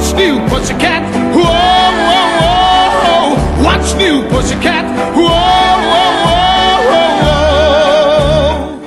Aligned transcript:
What's 0.00 0.14
new, 0.14 0.38
pussycat? 0.48 1.02
Whoa, 1.36 1.44
whoa, 2.08 3.36
whoa. 3.36 3.62
What's 3.62 3.92
new, 3.96 4.26
pussycat? 4.30 4.86
Whoa, 5.14 5.39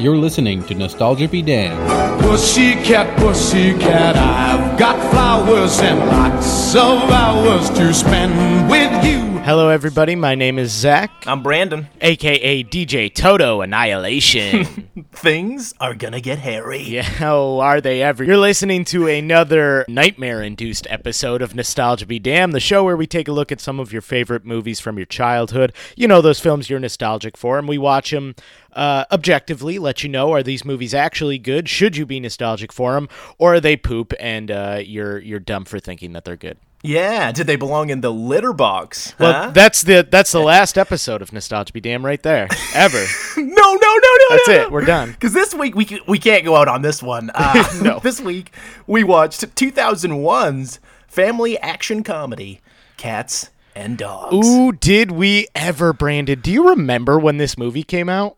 You're 0.04 0.18
listening 0.18 0.66
to 0.66 0.76
Nostalgia 0.76 1.30
Be 1.30 1.42
Damned. 1.42 1.80
Pussycat, 2.24 3.18
pussycat, 3.18 4.18
I've 4.18 4.78
got 4.78 5.00
flowers 5.12 5.80
and 5.80 5.98
lots 5.98 6.76
of 6.76 7.10
hours 7.10 7.70
to 7.70 7.94
spend 7.94 8.70
with 8.70 9.06
you. 9.06 9.24
Hello, 9.44 9.68
everybody. 9.68 10.16
My 10.16 10.36
name 10.36 10.58
is 10.58 10.72
Zach, 10.72 11.12
I'm 11.26 11.44
Brandon. 11.44 11.88
aka 12.00 12.64
DJ 12.64 13.14
Toto 13.14 13.62
Annihilation. 13.62 14.90
Things 15.12 15.74
are 15.82 15.94
gonna 15.94 16.22
get 16.22 16.40
hairy. 16.40 16.82
yeah, 16.82 17.02
how 17.04 17.60
are 17.60 17.82
they 17.82 18.02
ever? 18.02 18.24
You're 18.24 18.38
listening 18.38 18.86
to 18.86 19.08
another 19.08 19.86
nightmare-induced 19.90 20.88
episode 20.90 21.42
of 21.42 21.56
Nostalgia 21.56 22.06
Be 22.06 22.20
Damned, 22.20 22.54
the 22.54 22.62
show 22.62 22.84
where 22.86 22.96
we 22.96 23.06
take 23.06 23.28
a 23.28 23.34
look 23.34 23.52
at 23.52 23.60
some 23.60 23.82
of 23.82 23.92
your 23.92 24.02
favorite 24.02 24.46
movies 24.46 24.80
from 24.80 24.98
your 24.98 25.06
childhood. 25.06 25.74
You 25.98 26.08
know 26.08 26.22
those 26.22 26.40
films 26.40 26.70
you're 26.70 26.80
nostalgic 26.80 27.36
for, 27.38 27.60
and 27.60 27.68
we 27.68 27.78
watch 27.78 28.12
them 28.12 28.36
uh, 28.76 29.06
objectively. 29.12 29.80
Let 29.80 30.04
you 30.04 30.10
know 30.10 30.32
are 30.34 30.44
these 30.44 30.66
movies 30.66 30.94
actually 30.94 31.38
good? 31.38 31.68
Should 31.70 31.98
you 31.98 32.06
be 32.06 32.20
nostalgic 32.20 32.72
for 32.74 32.94
them, 32.94 33.10
or 33.38 33.56
are 33.56 33.60
they 33.60 33.76
poop 33.78 34.14
and 34.20 34.50
uh, 34.52 34.80
you're 34.84 35.20
you're 35.20 35.40
dumb 35.40 35.66
for 35.66 35.80
thinking 35.80 36.14
that 36.14 36.26
they're 36.26 36.38
good? 36.38 36.58
Yeah, 36.86 37.32
did 37.32 37.48
they 37.48 37.56
belong 37.56 37.90
in 37.92 38.02
the 38.02 38.12
litter 38.12 38.52
box? 38.52 39.16
Well, 39.18 39.32
huh? 39.32 39.52
that's 39.52 39.84
the 39.84 40.06
that's 40.10 40.34
the 40.34 40.40
last 40.54 40.78
episode 40.78 41.22
of 41.22 41.32
Nostalgia 41.32 41.72
Be 41.72 41.80
Damned 41.80 42.04
right 42.04 42.22
there, 42.22 42.50
ever. 42.76 43.06
no, 43.38 43.44
no, 43.46 43.74
no, 43.74 43.76
no. 43.76 44.28
That's 44.32 44.48
no, 44.50 44.54
it. 44.54 44.72
We're 44.72 44.86
done. 44.86 45.12
Because 45.14 45.34
this 45.34 45.54
week 45.54 45.76
we 45.76 46.02
we 46.08 46.20
can't 46.20 46.44
go 46.44 46.58
out 46.58 46.68
on 46.68 46.82
this 46.82 47.02
one. 47.02 47.32
Uh, 47.34 47.64
No. 47.82 48.00
This 48.00 48.20
week 48.20 48.54
we 48.86 49.04
watched 49.06 49.42
2001's 49.56 50.80
family 51.08 51.58
action 51.60 52.04
comedy, 52.04 52.60
Cats 52.98 53.50
and 53.76 53.98
Dogs. 53.98 54.46
Ooh, 54.46 54.72
did 54.74 55.12
we 55.12 55.48
ever, 55.56 55.94
Brandon? 55.94 56.40
Do 56.42 56.52
you 56.52 56.70
remember 56.70 57.18
when 57.18 57.38
this 57.38 57.58
movie 57.58 57.84
came 57.84 58.10
out? 58.10 58.38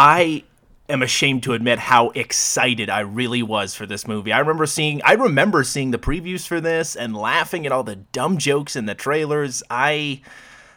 I 0.00 0.44
am 0.88 1.02
ashamed 1.02 1.42
to 1.42 1.52
admit 1.52 1.78
how 1.78 2.08
excited 2.10 2.88
I 2.88 3.00
really 3.00 3.42
was 3.42 3.74
for 3.74 3.84
this 3.84 4.08
movie. 4.08 4.32
I 4.32 4.38
remember 4.38 4.64
seeing 4.64 5.02
I 5.04 5.12
remember 5.12 5.62
seeing 5.62 5.90
the 5.90 5.98
previews 5.98 6.46
for 6.46 6.58
this 6.58 6.96
and 6.96 7.14
laughing 7.14 7.66
at 7.66 7.72
all 7.72 7.82
the 7.82 7.96
dumb 7.96 8.38
jokes 8.38 8.76
in 8.76 8.86
the 8.86 8.94
trailers. 8.94 9.62
I 9.68 10.22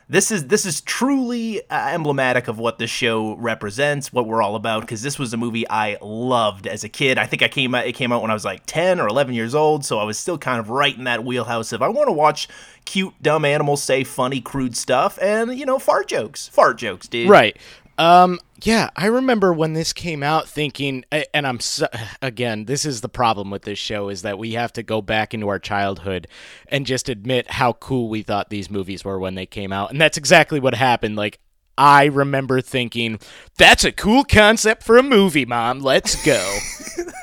this 0.09 0.29
is 0.29 0.47
this 0.47 0.65
is 0.65 0.81
truly 0.81 1.61
uh, 1.69 1.87
emblematic 1.93 2.49
of 2.49 2.59
what 2.59 2.79
this 2.79 2.89
show 2.89 3.37
represents, 3.37 4.11
what 4.11 4.27
we're 4.27 4.41
all 4.41 4.57
about 4.57 4.81
because 4.81 5.03
this 5.03 5.17
was 5.17 5.33
a 5.33 5.37
movie 5.37 5.65
I 5.69 5.97
loved 6.01 6.67
as 6.67 6.83
a 6.83 6.89
kid. 6.89 7.17
I 7.17 7.25
think 7.25 7.41
I 7.41 7.47
came 7.47 7.73
out 7.73 7.87
it 7.87 7.93
came 7.93 8.11
out 8.11 8.21
when 8.21 8.29
I 8.29 8.33
was 8.33 8.43
like 8.43 8.65
10 8.65 8.99
or 8.99 9.07
11 9.07 9.33
years 9.35 9.55
old, 9.55 9.85
so 9.85 9.99
I 9.99 10.03
was 10.03 10.19
still 10.19 10.37
kind 10.37 10.59
of 10.59 10.69
right 10.69 10.97
in 10.97 11.05
that 11.05 11.23
wheelhouse 11.23 11.71
of 11.71 11.81
I 11.81 11.87
want 11.87 12.09
to 12.09 12.13
watch 12.13 12.49
cute 12.83 13.13
dumb 13.21 13.45
animals 13.45 13.81
say 13.81 14.03
funny 14.03 14.41
crude 14.41 14.75
stuff 14.75 15.17
and 15.21 15.57
you 15.57 15.65
know 15.65 15.79
fart 15.79 16.09
jokes. 16.09 16.49
Fart 16.49 16.77
jokes, 16.77 17.07
dude. 17.07 17.29
Right. 17.29 17.55
Um. 17.97 18.39
Yeah, 18.63 18.91
I 18.95 19.07
remember 19.07 19.51
when 19.51 19.73
this 19.73 19.91
came 19.91 20.23
out, 20.23 20.47
thinking, 20.47 21.03
and 21.11 21.45
I'm 21.45 21.59
so, 21.59 21.87
again, 22.21 22.63
this 22.63 22.85
is 22.85 23.01
the 23.01 23.09
problem 23.09 23.49
with 23.51 23.63
this 23.63 23.77
show 23.77 24.07
is 24.07 24.21
that 24.21 24.39
we 24.39 24.53
have 24.53 24.71
to 24.73 24.83
go 24.83 25.01
back 25.01 25.33
into 25.33 25.49
our 25.49 25.59
childhood 25.59 26.27
and 26.69 26.85
just 26.85 27.09
admit 27.09 27.51
how 27.51 27.73
cool 27.73 28.07
we 28.07 28.23
thought 28.23 28.49
these 28.49 28.71
movies 28.71 29.03
were 29.03 29.19
when 29.19 29.35
they 29.35 29.45
came 29.45 29.73
out, 29.73 29.91
and 29.91 29.99
that's 29.99 30.17
exactly 30.17 30.59
what 30.59 30.73
happened. 30.73 31.15
Like. 31.15 31.39
I 31.75 32.05
remember 32.05 32.61
thinking, 32.61 33.19
that's 33.57 33.83
a 33.83 33.91
cool 33.91 34.23
concept 34.23 34.83
for 34.83 34.95
a 34.95 35.01
movie, 35.01 35.43
Mom. 35.43 35.79
Let's 35.79 36.23
go. 36.23 36.59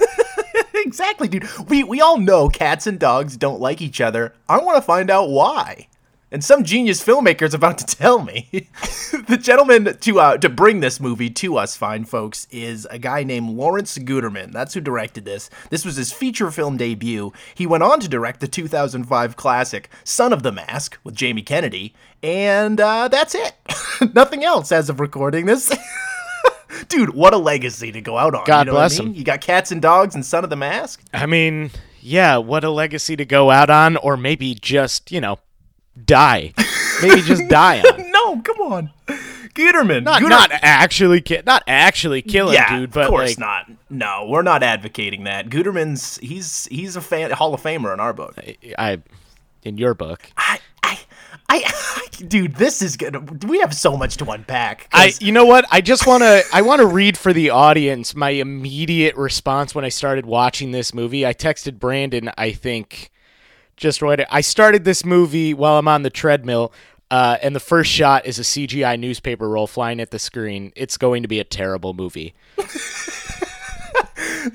exactly, 0.75 1.28
dude. 1.28 1.48
We 1.69 1.84
we 1.84 2.00
all 2.00 2.19
know 2.19 2.48
cats 2.48 2.88
and 2.88 2.98
dogs 2.98 3.36
don't 3.36 3.60
like 3.60 3.80
each 3.80 4.00
other. 4.00 4.34
I 4.48 4.58
want 4.58 4.75
to 4.75 4.82
find 4.82 5.08
out 5.08 5.28
why. 5.28 5.86
And 6.33 6.45
some 6.45 6.62
genius 6.62 7.05
filmmaker 7.05 7.42
is 7.42 7.55
about 7.55 7.78
to 7.78 7.86
tell 7.97 8.23
me. 8.23 8.48
the 9.28 9.39
gentleman 9.41 9.97
to 9.98 10.20
uh, 10.20 10.39
to 10.39 10.48
bring 10.48 10.81
this 10.81 11.00
movie 11.00 11.31
to 11.31 11.56
us, 11.56 11.77
fine 11.77 12.04
folks, 12.04 12.47
is 12.50 12.87
a 12.91 12.99
guy 12.99 13.25
named 13.25 13.50
Lawrence 13.50 13.99
Guterman. 13.99 14.53
That's 14.53 14.75
who 14.75 14.81
directed 14.81 15.25
this. 15.25 15.50
This 15.71 15.84
was 15.84 15.97
his 15.97 16.12
feature 16.12 16.50
film 16.50 16.77
debut. 16.77 17.32
He 17.54 17.66
went 17.66 17.82
on 17.82 18.00
to 18.00 18.09
direct 18.09 18.41
the 18.41 18.49
2005 18.49 19.37
classic 19.37 19.91
Son 20.04 20.32
of 20.32 20.43
the 20.43 20.53
Mask 20.53 20.99
with 21.03 21.15
Jamie 21.15 21.43
Kennedy, 21.43 21.94
and 22.22 22.81
uh, 22.81 23.09
that's 23.09 23.34
it. 23.34 23.54
Nothing 24.15 24.44
else 24.44 24.71
as 24.71 24.88
of 24.88 25.00
recording 25.00 25.47
this. 25.47 25.72
Dude, 26.88 27.15
what 27.15 27.34
a 27.34 27.38
legacy 27.38 27.91
to 27.93 28.00
go 28.00 28.16
out 28.16 28.34
on. 28.34 28.44
God 28.44 28.66
you 28.66 28.72
know 28.72 28.78
bless 28.78 28.99
what 28.99 29.03
I 29.03 29.04
mean? 29.06 29.15
him. 29.15 29.19
You 29.19 29.25
got 29.25 29.41
cats 29.41 29.72
and 29.72 29.83
dogs 29.83 30.15
and 30.15 30.25
Son 30.25 30.44
of 30.44 30.50
the 30.50 30.56
Mask. 30.56 31.03
I 31.12 31.27
mean, 31.27 31.71
yeah, 32.00 32.37
what 32.37 32.62
a 32.62 32.71
legacy 32.71 33.16
to 33.16 33.25
go 33.25 33.50
out 33.50 33.71
on, 33.71 33.97
or 33.97 34.16
maybe 34.16 34.54
just, 34.54 35.10
you 35.10 35.21
know, 35.21 35.38
die. 36.06 36.53
Maybe 37.03 37.22
just 37.22 37.49
die 37.49 37.81
on. 37.81 38.06
No, 38.11 38.41
come 38.43 38.61
on, 38.61 38.91
Guterman. 39.55 40.03
Not, 40.03 40.21
not 40.22 40.50
actually, 40.53 41.22
ki- 41.22 41.41
not 41.47 41.62
actually 41.66 42.21
killing, 42.21 42.55
yeah, 42.55 42.78
dude. 42.81 42.91
But 42.93 43.05
of 43.05 43.09
course 43.09 43.31
like, 43.31 43.38
not. 43.38 43.71
No, 43.88 44.27
we're 44.28 44.43
not 44.43 44.62
advocating 44.62 45.25
that. 45.25 45.49
Guterman's 45.49 46.19
he's 46.19 46.66
he's 46.66 46.97
a 46.97 47.00
fan, 47.00 47.31
Hall 47.31 47.55
of 47.55 47.62
Famer 47.62 47.94
in 47.94 48.00
our 48.00 48.12
book. 48.12 48.37
I, 48.78 49.00
in 49.62 49.78
your 49.78 49.94
book, 49.94 50.31
I, 50.37 50.60
I, 50.83 50.99
I, 51.49 52.06
dude, 52.28 52.56
this 52.56 52.83
is 52.83 52.97
good. 52.97 53.44
We 53.44 53.60
have 53.60 53.75
so 53.75 53.97
much 53.97 54.16
to 54.19 54.31
unpack. 54.31 54.89
I, 54.93 55.12
you 55.19 55.33
know 55.33 55.47
what? 55.47 55.65
I 55.71 55.81
just 55.81 56.06
want 56.06 56.22
to, 56.22 56.43
I 56.53 56.62
want 56.62 56.81
to 56.81 56.87
read 56.87 57.16
for 57.19 57.33
the 57.33 57.50
audience 57.50 58.15
my 58.15 58.31
immediate 58.31 59.16
response 59.16 59.75
when 59.75 59.84
I 59.84 59.89
started 59.89 60.27
watching 60.27 60.71
this 60.72 60.94
movie. 60.94 61.27
I 61.27 61.33
texted 61.34 61.78
Brandon, 61.78 62.31
I 62.37 62.53
think, 62.53 63.10
just 63.80 64.02
right. 64.02 64.24
I 64.30 64.41
started 64.41 64.84
this 64.84 65.04
movie 65.04 65.54
while 65.54 65.78
I'm 65.78 65.88
on 65.88 66.02
the 66.02 66.10
treadmill. 66.10 66.72
Uh, 67.10 67.36
and 67.42 67.56
the 67.56 67.60
first 67.60 67.91
shot 67.91 68.24
is 68.24 68.38
a 68.38 68.42
CGI 68.42 68.96
newspaper 68.96 69.48
roll 69.48 69.66
flying 69.66 69.98
at 69.98 70.12
the 70.12 70.18
screen. 70.20 70.72
It's 70.76 70.96
going 70.96 71.22
to 71.22 71.28
be 71.28 71.41
a 71.41 71.44
terrible 71.44 71.92
movie. 71.92 72.34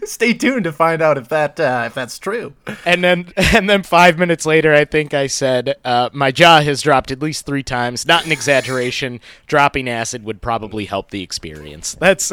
stay 0.05 0.33
tuned 0.33 0.63
to 0.63 0.71
find 0.71 1.01
out 1.01 1.17
if 1.17 1.29
that 1.29 1.59
uh, 1.59 1.83
if 1.87 1.93
that's 1.93 2.17
true. 2.19 2.53
And 2.85 3.03
then, 3.03 3.33
and 3.37 3.69
then 3.69 3.83
five 3.83 4.17
minutes 4.17 4.45
later, 4.45 4.73
I 4.73 4.85
think 4.85 5.13
I 5.13 5.27
said, 5.27 5.75
uh, 5.83 6.09
"My 6.13 6.31
jaw 6.31 6.61
has 6.61 6.81
dropped 6.81 7.11
at 7.11 7.21
least 7.21 7.45
three 7.45 7.63
times. 7.63 8.05
Not 8.05 8.25
an 8.25 8.31
exaggeration. 8.31 9.19
Dropping 9.47 9.89
acid 9.89 10.23
would 10.23 10.41
probably 10.41 10.85
help 10.85 11.11
the 11.11 11.23
experience." 11.23 11.95
That's 11.95 12.31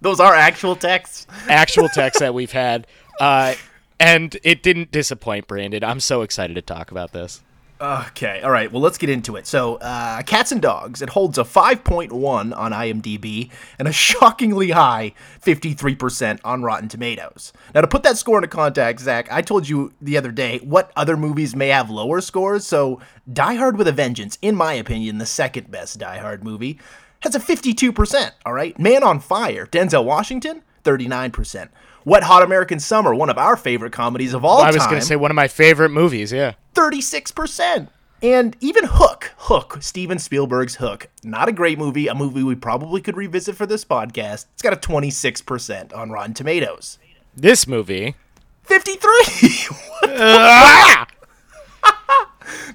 Those 0.00 0.20
are 0.20 0.34
actual 0.34 0.76
texts. 0.76 1.26
actual 1.48 1.88
texts 1.88 2.20
that 2.20 2.32
we've 2.32 2.52
had, 2.52 2.86
uh, 3.20 3.54
and 4.00 4.36
it 4.42 4.62
didn't 4.62 4.90
disappoint, 4.90 5.46
Brandon. 5.46 5.84
I'm 5.84 6.00
so 6.00 6.22
excited 6.22 6.54
to 6.54 6.62
talk 6.62 6.90
about 6.90 7.12
this. 7.12 7.42
Okay, 7.80 8.42
all 8.42 8.50
right. 8.50 8.70
Well, 8.70 8.82
let's 8.82 8.98
get 8.98 9.08
into 9.08 9.36
it. 9.36 9.46
So, 9.46 9.76
uh, 9.76 10.20
Cats 10.22 10.52
and 10.52 10.60
Dogs. 10.60 11.00
It 11.00 11.08
holds 11.08 11.38
a 11.38 11.44
5.1 11.44 12.12
on 12.54 12.72
IMDb 12.72 13.50
and 13.78 13.88
a 13.88 13.92
shockingly 14.08 14.70
high 14.70 15.14
53% 15.42 16.40
on 16.44 16.62
Rotten 16.62 16.88
Tomatoes. 16.88 17.54
Now, 17.74 17.80
to 17.80 17.86
put 17.86 18.02
that 18.02 18.18
score 18.18 18.36
into 18.36 18.48
context, 18.48 19.06
Zach, 19.06 19.32
I 19.32 19.40
told 19.40 19.66
you 19.66 19.94
the 19.98 20.18
other 20.18 20.30
day 20.30 20.58
what 20.58 20.92
other 20.94 21.16
movies 21.16 21.56
may 21.56 21.68
have 21.68 21.88
lower 21.88 22.20
scores. 22.20 22.66
So, 22.66 23.00
Die 23.32 23.54
Hard 23.54 23.78
with 23.78 23.88
a 23.88 23.92
Vengeance, 23.92 24.36
in 24.42 24.56
my 24.56 24.74
opinion, 24.74 25.16
the 25.16 25.24
second 25.24 25.70
best 25.70 25.98
Die 25.98 26.18
Hard 26.18 26.44
movie, 26.44 26.78
has 27.20 27.34
a 27.34 27.40
52%. 27.40 28.32
All 28.44 28.52
right, 28.52 28.78
Man 28.78 29.02
on 29.02 29.20
Fire, 29.20 29.66
Denzel 29.66 30.04
Washington, 30.04 30.62
39%. 30.84 31.70
Wet 32.04 32.22
Hot 32.22 32.42
American 32.42 32.80
Summer, 32.80 33.14
one 33.14 33.30
of 33.30 33.38
our 33.38 33.56
favorite 33.56 33.92
comedies 33.92 34.34
of 34.34 34.44
all 34.44 34.58
time. 34.58 34.68
I 34.68 34.72
was 34.72 34.86
going 34.86 35.00
to 35.00 35.06
say 35.06 35.16
one 35.16 35.30
of 35.30 35.34
my 35.34 35.48
favorite 35.48 35.90
movies. 35.90 36.32
Yeah. 36.32 36.54
36%. 36.74 37.88
And 38.22 38.56
even 38.60 38.84
Hook, 38.84 39.32
Hook, 39.38 39.78
Steven 39.80 40.18
Spielberg's 40.18 40.76
Hook, 40.76 41.08
not 41.24 41.48
a 41.48 41.52
great 41.52 41.78
movie, 41.78 42.06
a 42.06 42.14
movie 42.14 42.42
we 42.42 42.54
probably 42.54 43.00
could 43.00 43.16
revisit 43.16 43.56
for 43.56 43.64
this 43.64 43.84
podcast. 43.84 44.46
It's 44.52 44.62
got 44.62 44.74
a 44.74 44.76
26% 44.76 45.96
on 45.96 46.10
Rotten 46.10 46.34
Tomatoes. 46.34 46.98
This 47.34 47.66
movie. 47.66 48.16
53. 48.64 49.10
Ah! 50.12 51.06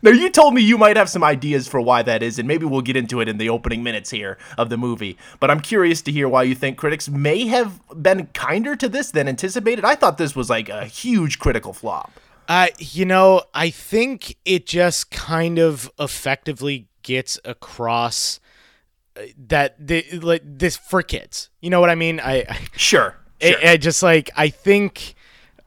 Now 0.01 0.11
you 0.11 0.29
told 0.29 0.53
me 0.53 0.61
you 0.61 0.77
might 0.77 0.97
have 0.97 1.09
some 1.09 1.23
ideas 1.23 1.67
for 1.67 1.81
why 1.81 2.01
that 2.03 2.21
is 2.23 2.39
and 2.39 2.47
maybe 2.47 2.65
we'll 2.65 2.81
get 2.81 2.95
into 2.95 3.21
it 3.21 3.27
in 3.27 3.37
the 3.37 3.49
opening 3.49 3.83
minutes 3.83 4.09
here 4.09 4.37
of 4.57 4.69
the 4.69 4.77
movie. 4.77 5.17
But 5.39 5.51
I'm 5.51 5.59
curious 5.59 6.01
to 6.03 6.11
hear 6.11 6.27
why 6.27 6.43
you 6.43 6.55
think 6.55 6.77
critics 6.77 7.09
may 7.09 7.47
have 7.47 7.81
been 8.01 8.27
kinder 8.27 8.75
to 8.75 8.89
this 8.89 9.11
than 9.11 9.27
anticipated. 9.27 9.85
I 9.85 9.95
thought 9.95 10.17
this 10.17 10.35
was 10.35 10.49
like 10.49 10.69
a 10.69 10.85
huge 10.85 11.39
critical 11.39 11.73
flop. 11.73 12.11
Uh, 12.47 12.67
you 12.77 13.05
know, 13.05 13.41
I 13.53 13.69
think 13.69 14.37
it 14.45 14.67
just 14.67 15.09
kind 15.09 15.57
of 15.57 15.91
effectively 15.99 16.87
gets 17.01 17.39
across 17.43 18.39
uh, 19.17 19.21
that 19.47 19.75
the, 19.79 20.05
like 20.19 20.41
this 20.43 20.77
for 20.77 21.01
kids. 21.01 21.49
You 21.61 21.69
know 21.69 21.79
what 21.79 21.89
I 21.89 21.95
mean? 21.95 22.19
I, 22.19 22.45
I 22.47 22.59
Sure. 22.75 23.15
sure. 23.41 23.55
I, 23.63 23.71
I 23.71 23.77
just 23.77 24.03
like 24.03 24.29
I 24.35 24.49
think 24.49 25.15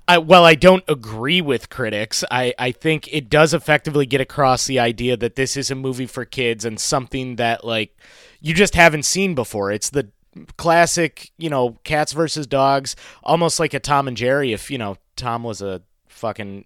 I, 0.09 0.19
well, 0.19 0.45
I 0.45 0.55
don't 0.55 0.85
agree 0.89 1.43
with 1.43 1.69
critics. 1.69 2.25
I, 2.31 2.55
I 2.59 2.73
think 2.73 3.13
it 3.13 3.29
does 3.29 3.53
effectively 3.53 4.07
get 4.07 4.23
across 4.23 4.67
the 4.67 4.79
idea 4.79 5.19
that 5.19 5.37
this 5.37 5.55
is 5.55 5.71
a 5.71 5.75
movie 5.75 6.07
for 6.07 6.25
kids 6.25 6.65
and 6.65 6.81
something 6.81 7.37
that 7.37 7.63
like 7.63 7.95
you 8.41 8.55
just 8.55 8.75
haven't 8.75 9.05
seen 9.05 9.35
before. 9.35 9.71
It's 9.71 9.91
the 9.91 10.09
classic, 10.57 11.31
you 11.37 11.51
know, 11.51 11.77
cats 11.85 12.13
versus 12.13 12.47
dogs, 12.47 12.97
almost 13.23 13.61
like 13.61 13.75
a 13.75 13.81
Tom 13.81 14.09
and 14.09 14.17
Jerry. 14.17 14.55
If 14.55 14.71
you 14.71 14.79
know 14.79 14.97
Tom 15.17 15.43
was 15.43 15.61
a 15.61 15.83
fucking 16.09 16.65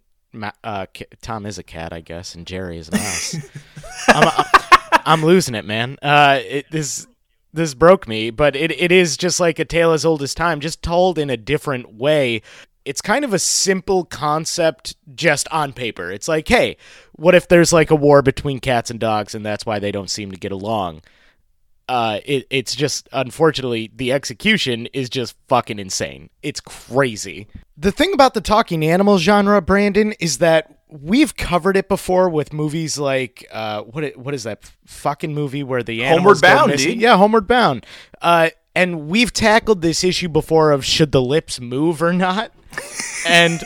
uh, 0.62 0.86
Tom 1.20 1.44
is 1.44 1.58
a 1.58 1.62
cat, 1.64 1.92
I 1.92 2.00
guess, 2.00 2.36
and 2.36 2.46
Jerry 2.46 2.78
is 2.78 2.88
a 2.90 2.92
mouse. 2.92 3.36
I'm, 4.08 4.44
I'm 5.04 5.24
losing 5.24 5.54
it, 5.54 5.64
man. 5.64 5.98
Uh, 6.00 6.40
it, 6.42 6.66
this 6.70 7.06
this 7.52 7.74
broke 7.74 8.08
me, 8.08 8.30
but 8.30 8.56
it, 8.56 8.70
it 8.70 8.90
is 8.92 9.16
just 9.16 9.38
like 9.38 9.58
a 9.58 9.64
tale 9.64 9.92
as 9.92 10.04
old 10.04 10.22
as 10.22 10.34
time, 10.34 10.60
just 10.60 10.82
told 10.82 11.18
in 11.18 11.28
a 11.28 11.36
different 11.36 11.94
way. 11.94 12.42
It's 12.84 13.00
kind 13.00 13.24
of 13.24 13.32
a 13.32 13.38
simple 13.38 14.04
concept 14.04 14.96
just 15.14 15.48
on 15.48 15.72
paper. 15.72 16.10
It's 16.10 16.28
like, 16.28 16.48
hey, 16.48 16.76
what 17.12 17.34
if 17.34 17.48
there's 17.48 17.72
like 17.72 17.90
a 17.90 17.96
war 17.96 18.22
between 18.22 18.58
cats 18.58 18.90
and 18.90 18.98
dogs 18.98 19.34
and 19.34 19.44
that's 19.44 19.64
why 19.64 19.78
they 19.78 19.92
don't 19.92 20.10
seem 20.10 20.30
to 20.32 20.38
get 20.38 20.52
along? 20.52 21.02
Uh, 21.88 22.20
it, 22.24 22.46
it's 22.48 22.74
just 22.74 23.08
unfortunately 23.12 23.90
the 23.94 24.12
execution 24.12 24.86
is 24.92 25.10
just 25.10 25.36
fucking 25.48 25.78
insane. 25.78 26.30
It's 26.42 26.60
crazy. 26.60 27.48
The 27.76 27.92
thing 27.92 28.14
about 28.14 28.34
the 28.34 28.40
talking 28.40 28.84
animal 28.84 29.18
genre, 29.18 29.60
Brandon, 29.60 30.12
is 30.20 30.38
that 30.38 30.78
we've 30.88 31.36
covered 31.36 31.76
it 31.76 31.88
before 31.88 32.28
with 32.28 32.52
movies 32.52 32.98
like 32.98 33.46
uh, 33.50 33.82
what 33.82 34.16
what 34.16 34.34
is 34.34 34.44
that 34.44 34.70
fucking 34.86 35.34
movie 35.34 35.62
where 35.62 35.82
the 35.82 36.04
animals 36.04 36.40
go 36.40 36.48
Bound, 36.48 36.70
missing? 36.70 37.00
Yeah, 37.00 37.16
Homeward 37.16 37.46
Bound. 37.46 37.84
Uh, 38.20 38.50
and 38.74 39.08
we've 39.08 39.32
tackled 39.32 39.82
this 39.82 40.04
issue 40.04 40.28
before 40.28 40.70
of 40.70 40.84
should 40.84 41.12
the 41.12 41.22
lips 41.22 41.60
move 41.60 42.02
or 42.02 42.12
not. 42.12 42.52
and 43.26 43.62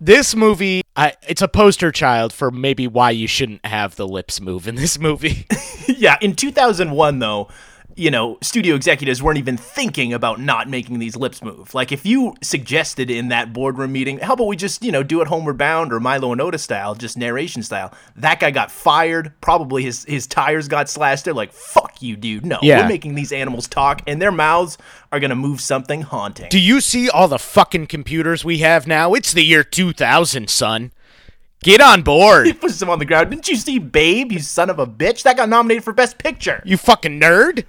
this 0.00 0.34
movie, 0.34 0.82
I, 0.96 1.14
it's 1.28 1.42
a 1.42 1.48
poster 1.48 1.90
child 1.90 2.32
for 2.32 2.50
maybe 2.50 2.86
why 2.86 3.10
you 3.10 3.26
shouldn't 3.26 3.64
have 3.64 3.96
the 3.96 4.06
lips 4.06 4.40
move 4.40 4.68
in 4.68 4.74
this 4.76 4.98
movie. 4.98 5.46
yeah, 5.88 6.16
in 6.20 6.34
2001 6.34 7.18
though, 7.18 7.48
you 7.98 8.10
know, 8.10 8.38
studio 8.42 8.74
executives 8.76 9.22
weren't 9.22 9.38
even 9.38 9.56
thinking 9.56 10.12
about 10.12 10.40
not 10.40 10.68
making 10.68 10.98
these 11.00 11.16
lips 11.16 11.42
move. 11.42 11.74
Like 11.74 11.90
if 11.92 12.06
you 12.06 12.34
suggested 12.42 13.10
in 13.10 13.28
that 13.28 13.52
boardroom 13.52 13.92
meeting, 13.92 14.18
how 14.18 14.34
about 14.34 14.46
we 14.46 14.56
just, 14.56 14.84
you 14.84 14.92
know, 14.92 15.02
do 15.02 15.20
it 15.20 15.26
Homeward 15.28 15.58
Bound 15.58 15.92
or 15.92 15.98
Milo 16.00 16.30
and 16.32 16.40
Otis 16.40 16.62
style, 16.62 16.94
just 16.94 17.16
narration 17.16 17.62
style. 17.62 17.92
That 18.16 18.40
guy 18.40 18.50
got 18.52 18.70
fired, 18.70 19.32
probably 19.40 19.82
his 19.82 20.04
his 20.04 20.26
tires 20.26 20.68
got 20.68 20.88
slashed. 20.88 21.24
They're 21.24 21.34
like, 21.34 21.52
"Fuck 21.52 22.00
you, 22.00 22.16
dude. 22.16 22.46
No, 22.46 22.58
Yeah. 22.62 22.82
we're 22.82 22.88
making 22.88 23.16
these 23.16 23.32
animals 23.32 23.66
talk 23.66 24.02
and 24.06 24.22
their 24.22 24.32
mouths 24.32 24.78
are 25.10 25.18
going 25.20 25.30
to 25.30 25.36
move 25.36 25.60
something 25.60 26.02
haunting." 26.02 26.48
Do 26.50 26.60
you 26.60 26.80
see 26.80 27.10
all 27.10 27.26
the 27.28 27.38
fucking 27.38 27.88
computers 27.88 28.44
we 28.44 28.58
have 28.58 28.86
now? 28.86 29.14
It's 29.14 29.32
the 29.32 29.44
year 29.44 29.64
2000, 29.64 30.48
son. 30.48 30.92
Get 31.64 31.80
on 31.80 32.02
board, 32.02 32.46
He 32.46 32.52
Pushes 32.52 32.80
him 32.80 32.88
on 32.90 33.00
the 33.00 33.04
ground. 33.04 33.30
Didn't 33.30 33.48
you 33.48 33.56
see 33.56 33.80
Babe, 33.80 34.30
you 34.30 34.38
son 34.38 34.70
of 34.70 34.78
a 34.78 34.86
bitch? 34.86 35.24
That 35.24 35.36
got 35.36 35.48
nominated 35.48 35.82
for 35.82 35.92
Best 35.92 36.16
Picture. 36.18 36.62
you 36.64 36.76
fucking 36.76 37.18
nerd. 37.20 37.64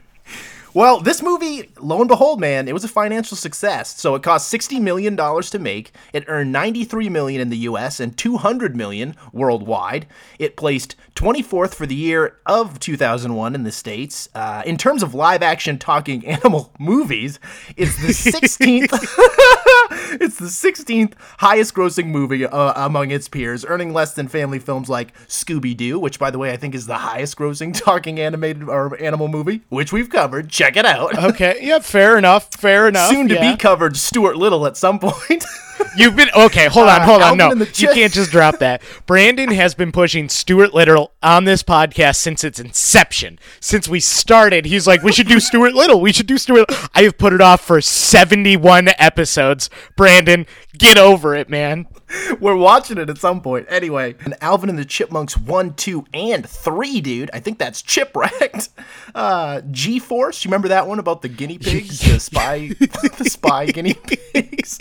Well, 0.79 1.01
this 1.01 1.21
movie, 1.21 1.71
lo 1.81 1.99
and 1.99 2.07
behold, 2.07 2.39
man, 2.39 2.69
it 2.69 2.73
was 2.73 2.85
a 2.85 2.87
financial 2.87 3.35
success. 3.35 3.99
So 3.99 4.15
it 4.15 4.23
cost 4.23 4.49
$60 4.53 4.79
million 4.79 5.17
to 5.17 5.59
make. 5.59 5.91
It 6.13 6.23
earned 6.27 6.53
93 6.53 7.09
million 7.09 7.41
in 7.41 7.49
the 7.49 7.57
US 7.57 7.99
and 7.99 8.17
200 8.17 8.77
million 8.77 9.17
worldwide. 9.33 10.07
It 10.39 10.55
placed 10.55 10.95
24th 11.15 11.73
for 11.73 11.85
the 11.85 11.95
year 11.95 12.37
of 12.45 12.79
2001 12.79 13.55
in 13.55 13.63
the 13.63 13.73
States. 13.73 14.29
Uh, 14.33 14.63
in 14.65 14.77
terms 14.77 15.03
of 15.03 15.13
live 15.13 15.43
action 15.43 15.77
talking 15.77 16.25
animal 16.25 16.73
movies, 16.79 17.41
it's 17.75 17.97
the 17.97 18.31
16th. 18.31 18.93
it's 20.21 20.37
the 20.37 20.45
16th 20.45 21.11
highest 21.39 21.75
grossing 21.75 22.07
movie 22.07 22.45
uh, 22.45 22.85
among 22.85 23.11
its 23.11 23.27
peers, 23.27 23.65
earning 23.65 23.91
less 23.91 24.13
than 24.13 24.29
family 24.29 24.59
films 24.59 24.87
like 24.87 25.13
Scooby 25.27 25.75
Doo, 25.75 25.99
which, 25.99 26.19
by 26.19 26.31
the 26.31 26.37
way, 26.37 26.51
I 26.51 26.55
think 26.57 26.73
is 26.73 26.85
the 26.85 26.99
highest 26.99 27.35
grossing 27.35 27.73
talking 27.77 28.17
animated 28.17 28.63
or 28.63 28.97
animal 29.01 29.27
movie, 29.27 29.59
which 29.67 29.91
we've 29.91 30.09
covered. 30.09 30.47
Check 30.49 30.68
it 30.77 30.85
out. 30.85 31.17
Okay, 31.29 31.59
yeah, 31.61 31.79
fair 31.79 32.17
enough. 32.17 32.51
Fair 32.55 32.87
enough. 32.87 33.09
Soon 33.09 33.27
to 33.27 33.35
yeah. 33.35 33.51
be 33.51 33.57
covered 33.57 33.95
Stuart 33.95 34.35
Little 34.35 34.65
at 34.65 34.75
some 34.77 34.97
point. 34.99 35.45
You've 35.95 36.15
been 36.15 36.29
okay. 36.35 36.67
Hold 36.67 36.89
on, 36.89 37.01
Uh, 37.01 37.05
hold 37.05 37.21
on. 37.21 37.37
No, 37.37 37.53
you 37.75 37.87
can't 37.89 38.11
just 38.11 38.31
drop 38.31 38.59
that. 38.59 38.81
Brandon 39.05 39.49
has 39.51 39.75
been 39.75 39.91
pushing 39.91 40.27
Stuart 40.27 40.73
Little 40.73 41.13
on 41.21 41.45
this 41.45 41.63
podcast 41.63 42.15
since 42.17 42.43
its 42.43 42.59
inception. 42.59 43.39
Since 43.59 43.87
we 43.87 43.99
started, 43.99 44.65
he's 44.65 44.87
like, 44.87 45.03
"We 45.03 45.11
should 45.11 45.27
do 45.27 45.39
Stuart 45.39 45.73
Little. 45.73 46.01
We 46.01 46.11
should 46.11 46.27
do 46.27 46.37
Stuart." 46.37 46.65
I 46.95 47.03
have 47.03 47.17
put 47.17 47.33
it 47.33 47.41
off 47.41 47.61
for 47.61 47.79
seventy-one 47.81 48.89
episodes. 48.97 49.69
Brandon, 49.95 50.45
get 50.77 50.97
over 50.97 51.35
it, 51.35 51.49
man. 51.49 51.85
We're 52.39 52.55
watching 52.55 52.97
it 52.97 53.09
at 53.09 53.17
some 53.17 53.41
point. 53.41 53.65
Anyway, 53.69 54.15
and 54.23 54.35
Alvin 54.41 54.69
and 54.69 54.77
the 54.77 54.85
Chipmunks 54.85 55.37
1, 55.37 55.73
2, 55.75 56.05
and 56.13 56.47
3, 56.47 57.01
dude. 57.01 57.29
I 57.33 57.39
think 57.39 57.59
that's 57.59 57.81
Chipwrecked. 57.81 58.69
Uh, 59.13 59.61
G 59.71 59.99
Force, 59.99 60.43
you 60.43 60.49
remember 60.49 60.69
that 60.69 60.87
one 60.87 60.99
about 60.99 61.21
the 61.21 61.29
guinea 61.29 61.57
pigs? 61.57 61.99
the 62.11 62.19
spy 62.19 62.67
the 62.79 63.25
spy 63.29 63.67
guinea 63.67 63.93
pigs. 63.93 64.79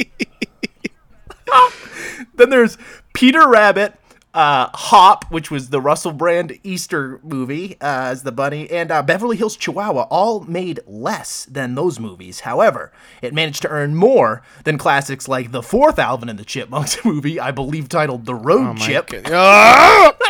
then 2.34 2.50
there's 2.50 2.78
Peter 3.12 3.48
Rabbit, 3.48 3.94
uh, 4.34 4.68
Hop, 4.74 5.24
which 5.30 5.50
was 5.50 5.70
the 5.70 5.80
Russell 5.80 6.12
Brand 6.12 6.58
Easter 6.62 7.20
movie 7.22 7.74
uh, 7.80 8.10
as 8.10 8.22
the 8.22 8.32
bunny, 8.32 8.70
and 8.70 8.90
uh, 8.90 9.02
Beverly 9.02 9.36
Hills 9.36 9.56
Chihuahua, 9.56 10.02
all 10.10 10.40
made 10.40 10.80
less 10.86 11.44
than 11.46 11.74
those 11.74 11.98
movies. 11.98 12.40
However, 12.40 12.92
it 13.22 13.34
managed 13.34 13.62
to 13.62 13.68
earn 13.68 13.94
more 13.94 14.42
than 14.64 14.78
classics 14.78 15.28
like 15.28 15.50
the 15.50 15.62
fourth 15.62 15.98
Alvin 15.98 16.28
and 16.28 16.38
the 16.38 16.44
Chipmunks 16.44 16.98
movie, 17.04 17.40
I 17.40 17.50
believe 17.50 17.88
titled 17.88 18.26
The 18.26 18.34
Road 18.34 18.76
Chip. 18.78 19.10
Ah! 19.26 20.14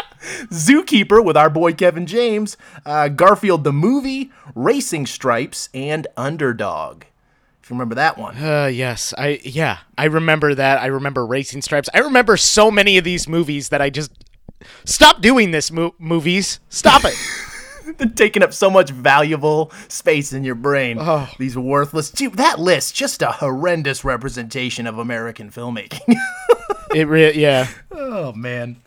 Zookeeper 0.51 1.25
with 1.25 1.37
our 1.37 1.51
boy 1.51 1.73
Kevin 1.73 2.07
James, 2.07 2.57
uh, 2.85 3.09
Garfield 3.09 3.65
the 3.65 3.73
movie, 3.73 4.31
Racing 4.55 5.07
Stripes, 5.07 5.69
and 5.73 6.07
Underdog. 6.17 7.05
If 7.69 7.73
you 7.73 7.75
remember 7.75 7.97
that 7.97 8.17
one. 8.17 8.35
Uh, 8.35 8.71
yes, 8.73 9.13
I 9.19 9.43
yeah, 9.45 9.81
I 9.99 10.07
remember 10.07 10.55
that. 10.55 10.81
I 10.81 10.87
remember 10.87 11.27
Racing 11.27 11.61
Stripes. 11.61 11.91
I 11.93 11.99
remember 11.99 12.39
so 12.39 12.71
many 12.71 12.97
of 12.97 13.05
these 13.05 13.29
movies 13.29 13.69
that 13.69 13.83
I 13.83 13.91
just 13.91 14.11
stop 14.87 15.21
doing 15.21 15.51
this. 15.51 15.71
Mo- 15.71 15.95
movies, 15.99 16.61
stop 16.71 17.05
it. 17.05 17.13
They're 17.99 18.09
taking 18.09 18.43
up 18.43 18.55
so 18.55 18.71
much 18.71 18.89
valuable 18.89 19.71
space 19.89 20.33
in 20.33 20.45
your 20.45 20.55
brain. 20.55 20.97
Oh. 20.99 21.29
These 21.39 21.59
worthless. 21.59 22.11
Dude, 22.11 22.37
that 22.37 22.59
list 22.59 22.95
just 22.95 23.21
a 23.21 23.33
horrendous 23.33 24.03
representation 24.03 24.87
of 24.87 24.97
American 24.97 25.51
filmmaking. 25.51 26.17
it 26.95 27.07
re- 27.07 27.35
yeah. 27.35 27.69
oh 27.93 28.33
man. 28.33 28.81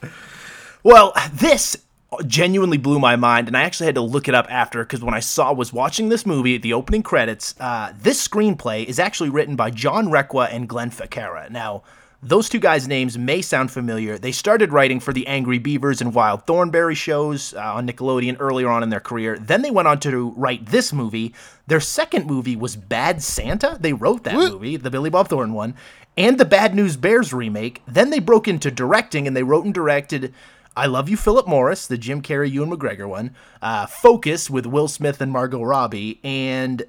Well, 0.81 1.13
this 1.31 1.77
genuinely 2.25 2.77
blew 2.77 2.99
my 2.99 3.15
mind, 3.15 3.47
and 3.47 3.55
I 3.55 3.63
actually 3.63 3.85
had 3.85 3.95
to 3.95 4.01
look 4.01 4.27
it 4.27 4.35
up 4.35 4.47
after 4.49 4.83
because 4.83 5.01
when 5.01 5.13
I 5.13 5.21
saw 5.21 5.53
was 5.53 5.71
watching 5.71 6.09
this 6.09 6.25
movie, 6.25 6.57
the 6.57 6.73
opening 6.73 7.03
credits, 7.03 7.55
uh, 7.59 7.93
this 7.97 8.25
screenplay 8.27 8.85
is 8.85 8.99
actually 8.99 9.29
written 9.29 9.55
by 9.55 9.69
John 9.71 10.07
Requa 10.07 10.51
and 10.51 10.67
Glenn 10.67 10.91
Ficarra. 10.91 11.49
Now. 11.49 11.83
Those 12.23 12.49
two 12.49 12.59
guys' 12.59 12.87
names 12.87 13.17
may 13.17 13.41
sound 13.41 13.71
familiar. 13.71 14.15
They 14.15 14.31
started 14.31 14.71
writing 14.71 14.99
for 14.99 15.11
the 15.11 15.25
Angry 15.25 15.57
Beavers 15.57 16.01
and 16.01 16.13
Wild 16.13 16.45
Thornberry 16.45 16.93
shows 16.93 17.55
uh, 17.55 17.73
on 17.73 17.87
Nickelodeon 17.87 18.37
earlier 18.39 18.69
on 18.69 18.83
in 18.83 18.89
their 18.89 18.99
career. 18.99 19.39
Then 19.39 19.63
they 19.63 19.71
went 19.71 19.87
on 19.87 19.99
to 20.01 20.29
write 20.37 20.67
this 20.67 20.93
movie. 20.93 21.33
Their 21.65 21.79
second 21.79 22.27
movie 22.27 22.55
was 22.55 22.75
Bad 22.75 23.23
Santa. 23.23 23.75
They 23.79 23.93
wrote 23.93 24.23
that 24.25 24.35
movie, 24.35 24.77
the 24.77 24.91
Billy 24.91 25.09
Bob 25.09 25.29
Thornton 25.29 25.55
one, 25.55 25.73
and 26.15 26.37
the 26.37 26.45
Bad 26.45 26.75
News 26.75 26.95
Bears 26.95 27.33
remake. 27.33 27.81
Then 27.87 28.11
they 28.11 28.19
broke 28.19 28.47
into 28.47 28.69
directing 28.69 29.25
and 29.25 29.35
they 29.35 29.41
wrote 29.41 29.65
and 29.65 29.73
directed 29.73 30.31
I 30.75 30.85
Love 30.85 31.09
You, 31.09 31.17
Philip 31.17 31.47
Morris, 31.47 31.85
the 31.87 31.97
Jim 31.97 32.21
Carrey, 32.21 32.49
Ewan 32.51 32.71
McGregor 32.71 33.07
one, 33.09 33.35
uh, 33.61 33.85
Focus 33.87 34.49
with 34.49 34.65
Will 34.65 34.87
Smith 34.87 35.19
and 35.21 35.31
Margot 35.31 35.61
Robbie, 35.63 36.19
and 36.23 36.83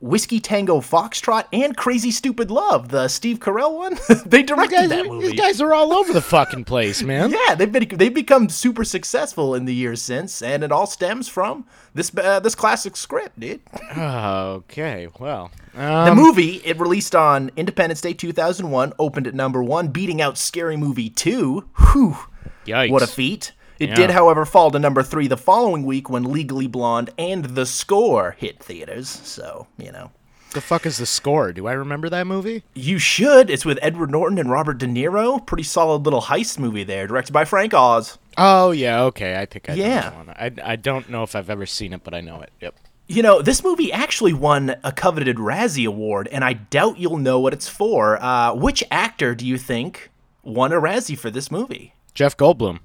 Whiskey 0.00 0.40
Tango 0.40 0.80
Foxtrot 0.80 1.44
and 1.52 1.76
Crazy 1.76 2.10
Stupid 2.10 2.50
Love, 2.50 2.88
the 2.88 3.06
Steve 3.06 3.38
Carell 3.38 3.76
one. 3.78 3.96
they 4.26 4.42
directed 4.42 4.74
Guys, 4.74 4.88
that 4.90 5.06
movie. 5.06 5.28
these 5.28 5.40
guys 5.40 5.60
are 5.60 5.72
all 5.72 5.92
over 5.94 6.12
the 6.12 6.20
fucking 6.20 6.64
place, 6.64 7.02
man. 7.04 7.30
Yeah, 7.30 7.54
they've 7.54 7.70
been 7.70 7.86
they've 7.88 8.12
become 8.12 8.48
super 8.48 8.82
successful 8.84 9.54
in 9.54 9.64
the 9.64 9.72
years 9.74 10.02
since, 10.02 10.42
and 10.42 10.64
it 10.64 10.72
all 10.72 10.86
stems 10.86 11.28
from 11.28 11.64
this 11.94 12.10
uh, 12.18 12.40
this 12.40 12.56
classic 12.56 12.96
script, 12.96 13.38
dude. 13.38 13.60
Okay, 13.96 15.08
well, 15.20 15.50
The 15.74 16.10
um, 16.10 16.16
movie 16.18 16.56
it 16.64 16.80
released 16.80 17.14
on 17.14 17.50
Independence 17.56 18.00
Day 18.00 18.12
2001, 18.12 18.92
opened 18.98 19.26
at 19.28 19.34
number 19.34 19.62
one, 19.62 19.88
beating 19.88 20.20
out 20.20 20.36
Scary 20.36 20.76
Movie 20.76 21.10
2. 21.10 21.60
Whew, 21.92 22.16
yikes. 22.66 22.90
what 22.90 23.02
a 23.02 23.06
feat! 23.06 23.52
It 23.78 23.88
Yeah. 23.90 23.94
did, 23.96 24.10
however, 24.10 24.44
fall 24.44 24.70
to 24.70 24.78
number 24.78 25.02
three 25.02 25.26
the 25.26 25.36
following 25.36 25.84
week 25.84 26.08
when 26.08 26.24
Legally 26.32 26.66
Blonde 26.68 27.10
and 27.18 27.44
The 27.44 27.66
Score 27.66 28.36
hit 28.38 28.62
theaters. 28.62 29.08
So 29.08 29.66
you 29.78 29.90
know. 29.92 30.10
The 30.52 30.60
fuck 30.60 30.84
is 30.84 30.98
the 30.98 31.06
score? 31.06 31.50
Do 31.54 31.66
I 31.66 31.72
remember 31.72 32.10
that 32.10 32.26
movie? 32.26 32.62
You 32.74 32.98
should. 32.98 33.48
It's 33.48 33.64
with 33.64 33.78
Edward 33.80 34.10
Norton 34.10 34.36
and 34.36 34.50
Robert 34.50 34.76
De 34.76 34.86
Niro. 34.86 35.44
Pretty 35.46 35.62
solid 35.62 36.04
little 36.04 36.20
heist 36.20 36.58
movie 36.58 36.84
there, 36.84 37.06
directed 37.06 37.32
by 37.32 37.46
Frank 37.46 37.72
Oz. 37.72 38.18
Oh 38.36 38.70
yeah, 38.70 39.00
okay. 39.04 39.40
I 39.40 39.46
think 39.46 39.70
I 39.70 39.74
Yeah. 39.74 40.00
that 40.10 40.14
one. 40.16 40.28
I 40.30 40.72
I 40.72 40.76
don't 40.76 41.08
know 41.08 41.22
if 41.22 41.34
I've 41.34 41.48
ever 41.48 41.64
seen 41.64 41.94
it, 41.94 42.04
but 42.04 42.12
I 42.12 42.20
know 42.20 42.40
it. 42.42 42.50
Yep. 42.60 42.74
You 43.08 43.22
know, 43.22 43.40
this 43.42 43.64
movie 43.64 43.90
actually 43.92 44.32
won 44.34 44.76
a 44.84 44.92
coveted 44.92 45.36
Razzie 45.38 45.86
Award, 45.86 46.28
and 46.30 46.44
I 46.44 46.52
doubt 46.52 46.98
you'll 46.98 47.16
know 47.18 47.40
what 47.40 47.52
it's 47.54 47.68
for. 47.68 48.22
Uh, 48.22 48.54
which 48.54 48.84
actor 48.90 49.34
do 49.34 49.46
you 49.46 49.56
think 49.58 50.10
won 50.42 50.70
a 50.72 50.76
Razzie 50.80 51.18
for 51.18 51.30
this 51.30 51.50
movie? 51.50 51.94
Jeff 52.14 52.36
Goldblum. 52.36 52.80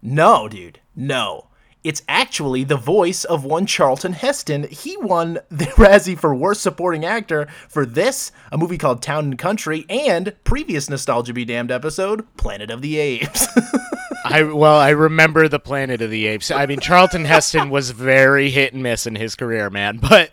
No, 0.00 0.48
dude. 0.48 0.80
No. 0.96 1.46
It's 1.84 2.02
actually 2.08 2.62
the 2.62 2.76
voice 2.76 3.24
of 3.24 3.44
one 3.44 3.66
Charlton 3.66 4.12
Heston. 4.12 4.68
He 4.68 4.96
won 4.98 5.40
the 5.50 5.64
Razzie 5.76 6.18
for 6.18 6.34
Worst 6.34 6.62
Supporting 6.62 7.04
Actor 7.04 7.48
for 7.68 7.84
this, 7.84 8.30
a 8.52 8.58
movie 8.58 8.78
called 8.78 9.02
Town 9.02 9.24
and 9.24 9.38
Country, 9.38 9.84
and 9.88 10.32
previous 10.44 10.88
Nostalgia 10.88 11.32
Be 11.32 11.44
Damned 11.44 11.72
episode, 11.72 12.24
Planet 12.36 12.70
of 12.70 12.82
the 12.82 12.98
Apes. 12.98 13.46
I 14.24 14.44
well, 14.44 14.76
I 14.76 14.90
remember 14.90 15.48
the 15.48 15.58
Planet 15.58 16.00
of 16.00 16.10
the 16.10 16.26
Apes. 16.26 16.52
I 16.52 16.66
mean, 16.66 16.78
Charlton 16.78 17.24
Heston 17.24 17.70
was 17.70 17.90
very 17.90 18.50
hit 18.50 18.72
and 18.72 18.82
miss 18.82 19.06
in 19.06 19.16
his 19.16 19.34
career, 19.34 19.68
man. 19.68 19.98
But 19.98 20.30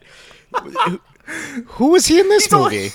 who, 0.62 1.02
who 1.66 1.88
was 1.88 2.06
he 2.06 2.20
in 2.20 2.30
this 2.30 2.52
movie? 2.52 2.90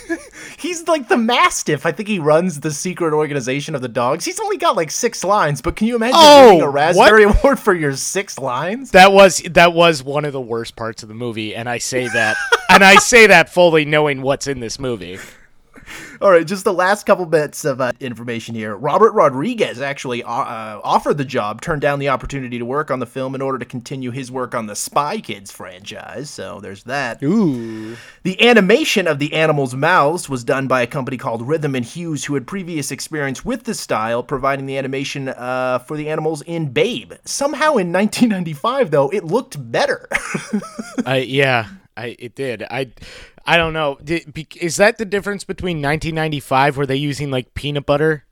He's 0.64 0.88
like 0.88 1.09
the 1.09 1.18
Mastiff. 1.18 1.85
I 1.85 1.92
think 1.92 2.09
he 2.09 2.18
runs 2.18 2.61
the 2.61 2.71
secret 2.71 3.12
organization 3.12 3.75
of 3.75 3.83
the 3.83 3.88
dogs. 3.88 4.25
He's 4.25 4.40
only 4.40 4.56
got 4.56 4.76
like 4.76 4.90
six 4.90 5.23
lines, 5.23 5.61
but 5.61 5.76
can 5.76 5.87
you 5.87 5.94
imagine 5.97 6.14
Oh, 6.18 6.47
winning 6.47 6.62
a 6.62 6.71
Raspberry 6.71 7.25
Award 7.25 7.59
for 7.59 7.75
your 7.75 7.94
six 7.94 8.38
lines? 8.38 8.90
That 8.92 9.12
was 9.12 9.42
that 9.50 9.75
was 9.75 10.02
one 10.02 10.25
of 10.25 10.33
the 10.33 10.40
worst 10.40 10.75
parts 10.75 11.02
of 11.02 11.11
the 11.11 11.14
movie, 11.14 11.54
and 11.54 11.68
I 11.68 11.76
say 11.76 12.09
that, 12.09 12.37
and 12.71 12.83
I 12.83 12.97
say 12.97 13.26
that 13.26 13.50
fully 13.50 13.85
knowing 13.85 14.23
what's 14.23 14.47
in 14.47 14.61
this 14.61 14.78
movie. 14.78 15.18
All 16.21 16.30
right, 16.30 16.47
just 16.47 16.64
the 16.64 16.73
last 16.73 17.06
couple 17.06 17.26
bits 17.26 17.64
of 17.64 17.80
uh, 17.80 17.92
information 18.00 18.54
here. 18.54 18.76
Robert 18.76 19.12
Rodriguez 19.12 19.80
actually 19.80 20.23
uh, 20.23 20.30
uh, 20.30 20.80
offered 20.85 21.18
the 21.18 21.25
job, 21.25 21.61
turned 21.61 21.83
down 21.83 21.99
the 21.99 22.09
opportunity 22.09 22.59
to 22.59 22.64
work 22.64 22.90
on 22.90 23.00
the 23.00 23.06
film 23.06 23.35
in 23.35 23.42
order 23.42 23.59
to 23.59 23.64
continue 23.64 24.11
his 24.11 24.30
work 24.30 24.54
on 24.54 24.66
the 24.66 24.76
Spy 24.76 25.21
Kids 25.21 25.50
franchise. 25.50 26.30
So 26.30 26.61
there's 26.61 26.85
that. 26.85 27.23
Ooh, 27.23 27.97
The 28.23 28.47
animation 28.47 29.06
of 29.06 29.18
the 29.18 29.33
animals' 29.33 29.75
mouths 29.75 30.28
was 30.28 30.44
done 30.44 30.68
by 30.68 30.83
a 30.83 30.87
company 30.87 31.16
called 31.16 31.47
Rhythm 31.47 31.75
and 31.75 31.85
Hues, 31.85 32.25
who 32.25 32.35
had 32.35 32.47
previous 32.47 32.90
experience 32.90 33.44
with 33.44 33.64
the 33.64 33.75
style, 33.75 34.23
providing 34.23 34.66
the 34.66 34.78
animation 34.78 35.28
uh, 35.28 35.80
for 35.80 35.97
the 35.97 36.09
animals 36.09 36.42
in 36.42 36.71
Babe. 36.73 37.12
Somehow 37.25 37.76
in 37.76 37.92
1995, 37.92 38.90
though, 38.90 39.09
it 39.09 39.25
looked 39.25 39.71
better. 39.73 40.09
I 41.06 41.18
yeah, 41.26 41.68
I 41.97 42.16
it 42.18 42.35
did. 42.35 42.62
I 42.62 42.92
I 43.47 43.57
don't 43.57 43.73
know. 43.73 43.99
Is 44.61 44.77
that 44.77 44.99
the 44.99 45.05
difference 45.05 45.45
between 45.45 45.79
1995, 45.79 46.77
where 46.77 46.87
they 46.87 46.97
using 46.97 47.31
like 47.31 47.55
peanut 47.55 47.85
butter 47.87 48.25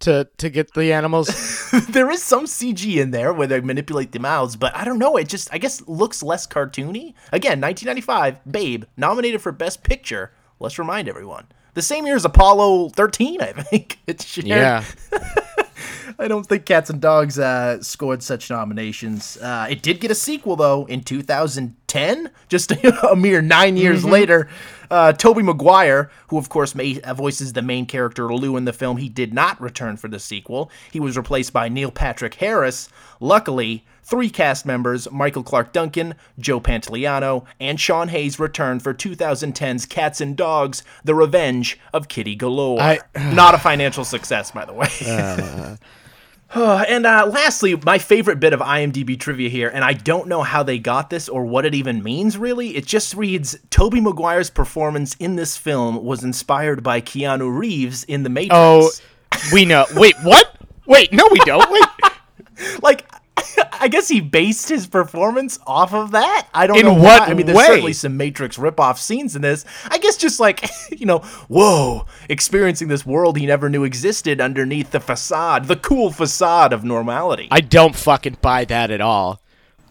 to 0.00 0.28
to 0.38 0.48
get 0.48 0.72
the 0.74 0.92
animals? 0.92 1.70
there 1.90 2.10
is 2.10 2.22
some 2.22 2.46
CG 2.46 2.96
in 2.96 3.10
there 3.10 3.32
where 3.34 3.46
they 3.46 3.60
manipulate 3.60 4.12
the 4.12 4.18
mouths, 4.18 4.56
but 4.56 4.74
I 4.74 4.84
don't 4.84 4.98
know. 4.98 5.16
It 5.16 5.28
just, 5.28 5.52
I 5.52 5.58
guess, 5.58 5.86
looks 5.86 6.22
less 6.22 6.46
cartoony. 6.46 7.14
Again, 7.32 7.60
1995, 7.60 8.50
Babe, 8.50 8.84
nominated 8.96 9.42
for 9.42 9.52
Best 9.52 9.82
Picture. 9.82 10.32
Let's 10.58 10.78
remind 10.78 11.08
everyone. 11.08 11.46
The 11.74 11.82
same 11.82 12.06
year 12.06 12.16
as 12.16 12.24
Apollo 12.24 12.90
13, 12.90 13.40
I 13.40 13.52
think. 13.52 13.98
It's 14.06 14.24
shared. 14.24 14.46
yeah, 14.46 14.84
I 16.18 16.28
don't 16.28 16.44
think 16.44 16.64
Cats 16.66 16.90
and 16.90 17.00
Dogs 17.00 17.38
uh, 17.38 17.82
scored 17.82 18.22
such 18.22 18.50
nominations. 18.50 19.36
Uh, 19.36 19.66
it 19.70 19.82
did 19.82 20.00
get 20.00 20.10
a 20.10 20.14
sequel 20.14 20.56
though 20.56 20.84
in 20.86 21.02
2010, 21.02 22.30
just 22.48 22.72
a 23.10 23.16
mere 23.16 23.42
nine 23.42 23.76
years 23.76 24.04
later. 24.04 24.48
Uh, 24.90 25.12
Tobey 25.12 25.42
Maguire, 25.42 26.10
who 26.28 26.38
of 26.38 26.48
course 26.48 26.74
ma- 26.74 26.82
uh, 27.04 27.14
voices 27.14 27.52
the 27.52 27.62
main 27.62 27.86
character 27.86 28.32
Lou 28.34 28.56
in 28.56 28.64
the 28.64 28.72
film, 28.72 28.96
he 28.96 29.08
did 29.08 29.32
not 29.32 29.60
return 29.60 29.96
for 29.96 30.08
the 30.08 30.18
sequel. 30.18 30.70
He 30.90 30.98
was 31.00 31.16
replaced 31.16 31.52
by 31.52 31.68
Neil 31.68 31.90
Patrick 31.90 32.34
Harris. 32.34 32.88
Luckily, 33.20 33.84
three 34.02 34.30
cast 34.30 34.66
members, 34.66 35.10
Michael 35.12 35.42
Clarke 35.44 35.72
Duncan, 35.72 36.14
Joe 36.38 36.60
Pantoliano, 36.60 37.44
and 37.60 37.78
Sean 37.78 38.08
Hayes, 38.08 38.40
returned 38.40 38.82
for 38.82 38.92
2010's 38.92 39.86
Cats 39.86 40.20
and 40.20 40.36
Dogs: 40.36 40.82
The 41.04 41.14
Revenge 41.14 41.78
of 41.92 42.08
Kitty 42.08 42.34
Galore. 42.34 42.80
I- 42.80 42.98
not 43.32 43.54
a 43.54 43.58
financial 43.58 44.04
success, 44.04 44.50
by 44.50 44.64
the 44.64 44.72
way. 44.72 44.88
Uh, 46.52 46.84
and 46.88 47.06
uh, 47.06 47.28
lastly, 47.30 47.76
my 47.84 47.98
favorite 47.98 48.40
bit 48.40 48.52
of 48.52 48.60
IMDb 48.60 49.18
trivia 49.18 49.48
here, 49.48 49.68
and 49.68 49.84
I 49.84 49.92
don't 49.92 50.28
know 50.28 50.42
how 50.42 50.62
they 50.62 50.78
got 50.78 51.10
this 51.10 51.28
or 51.28 51.44
what 51.44 51.64
it 51.64 51.74
even 51.74 52.02
means 52.02 52.36
really. 52.36 52.76
It 52.76 52.86
just 52.86 53.14
reads 53.14 53.58
Tobey 53.70 54.00
Maguire's 54.00 54.50
performance 54.50 55.14
in 55.16 55.36
this 55.36 55.56
film 55.56 56.04
was 56.04 56.24
inspired 56.24 56.82
by 56.82 57.00
Keanu 57.00 57.56
Reeves 57.56 58.04
in 58.04 58.22
The 58.22 58.30
Matrix. 58.30 58.54
Oh, 58.54 58.90
we 59.52 59.64
know. 59.64 59.86
Wait, 59.94 60.14
what? 60.22 60.56
Wait, 60.86 61.12
no, 61.12 61.26
we 61.30 61.38
don't. 61.40 61.70
Wait. 61.70 61.84
like 62.82 63.06
I 63.72 63.88
guess 63.88 64.08
he 64.08 64.20
based 64.20 64.68
his 64.68 64.86
performance 64.86 65.58
off 65.66 65.94
of 65.94 66.10
that. 66.12 66.48
I 66.52 66.66
don't 66.66 66.78
In 66.78 66.86
know 66.86 66.92
what 66.92 67.22
why. 67.22 67.26
I 67.26 67.34
mean, 67.34 67.46
there's 67.46 67.56
way? 67.56 67.66
certainly 67.66 67.92
some 67.92 68.16
Matrix 68.16 68.56
ripoff 68.56 68.98
scenes 68.98 69.36
in 69.36 69.42
this. 69.42 69.64
I 69.88 69.98
guess 69.98 70.16
just 70.16 70.40
like 70.40 70.68
you 70.90 71.06
know, 71.06 71.18
whoa, 71.48 72.06
experiencing 72.28 72.88
this 72.88 73.06
world 73.06 73.36
he 73.38 73.46
never 73.46 73.68
knew 73.70 73.84
existed 73.84 74.40
underneath 74.40 74.90
the 74.90 75.00
facade, 75.00 75.66
the 75.66 75.76
cool 75.76 76.10
facade 76.10 76.72
of 76.72 76.84
normality. 76.84 77.48
I 77.50 77.60
don't 77.60 77.96
fucking 77.96 78.38
buy 78.42 78.64
that 78.66 78.90
at 78.90 79.00
all. 79.00 79.40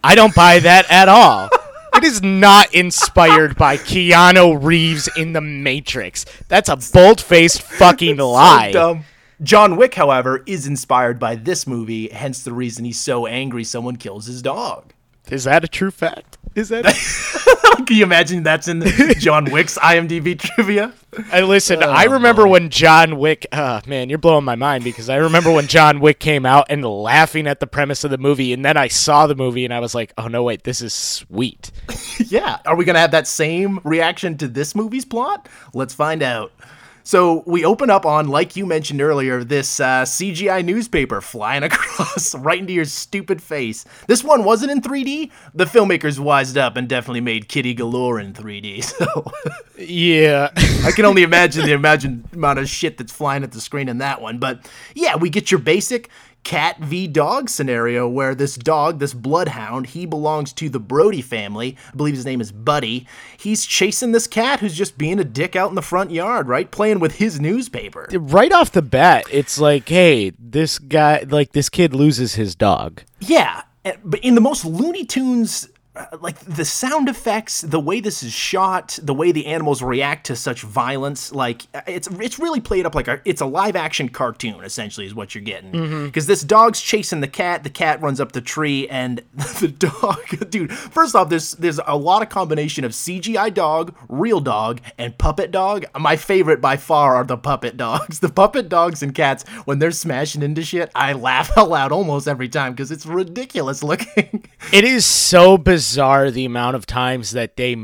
I 0.04 0.16
don't 0.16 0.36
buy 0.36 0.60
that 0.60 0.90
at 0.92 1.10
all. 1.10 1.50
It 1.96 2.06
is 2.06 2.24
not 2.24 2.74
inspired 2.74 3.58
by 3.58 3.76
Keanu 3.76 4.64
Reeves 4.64 5.10
in 5.18 5.34
The 5.34 5.42
Matrix. 5.42 6.24
That's 6.48 6.70
a 6.70 6.78
bold-faced 6.94 7.62
fucking 7.62 8.16
lie. 8.16 8.72
So 8.72 8.94
dumb. 8.94 9.06
John 9.42 9.78
Wick, 9.78 9.96
however, 9.96 10.44
is 10.46 10.68
inspired 10.68 11.20
by 11.20 11.36
this 11.36 11.66
movie, 11.66 12.10
hence 12.10 12.44
the 12.44 12.54
reason 12.54 12.86
he's 12.86 13.00
so 13.00 13.26
angry 13.26 13.64
someone 13.64 13.96
kills 13.96 14.26
his 14.26 14.42
dog. 14.42 14.94
Is 15.30 15.46
that 15.46 15.64
a 15.64 15.68
true 15.68 15.92
fact? 15.92 16.38
Is 16.56 16.70
that? 16.70 16.86
Can 17.88 17.98
you 17.98 18.04
imagine 18.04 18.44
that's 18.44 18.68
in 18.68 18.84
John 19.20 19.46
Wick's 19.46 19.78
IMDb 19.78 20.38
trivia? 20.38 20.94
I 21.32 21.42
listen. 21.42 21.82
I 21.82 22.06
remember 22.06 22.48
when 22.48 22.70
John 22.70 23.18
Wick. 23.18 23.48
Uh, 23.52 23.82
man, 23.88 24.10
you're 24.10 24.18
blowing 24.18 24.44
my 24.44 24.56
mind 24.56 24.84
because 24.84 25.10
I 25.10 25.18
remember 25.18 25.52
when 25.52 25.68
John 25.68 26.00
Wick 26.00 26.20
came 26.20 26.46
out 26.46 26.68
and 26.70 26.84
laughing 26.84 27.48
at 27.48 27.60
the 27.60 27.68
premise 27.68 28.04
of 28.04 28.12
the 28.12 28.18
movie, 28.18 28.54
and 28.54 28.66
then 28.66 28.78
I 28.78 28.90
saw 28.90 29.28
the 29.28 29.36
movie 29.36 29.66
and 29.66 29.74
I 29.74 29.80
was 29.80 29.96
like, 29.96 30.14
"Oh 30.18 30.28
no, 30.28 30.44
wait, 30.44 30.64
this 30.64 30.82
is 30.82 30.94
sweet." 30.94 31.72
Yeah. 32.26 32.60
Are 32.66 32.76
we 32.76 32.84
going 32.84 32.96
to 32.96 33.00
have 33.00 33.12
that 33.12 33.28
same 33.28 33.80
reaction 33.86 34.38
to 34.40 34.48
this 34.50 34.76
movie's 34.76 35.06
plot? 35.06 35.48
Let's 35.74 35.94
find 35.94 36.22
out. 36.22 36.52
So 37.10 37.42
we 37.48 37.66
open 37.66 37.90
up 37.90 38.06
on, 38.06 38.28
like 38.28 38.56
you 38.56 38.68
mentioned 38.68 39.02
earlier, 39.02 39.44
this 39.44 39.80
uh, 39.80 40.04
CGI 40.04 40.64
newspaper 40.64 41.22
flying 41.22 41.64
across 41.70 42.36
right 42.36 42.60
into 42.60 42.72
your 42.72 42.86
stupid 42.86 43.42
face. 43.42 43.84
This 44.06 44.24
one 44.24 44.44
wasn't 44.44 44.72
in 44.72 44.80
3D. 44.80 45.32
The 45.56 45.66
filmmakers 45.66 46.20
wised 46.20 46.56
up 46.56 46.78
and 46.78 46.88
definitely 46.88 47.22
made 47.22 47.50
Kitty 47.50 47.74
Galore 47.74 48.20
in 48.20 48.34
3D. 48.34 48.86
So 49.00 49.32
Yeah. 49.76 50.50
I 50.86 50.92
can 50.92 51.06
only 51.06 51.24
imagine 51.24 51.66
the 51.66 51.72
imagine 51.72 52.30
amount 52.32 52.60
of 52.60 52.70
shit 52.70 53.00
that's 53.00 53.12
flying 53.12 53.42
at 53.42 53.54
the 53.54 53.62
screen 53.62 53.90
in 53.90 53.98
that 53.98 54.22
one. 54.22 54.38
But 54.38 54.70
yeah, 54.94 55.16
we 55.16 55.32
get 55.32 55.50
your 55.50 55.60
basic 55.60 56.10
cat 56.44 56.80
v 56.80 57.08
dog 57.08 57.50
scenario 57.50 58.08
where 58.08 58.34
this 58.34 58.56
dog, 58.56 59.00
this 59.00 59.14
bloodhound, 59.14 59.88
he 59.88 60.06
belongs 60.06 60.54
to 60.54 60.70
the 60.70 60.80
Brody 60.80 61.22
family. 61.22 61.78
I 61.92 61.96
believe 61.96 62.16
his 62.16 62.26
name 62.26 62.42
is 62.42 62.52
Buddy. 62.52 63.08
He's 63.38 63.66
chasing 63.66 64.12
this 64.12 64.28
cat 64.28 64.60
who's 64.60 64.76
just 64.76 64.98
being 64.98 65.20
a 65.20 65.24
dick 65.24 65.56
out 65.56 65.70
in 65.70 65.76
the 65.76 65.82
front 65.82 66.12
yard, 66.12 66.48
right? 66.48 66.70
Playing 66.70 67.00
with 67.00 67.16
his 67.16 67.40
newspaper. 67.40 68.08
right 68.14 68.52
off 68.52 68.72
the 68.72 68.82
bat, 68.82 69.26
it's 69.32 69.60
like, 69.60 69.88
hey, 69.90 70.32
this 70.40 70.80
guy, 70.80 71.26
like 71.30 71.52
this 71.52 71.70
kid 71.70 71.94
loses 71.94 72.36
his 72.36 72.56
dog. 72.56 73.04
Yeah, 73.20 73.64
eh, 73.86 73.96
but 74.04 74.20
in 74.22 74.36
the 74.36 74.42
most 74.42 74.66
Looney 74.66 75.06
Tunes, 75.06 75.70
like 76.22 76.40
the 76.40 76.66
sound 76.66 77.10
effects, 77.10 77.62
the 77.62 77.80
way 77.80 78.00
this 78.00 78.22
is 78.24 78.32
shot, 78.32 78.98
the 79.02 79.14
way 79.14 79.32
the 79.32 79.48
animals 79.48 79.82
react 79.82 80.28
to 80.28 80.36
such 80.36 80.62
violence, 80.62 81.32
like 81.32 81.64
uh, 81.74 81.82
it's 81.88 82.08
it's 82.08 82.40
really 82.40 82.60
played 82.60 82.86
up 82.86 82.96
like 82.96 83.08
a 83.08 83.22
it's 83.26 83.42
a 83.42 83.46
live 83.46 83.76
action 83.76 84.08
cartoon 84.10 84.64
essentially 84.64 85.06
is 85.06 85.16
what 85.16 85.34
you're 85.34 85.44
getting. 85.44 86.06
Because 86.06 86.28
this 86.28 86.42
dog's 86.42 86.80
chasing 86.82 87.22
the 87.22 87.28
cat, 87.28 87.64
the 87.64 87.70
cat 87.70 88.02
runs 88.02 88.20
up 88.20 88.32
the 88.34 88.42
tree, 88.42 88.88
and 88.88 89.22
the 89.34 89.68
dog, 89.68 90.50
dude. 90.50 90.72
First 90.72 91.16
off, 91.16 91.30
there's 91.30 91.54
there's 91.54 91.80
a 91.86 91.98
lot 91.98 92.22
of 92.22 92.30
combination 92.30 92.84
of 92.84 92.92
CGI 92.92 93.54
dog, 93.54 93.96
real 94.08 94.40
dog, 94.40 94.82
and 94.98 95.18
puppet 95.18 95.52
dog. 95.52 95.86
My 95.98 96.16
favorite 96.16 96.62
by 96.62 96.78
far 96.78 97.16
are 97.16 97.24
the 97.24 97.38
puppet 97.38 97.78
dogs. 97.78 98.20
The 98.30 98.30
puppet 98.30 98.68
dogs 98.70 99.02
and 99.02 99.16
cats 99.16 99.48
when 99.64 99.80
they're 99.80 99.92
smashing 99.92 100.44
into 100.44 100.62
shit, 100.62 100.92
I 100.94 101.14
laugh 101.14 101.58
out 101.58 101.70
loud 101.70 101.92
almost 101.92 102.28
every 102.28 102.50
time 102.50 102.74
because 102.74 102.92
it's 102.92 103.06
ridiculous 103.06 103.82
looking. 103.82 104.46
It 104.72 104.84
is 104.84 105.06
so 105.06 105.58
bizarre 105.58 105.79
the 106.32 106.46
amount 106.46 106.76
of 106.76 106.86
times 106.86 107.32
that 107.32 107.58
they 107.58 107.76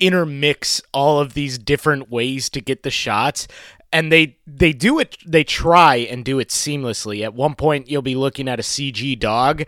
intermix 0.00 0.82
all 0.92 1.20
of 1.20 1.34
these 1.34 1.58
different 1.58 2.10
ways 2.10 2.48
to 2.50 2.60
get 2.60 2.82
the 2.82 2.90
shots 2.90 3.46
and 3.94 4.12
they 4.12 4.36
they 4.46 4.72
do 4.74 4.98
it 4.98 5.16
they 5.26 5.42
try 5.44 5.96
and 5.96 6.24
do 6.24 6.38
it 6.38 6.48
seamlessly 6.48 7.22
at 7.24 7.32
one 7.32 7.54
point 7.54 7.88
you'll 7.88 8.02
be 8.02 8.14
looking 8.16 8.48
at 8.48 8.58
a 8.58 8.62
cg 8.62 9.18
dog 9.18 9.62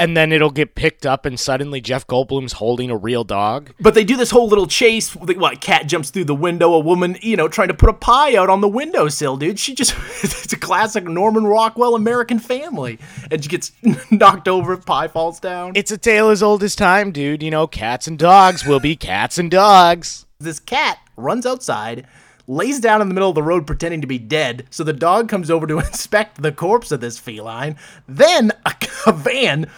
and 0.00 0.16
then 0.16 0.30
it'll 0.32 0.50
get 0.50 0.74
picked 0.74 1.06
up 1.06 1.24
and 1.24 1.40
suddenly 1.40 1.80
jeff 1.80 2.06
goldblum's 2.06 2.52
holding 2.54 2.90
a 2.90 2.96
real 2.96 3.24
dog 3.24 3.70
But 3.80 3.94
they 3.94 4.04
do 4.04 4.16
this 4.16 4.30
whole 4.30 4.48
little 4.48 4.66
chase. 4.66 5.16
like, 5.16 5.38
What 5.38 5.60
cat 5.60 5.86
jumps 5.86 6.10
through 6.10 6.24
the 6.26 6.34
window? 6.34 6.74
A 6.74 6.78
woman, 6.78 7.16
you 7.22 7.36
know, 7.36 7.48
trying 7.48 7.68
to 7.68 7.74
put 7.74 7.88
a 7.88 7.92
pie 7.94 8.34
out 8.36 8.50
on 8.50 8.60
the 8.60 8.68
windowsill, 8.68 9.36
dude. 9.36 9.58
She 9.58 9.74
just, 9.74 9.94
it's 10.24 10.52
a 10.52 10.56
classic 10.56 11.04
Norman 11.04 11.44
Rockwell 11.44 11.94
American 11.94 12.38
family. 12.38 12.98
And 13.30 13.42
she 13.42 13.48
gets 13.48 13.72
knocked 14.10 14.46
over, 14.48 14.76
pie 14.76 15.08
falls 15.08 15.40
down. 15.40 15.72
it's 15.74 15.90
a 15.90 15.98
tale 15.98 16.28
as 16.30 16.42
old 16.42 16.62
as 16.62 16.74
time 16.76 17.10
dude 17.12 17.42
you 17.42 17.50
know 17.50 17.66
cats 17.66 18.06
and 18.06 18.18
dogs 18.18 18.64
will 18.66 18.80
be 18.80 18.94
cats 18.96 19.38
and 19.38 19.50
dogs 19.50 20.26
this 20.40 20.60
cat 20.60 20.98
runs 21.16 21.44
outside, 21.44 22.06
lays 22.48 22.80
down 22.80 23.00
in 23.00 23.08
the 23.08 23.14
middle 23.14 23.28
of 23.28 23.34
the 23.36 23.42
road 23.42 23.66
pretending 23.66 24.00
to 24.00 24.06
be 24.06 24.18
dead. 24.18 24.66
So 24.70 24.82
the 24.82 24.92
dog 24.92 25.28
comes 25.28 25.50
over 25.50 25.66
to 25.66 25.78
inspect 25.86 26.42
the 26.42 26.50
corpse 26.50 26.90
of 26.90 27.00
this 27.00 27.18
feline. 27.18 27.76
Then 28.08 28.50
a, 28.66 28.74
a 29.06 29.12
van 29.12 29.70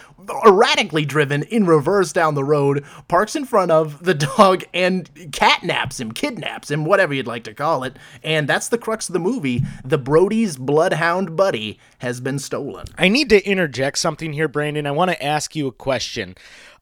erratically 0.45 1.05
driven 1.05 1.43
in 1.43 1.65
reverse 1.65 2.13
down 2.13 2.35
the 2.35 2.43
road, 2.43 2.85
parks 3.07 3.35
in 3.35 3.45
front 3.45 3.71
of 3.71 4.03
the 4.03 4.13
dog 4.13 4.63
and 4.73 5.13
catnaps 5.31 5.99
him, 5.99 6.11
kidnaps 6.11 6.71
him, 6.71 6.85
whatever 6.85 7.13
you'd 7.13 7.27
like 7.27 7.43
to 7.43 7.53
call 7.53 7.83
it. 7.83 7.97
And 8.23 8.47
that's 8.47 8.69
the 8.69 8.77
crux 8.77 9.09
of 9.09 9.13
the 9.13 9.19
movie. 9.19 9.63
The 9.83 9.97
Brody's 9.97 10.57
bloodhound 10.57 11.35
buddy 11.35 11.79
has 11.99 12.21
been 12.21 12.39
stolen. 12.39 12.87
I 12.97 13.09
need 13.09 13.29
to 13.29 13.45
interject 13.45 13.97
something 13.97 14.33
here, 14.33 14.47
Brandon. 14.47 14.87
I 14.87 14.91
want 14.91 15.11
to 15.11 15.23
ask 15.23 15.55
you 15.55 15.67
a 15.67 15.71
question. 15.71 16.35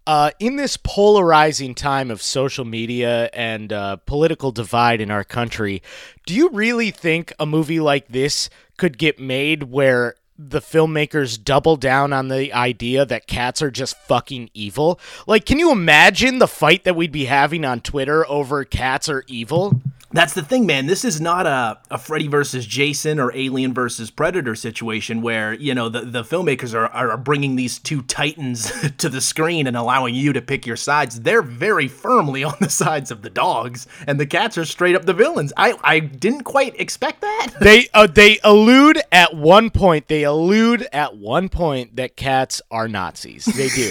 Uh, 0.09 0.31
in 0.39 0.55
this 0.55 0.75
polarizing 0.75 1.75
time 1.75 2.09
of 2.09 2.19
social 2.19 2.65
media 2.65 3.29
and 3.31 3.71
uh, 3.71 3.95
political 4.07 4.51
divide 4.51 5.01
in 5.01 5.11
our 5.11 5.23
country, 5.23 5.83
do 6.25 6.33
you 6.33 6.49
really 6.49 6.89
think 6.89 7.31
a 7.39 7.45
movie 7.45 7.79
like 7.79 8.07
this 8.07 8.49
could 8.75 8.97
get 8.97 9.19
made 9.19 9.61
where 9.61 10.15
the 10.35 10.61
filmmakers 10.61 11.37
double 11.43 11.75
down 11.75 12.11
on 12.11 12.27
the 12.27 12.51
idea 12.51 13.05
that 13.05 13.27
cats 13.27 13.61
are 13.61 13.69
just 13.69 13.95
fucking 14.07 14.49
evil? 14.55 14.99
Like, 15.27 15.45
can 15.45 15.59
you 15.59 15.71
imagine 15.71 16.39
the 16.39 16.47
fight 16.47 16.85
that 16.85 16.95
we'd 16.95 17.11
be 17.11 17.25
having 17.25 17.63
on 17.63 17.79
Twitter 17.79 18.27
over 18.27 18.65
cats 18.65 19.09
are 19.09 19.23
evil? 19.27 19.79
That's 20.11 20.33
the 20.33 20.41
thing, 20.41 20.65
man. 20.65 20.87
This 20.87 21.05
is 21.05 21.21
not 21.21 21.45
a, 21.45 21.79
a 21.91 21.99
Freddy 21.99 22.27
versus 22.27 22.65
Jason 22.65 23.19
or 23.19 23.31
Alien 23.35 23.75
versus 23.75 24.09
Predator 24.09 24.55
situation 24.55 25.21
where, 25.21 25.53
you 25.53 25.75
know, 25.75 25.87
the, 25.87 26.01
the 26.01 26.23
filmmakers 26.23 26.73
are, 26.73 26.87
are 26.87 27.15
bringing 27.15 27.55
these 27.55 27.77
two 27.77 28.01
titans 28.01 28.71
to 28.97 29.07
the 29.07 29.21
screen 29.21 29.67
and 29.67 29.77
allowing 29.77 30.15
you 30.15 30.33
to 30.33 30.41
pick 30.41 30.65
your 30.65 30.75
sides. 30.75 31.21
They're 31.21 31.43
very 31.43 31.87
firmly 31.87 32.43
on 32.49 32.55
the 32.59 32.69
sides 32.69 33.11
of 33.11 33.21
the 33.21 33.29
dogs, 33.29 33.85
and 34.07 34.19
the 34.19 34.25
cats 34.25 34.57
are 34.57 34.65
straight 34.65 34.95
up 34.95 35.05
the 35.05 35.13
villains. 35.13 35.53
I, 35.55 35.77
I 35.83 35.99
didn't 35.99 36.43
quite 36.43 36.79
expect 36.79 37.21
that. 37.21 37.47
They 37.59 37.87
uh, 37.93 38.07
they 38.07 38.39
allude 38.43 39.01
at 39.11 39.35
one 39.35 39.69
point. 39.69 40.07
They 40.07 40.23
allude 40.23 40.87
at 40.93 41.17
one 41.17 41.49
point 41.49 41.97
that 41.97 42.15
cats 42.15 42.61
are 42.71 42.87
Nazis. 42.87 43.45
They 43.45 43.67
do. 43.67 43.89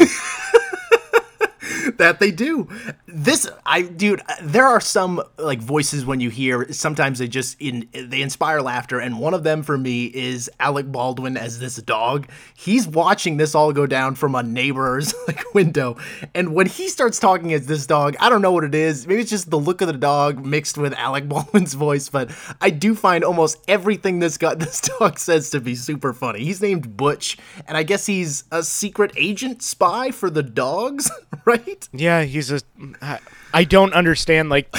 that 1.98 2.18
they 2.18 2.30
do. 2.30 2.68
This, 3.10 3.48
I, 3.64 3.80
dude, 3.82 4.20
there 4.42 4.66
are 4.66 4.82
some 4.82 5.22
like 5.38 5.60
voices 5.60 6.04
when 6.04 6.20
you 6.20 6.28
hear. 6.28 6.70
Sometimes 6.70 7.18
they 7.18 7.26
just 7.26 7.58
in 7.58 7.88
they 7.92 8.20
inspire 8.20 8.60
laughter, 8.60 9.00
and 9.00 9.18
one 9.18 9.32
of 9.32 9.44
them 9.44 9.62
for 9.62 9.78
me 9.78 10.06
is 10.06 10.50
Alec 10.60 10.92
Baldwin 10.92 11.38
as 11.38 11.58
this 11.58 11.76
dog. 11.76 12.28
He's 12.54 12.86
watching 12.86 13.38
this 13.38 13.54
all 13.54 13.72
go 13.72 13.86
down 13.86 14.14
from 14.14 14.34
a 14.34 14.42
neighbor's 14.42 15.14
like 15.26 15.54
window, 15.54 15.96
and 16.34 16.54
when 16.54 16.66
he 16.66 16.88
starts 16.88 17.18
talking 17.18 17.54
as 17.54 17.66
this 17.66 17.86
dog, 17.86 18.14
I 18.20 18.28
don't 18.28 18.42
know 18.42 18.52
what 18.52 18.64
it 18.64 18.74
is. 18.74 19.06
Maybe 19.06 19.22
it's 19.22 19.30
just 19.30 19.48
the 19.48 19.58
look 19.58 19.80
of 19.80 19.86
the 19.86 19.94
dog 19.94 20.44
mixed 20.44 20.76
with 20.76 20.92
Alec 20.92 21.28
Baldwin's 21.30 21.72
voice, 21.72 22.10
but 22.10 22.30
I 22.60 22.68
do 22.68 22.94
find 22.94 23.24
almost 23.24 23.56
everything 23.68 24.18
this 24.18 24.36
guy 24.36 24.54
this 24.54 24.82
dog 24.82 25.18
says 25.18 25.48
to 25.50 25.60
be 25.60 25.74
super 25.74 26.12
funny. 26.12 26.44
He's 26.44 26.60
named 26.60 26.98
Butch, 26.98 27.38
and 27.66 27.74
I 27.74 27.84
guess 27.84 28.04
he's 28.04 28.44
a 28.52 28.62
secret 28.62 29.12
agent 29.16 29.62
spy 29.62 30.10
for 30.10 30.28
the 30.28 30.42
dogs, 30.42 31.10
right? 31.46 31.88
Yeah, 31.90 32.24
he's 32.24 32.52
a. 32.52 32.60
I- 33.02 33.64
don't 33.64 33.92
understand. 33.92 34.50
Like, 34.50 34.74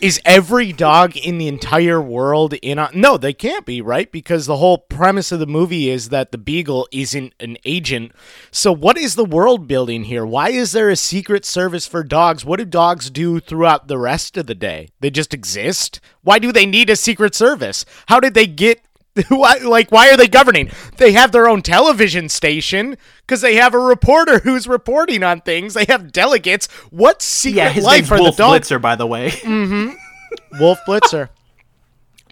is 0.00 0.20
every 0.24 0.72
dog 0.72 1.16
in 1.16 1.38
the 1.38 1.48
entire 1.48 2.00
world 2.00 2.54
in 2.54 2.78
on? 2.78 2.90
No, 2.94 3.16
they 3.16 3.32
can't 3.32 3.66
be, 3.66 3.82
right? 3.82 4.10
Because 4.10 4.46
the 4.46 4.56
whole 4.56 4.78
premise 4.78 5.30
of 5.32 5.40
the 5.40 5.46
movie 5.46 5.90
is 5.90 6.08
that 6.08 6.32
the 6.32 6.38
beagle 6.38 6.88
isn't 6.92 7.34
an 7.40 7.58
agent. 7.64 8.12
So, 8.50 8.72
what 8.72 8.96
is 8.96 9.14
the 9.14 9.24
world 9.24 9.68
building 9.68 10.04
here? 10.04 10.24
Why 10.24 10.50
is 10.50 10.72
there 10.72 10.90
a 10.90 10.96
secret 10.96 11.44
service 11.44 11.86
for 11.86 12.02
dogs? 12.02 12.44
What 12.44 12.58
do 12.58 12.64
dogs 12.64 13.10
do 13.10 13.40
throughout 13.40 13.88
the 13.88 13.98
rest 13.98 14.36
of 14.36 14.46
the 14.46 14.54
day? 14.54 14.88
They 15.00 15.10
just 15.10 15.34
exist. 15.34 16.00
Why 16.22 16.38
do 16.38 16.52
they 16.52 16.66
need 16.66 16.88
a 16.90 16.96
secret 16.96 17.34
service? 17.34 17.84
How 18.06 18.20
did 18.20 18.34
they 18.34 18.46
get 18.46 18.80
why, 19.28 19.56
like, 19.58 19.90
why 19.90 20.10
are 20.10 20.16
they 20.16 20.28
governing? 20.28 20.70
They 20.96 21.12
have 21.12 21.32
their 21.32 21.48
own 21.48 21.62
television 21.62 22.28
station 22.28 22.96
because 23.20 23.40
they 23.40 23.56
have 23.56 23.74
a 23.74 23.78
reporter 23.78 24.40
who's 24.40 24.66
reporting 24.66 25.22
on 25.22 25.40
things. 25.40 25.74
They 25.74 25.86
have 25.86 26.12
delegates. 26.12 26.66
What 26.90 27.22
secret 27.22 27.56
Yeah, 27.56 27.68
his 27.70 27.84
life 27.84 27.96
name's 27.96 28.12
are 28.12 28.18
Wolf 28.18 28.36
the 28.36 28.42
dogs? 28.42 28.68
Blitzer, 28.68 28.80
by 28.80 28.96
the 28.96 29.06
way. 29.06 29.30
Hmm. 29.30 29.90
Wolf 30.60 30.78
Blitzer. 30.86 31.28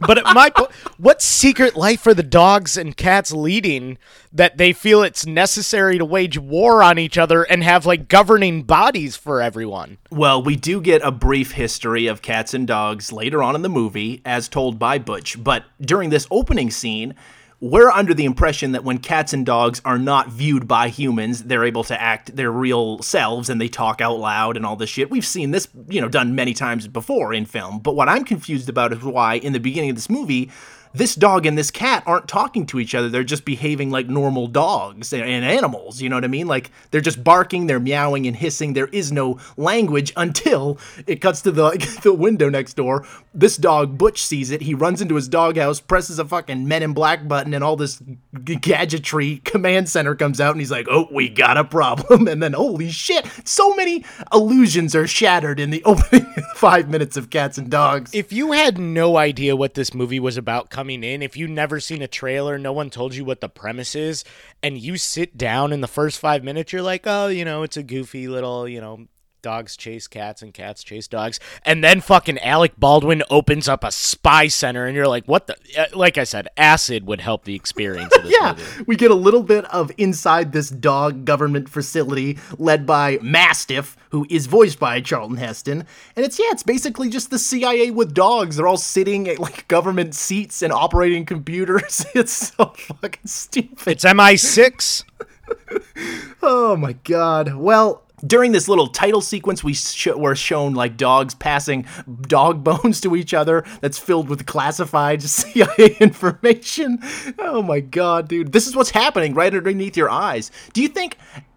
But 0.00 0.22
my 0.34 0.50
what 0.96 1.22
secret 1.22 1.76
life 1.76 2.06
are 2.06 2.14
the 2.14 2.22
dogs 2.22 2.76
and 2.76 2.96
cats 2.96 3.32
leading 3.32 3.98
that 4.32 4.56
they 4.56 4.72
feel 4.72 5.02
it's 5.02 5.26
necessary 5.26 5.98
to 5.98 6.04
wage 6.04 6.38
war 6.38 6.82
on 6.82 6.98
each 6.98 7.18
other 7.18 7.42
and 7.42 7.62
have 7.64 7.86
like 7.86 8.08
governing 8.08 8.62
bodies 8.62 9.16
for 9.16 9.40
everyone? 9.40 9.98
Well, 10.10 10.42
we 10.42 10.56
do 10.56 10.80
get 10.80 11.02
a 11.02 11.10
brief 11.10 11.52
history 11.52 12.06
of 12.06 12.22
cats 12.22 12.54
and 12.54 12.66
dogs 12.66 13.12
later 13.12 13.42
on 13.42 13.54
in 13.54 13.62
the 13.62 13.68
movie, 13.68 14.22
as 14.24 14.48
told 14.48 14.78
by 14.78 14.98
Butch. 14.98 15.42
But 15.42 15.64
during 15.80 16.10
this 16.10 16.26
opening 16.30 16.70
scene, 16.70 17.14
we're 17.60 17.90
under 17.90 18.14
the 18.14 18.24
impression 18.24 18.72
that 18.72 18.84
when 18.84 18.98
cats 18.98 19.32
and 19.32 19.44
dogs 19.44 19.82
are 19.84 19.98
not 19.98 20.28
viewed 20.28 20.68
by 20.68 20.88
humans, 20.88 21.42
they're 21.42 21.64
able 21.64 21.82
to 21.84 22.00
act 22.00 22.36
their 22.36 22.52
real 22.52 23.02
selves 23.02 23.50
and 23.50 23.60
they 23.60 23.68
talk 23.68 24.00
out 24.00 24.18
loud 24.18 24.56
and 24.56 24.64
all 24.64 24.76
this 24.76 24.90
shit. 24.90 25.10
We've 25.10 25.26
seen 25.26 25.50
this, 25.50 25.66
you 25.88 26.00
know, 26.00 26.08
done 26.08 26.36
many 26.36 26.54
times 26.54 26.86
before 26.86 27.34
in 27.34 27.46
film. 27.46 27.80
But 27.80 27.96
what 27.96 28.08
I'm 28.08 28.24
confused 28.24 28.68
about 28.68 28.92
is 28.92 29.02
why 29.02 29.34
in 29.34 29.52
the 29.52 29.60
beginning 29.60 29.90
of 29.90 29.96
this 29.96 30.08
movie, 30.08 30.50
this 30.98 31.14
dog 31.14 31.46
and 31.46 31.56
this 31.56 31.70
cat 31.70 32.02
aren't 32.06 32.28
talking 32.28 32.66
to 32.66 32.80
each 32.80 32.94
other. 32.94 33.08
They're 33.08 33.24
just 33.24 33.44
behaving 33.44 33.90
like 33.90 34.08
normal 34.08 34.48
dogs 34.48 35.12
and 35.12 35.44
animals. 35.44 36.02
You 36.02 36.08
know 36.08 36.16
what 36.16 36.24
I 36.24 36.28
mean? 36.28 36.46
Like 36.46 36.70
they're 36.90 37.00
just 37.00 37.22
barking, 37.22 37.66
they're 37.66 37.80
meowing 37.80 38.26
and 38.26 38.36
hissing. 38.36 38.72
There 38.72 38.88
is 38.88 39.12
no 39.12 39.38
language 39.56 40.12
until 40.16 40.78
it 41.06 41.20
cuts 41.20 41.40
to 41.42 41.50
the 41.50 41.70
the 42.02 42.12
window 42.12 42.48
next 42.48 42.74
door. 42.74 43.06
This 43.32 43.56
dog 43.56 43.96
Butch 43.96 44.22
sees 44.22 44.50
it. 44.50 44.62
He 44.62 44.74
runs 44.74 45.00
into 45.00 45.14
his 45.14 45.28
doghouse, 45.28 45.80
presses 45.80 46.18
a 46.18 46.24
fucking 46.24 46.66
Men 46.66 46.82
in 46.82 46.92
Black 46.92 47.28
button, 47.28 47.54
and 47.54 47.62
all 47.62 47.76
this 47.76 48.02
g- 48.44 48.56
gadgetry 48.56 49.38
command 49.44 49.88
center 49.88 50.14
comes 50.14 50.40
out, 50.40 50.52
and 50.52 50.60
he's 50.60 50.72
like, 50.72 50.88
"Oh, 50.90 51.08
we 51.12 51.28
got 51.28 51.56
a 51.56 51.64
problem." 51.64 52.28
And 52.38 52.42
then, 52.42 52.52
holy 52.52 52.90
shit, 52.90 53.26
so 53.44 53.74
many 53.74 54.04
illusions 54.32 54.94
are 54.94 55.06
shattered 55.06 55.58
in 55.58 55.70
the 55.70 55.82
opening 55.86 56.26
five 56.54 56.88
minutes 56.88 57.16
of 57.16 57.30
Cats 57.30 57.56
and 57.56 57.70
Dogs. 57.70 58.12
If 58.12 58.32
you 58.32 58.52
had 58.52 58.76
no 58.76 59.16
idea 59.16 59.56
what 59.56 59.74
this 59.74 59.94
movie 59.94 60.20
was 60.20 60.36
about 60.36 60.68
coming 60.68 60.87
in, 60.90 61.22
if 61.22 61.36
you've 61.36 61.50
never 61.50 61.80
seen 61.80 62.02
a 62.02 62.08
trailer, 62.08 62.58
no 62.58 62.72
one 62.72 62.90
told 62.90 63.14
you 63.14 63.24
what 63.24 63.40
the 63.40 63.48
premise 63.48 63.94
is, 63.94 64.24
and 64.62 64.78
you 64.78 64.96
sit 64.96 65.36
down 65.36 65.72
in 65.72 65.80
the 65.80 65.86
first 65.86 66.18
five 66.18 66.42
minutes, 66.42 66.72
you're 66.72 66.82
like, 66.82 67.02
oh, 67.06 67.28
you 67.28 67.44
know, 67.44 67.62
it's 67.62 67.76
a 67.76 67.82
goofy 67.82 68.28
little, 68.28 68.68
you 68.68 68.80
know, 68.80 69.06
dogs 69.48 69.76
chase 69.78 70.06
cats 70.06 70.42
and 70.42 70.52
cats 70.52 70.84
chase 70.84 71.08
dogs. 71.08 71.40
And 71.64 71.82
then 71.82 72.02
fucking 72.02 72.38
Alec 72.40 72.72
Baldwin 72.76 73.22
opens 73.30 73.66
up 73.66 73.82
a 73.82 73.90
spy 73.90 74.48
center, 74.48 74.84
and 74.84 74.94
you're 74.94 75.08
like, 75.08 75.24
what 75.24 75.46
the? 75.46 75.56
uh, 75.78 75.86
Like 75.96 76.18
I 76.18 76.24
said, 76.24 76.48
acid 76.58 77.06
would 77.06 77.22
help 77.22 77.44
the 77.44 77.54
experience 77.54 78.14
of 78.14 78.24
this 78.24 78.34
Yeah, 78.40 78.54
movie. 78.58 78.84
we 78.86 78.96
get 78.96 79.10
a 79.10 79.14
little 79.14 79.42
bit 79.42 79.64
of 79.72 79.90
inside 79.96 80.52
this 80.52 80.68
dog 80.68 81.24
government 81.24 81.70
facility 81.70 82.36
led 82.58 82.84
by 82.84 83.18
Mastiff, 83.22 83.96
who 84.10 84.26
is 84.28 84.46
voiced 84.46 84.78
by 84.78 85.00
Charlton 85.00 85.38
Heston. 85.38 85.84
And 86.14 86.26
it's, 86.26 86.38
yeah, 86.38 86.46
it's 86.50 86.62
basically 86.62 87.08
just 87.08 87.30
the 87.30 87.38
CIA 87.38 87.90
with 87.90 88.12
dogs. 88.12 88.56
They're 88.56 88.66
all 88.66 88.76
sitting 88.76 89.28
at 89.28 89.38
like 89.38 89.66
government 89.68 90.14
seats 90.14 90.60
and 90.62 90.72
operating 90.74 91.24
computers. 91.24 92.04
It's 92.14 92.32
so 92.32 92.66
fucking 92.76 93.26
stupid. 93.26 93.88
It's 93.88 94.04
MI6. 94.04 95.04
Oh 96.42 96.76
my 96.76 96.92
god. 97.04 97.54
Well, 97.54 98.02
during 98.26 98.52
this 98.52 98.68
little 98.68 98.86
title 98.88 99.20
sequence, 99.20 99.62
we 99.62 99.74
sh- 99.74 100.08
were 100.08 100.34
shown 100.34 100.74
like 100.74 100.96
dogs 100.96 101.34
passing 101.34 101.86
dog 102.22 102.64
bones 102.64 103.00
to 103.02 103.16
each 103.16 103.34
other 103.34 103.64
that's 103.80 103.98
filled 103.98 104.28
with 104.28 104.46
classified 104.46 105.22
CIA 105.28 105.96
information. 106.00 106.98
Oh 107.38 107.62
my 107.62 107.80
god, 107.80 108.28
dude. 108.28 108.52
This 108.52 108.66
is 108.66 108.76
what's 108.76 108.90
happening 108.90 109.34
right 109.34 109.54
underneath 109.54 109.96
your 109.96 110.10
eyes. 110.10 110.50
Do 110.72 110.82
you 110.82 110.88
think 110.88 111.16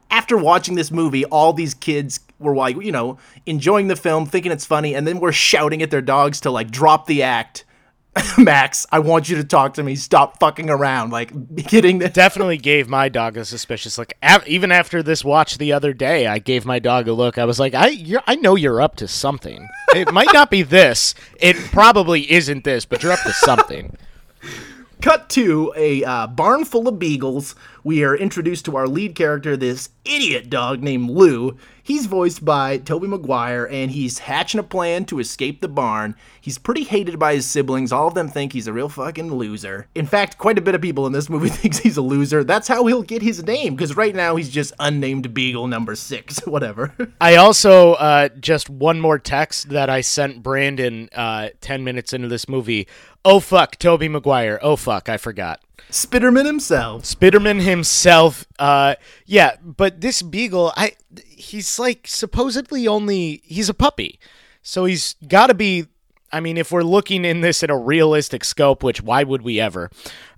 after 0.10 0.38
watching 0.38 0.76
this 0.76 0.91
movie, 0.91 1.26
all 1.26 1.54
these 1.54 1.74
kids 1.74 2.19
were 2.38 2.56
like, 2.56 2.76
you 2.82 2.91
know, 2.91 3.17
enjoying 3.45 3.88
the 3.88 3.95
film, 3.95 4.26
thinking 4.26 4.52
it's 4.52 4.65
funny, 4.65 4.93
and 4.93 5.08
then 5.08 5.19
we're 5.19 5.32
shouting 5.32 5.82
at 5.82 5.89
their 5.91 6.02
dogs 6.02 6.41
to 6.41 6.52
like 6.52 6.69
drop 6.69 7.08
the 7.08 7.24
act? 7.24 7.65
Max, 8.38 8.86
I 8.91 9.00
want 9.00 9.30
you 9.30 9.38
to 9.38 9.43
talk 9.43 9.76
to 9.76 9.84
me. 9.84 9.95
Stop 9.95 10.39
fucking 10.39 10.69
around. 10.69 11.12
Like, 11.12 11.56
getting 11.56 12.00
the 12.00 12.10
Definitely 12.10 12.58
gave 12.58 12.89
my 12.89 13.08
dog 13.10 13.38
a 13.38 13.45
suspicious 13.45 13.97
look. 13.97 14.12
Even 14.45 14.71
after 14.71 15.02
this 15.02 15.24
watch 15.24 15.58
the 15.58 15.71
other 15.71 15.93
day, 15.93 16.28
I 16.28 16.39
gave 16.39 16.65
my 16.65 16.80
dog 16.80 17.08
a 17.08 17.13
look. 17.13 17.38
I 17.38 17.45
was 17.45 17.60
like, 17.60 17.74
I, 17.74 17.88
you're, 17.88 18.24
I 18.28 18.36
know 18.36 18.56
you're 18.56 18.82
up 18.82 18.97
to 18.97 19.08
something. 19.08 19.67
It 19.95 20.12
might 20.12 20.34
not 20.34 20.52
be 20.52 20.62
this. 20.62 21.15
It 21.39 21.56
probably 21.71 22.30
isn't 22.32 22.63
this, 22.63 22.86
but 22.86 23.02
you're 23.02 23.13
up 23.13 23.24
to 23.24 23.34
something. 23.34 23.97
Cut 25.02 25.30
to 25.30 25.74
a 25.76 26.04
uh, 26.04 26.28
barn 26.28 26.63
full 26.63 26.88
of 26.88 27.00
beagles. 27.00 27.56
We 27.84 28.04
are 28.04 28.15
introduced 28.15 28.65
to 28.65 28.76
our 28.78 28.88
lead 28.88 29.15
character, 29.15 29.58
this 29.58 29.89
idiot 30.06 30.50
dog 30.50 30.84
named 30.84 31.10
Lou. 31.10 31.58
He's 31.84 32.06
voiced 32.06 32.46
by 32.46 32.78
Tobey 32.78 33.08
Maguire, 33.08 33.65
and 33.65 33.89
he's 33.89 34.20
hatching 34.20 34.60
a 34.60 34.63
plan 34.63 35.06
to 35.06 35.20
escape 35.20 35.62
the 35.62 35.67
barn. 35.67 36.15
He's 36.39 36.60
pretty 36.60 36.84
hated 36.84 37.17
by 37.17 37.34
his 37.34 37.48
siblings. 37.48 37.91
All 37.91 38.08
of 38.08 38.13
them 38.13 38.28
think 38.28 38.54
he's 38.54 38.67
a 38.67 38.74
real 38.74 38.88
fucking 38.88 39.34
loser. 39.34 39.88
In 39.96 40.06
fact, 40.06 40.38
quite 40.38 40.60
a 40.60 40.62
bit 40.62 40.76
of 40.76 40.82
people 40.82 41.08
in 41.08 41.13
this 41.13 41.28
movie 41.30 41.50
thinks 41.50 41.80
he's 41.80 41.98
a 41.98 42.02
loser. 42.04 42.44
That's 42.44 42.67
how 42.67 42.86
he'll 42.86 43.02
get 43.02 43.24
his 43.24 43.44
name, 43.44 43.76
because 43.76 43.98
right 43.98 44.13
now 44.13 44.36
he's 44.36 44.50
just 44.50 44.74
unnamed 44.80 45.34
beagle 45.34 45.67
number 45.67 45.96
six, 45.96 46.39
whatever. 46.46 46.94
I 47.22 47.36
also 47.36 47.94
uh, 47.94 48.30
just 48.39 48.70
one 48.70 49.02
more 49.02 49.17
text 49.17 49.70
that 49.70 49.89
I 49.89 50.02
sent 50.02 50.44
Brandon 50.44 51.10
uh, 51.15 51.50
ten 51.62 51.84
minutes 51.84 52.13
into 52.13 52.28
this 52.28 52.48
movie. 52.48 52.88
Oh 53.26 53.39
fuck, 53.39 53.78
Tobey 53.78 54.08
Maguire. 54.08 54.60
Oh 54.62 54.76
fuck, 54.76 55.10
I 55.10 55.17
forgot. 55.17 55.62
Spitterman 55.89 56.46
himself. 56.46 57.04
Spitterman 57.04 57.62
himself. 57.62 58.46
Uh, 58.60 58.96
yeah, 59.26 59.56
but 59.62 60.02
this 60.02 60.22
beagle, 60.22 60.72
I 60.76 60.94
he's 61.26 61.80
like 61.80 62.08
supposedly 62.08 62.88
only 62.88 63.41
he's 63.46 63.70
a 63.70 63.74
puppy, 63.74 64.20
so 64.62 64.86
he's 64.86 65.15
got 65.28 65.48
to 65.48 65.54
be. 65.54 65.88
I 66.34 66.39
mean, 66.39 66.58
if 66.58 66.72
we're 66.72 66.84
looking 66.84 67.26
in 67.26 67.41
this 67.41 67.62
in 67.62 67.70
a 67.70 67.78
realistic 67.78 68.46
scope, 68.46 68.84
which 68.84 69.02
why 69.02 69.24
would 69.24 69.41
we 69.41 69.60
ever? 69.60 69.89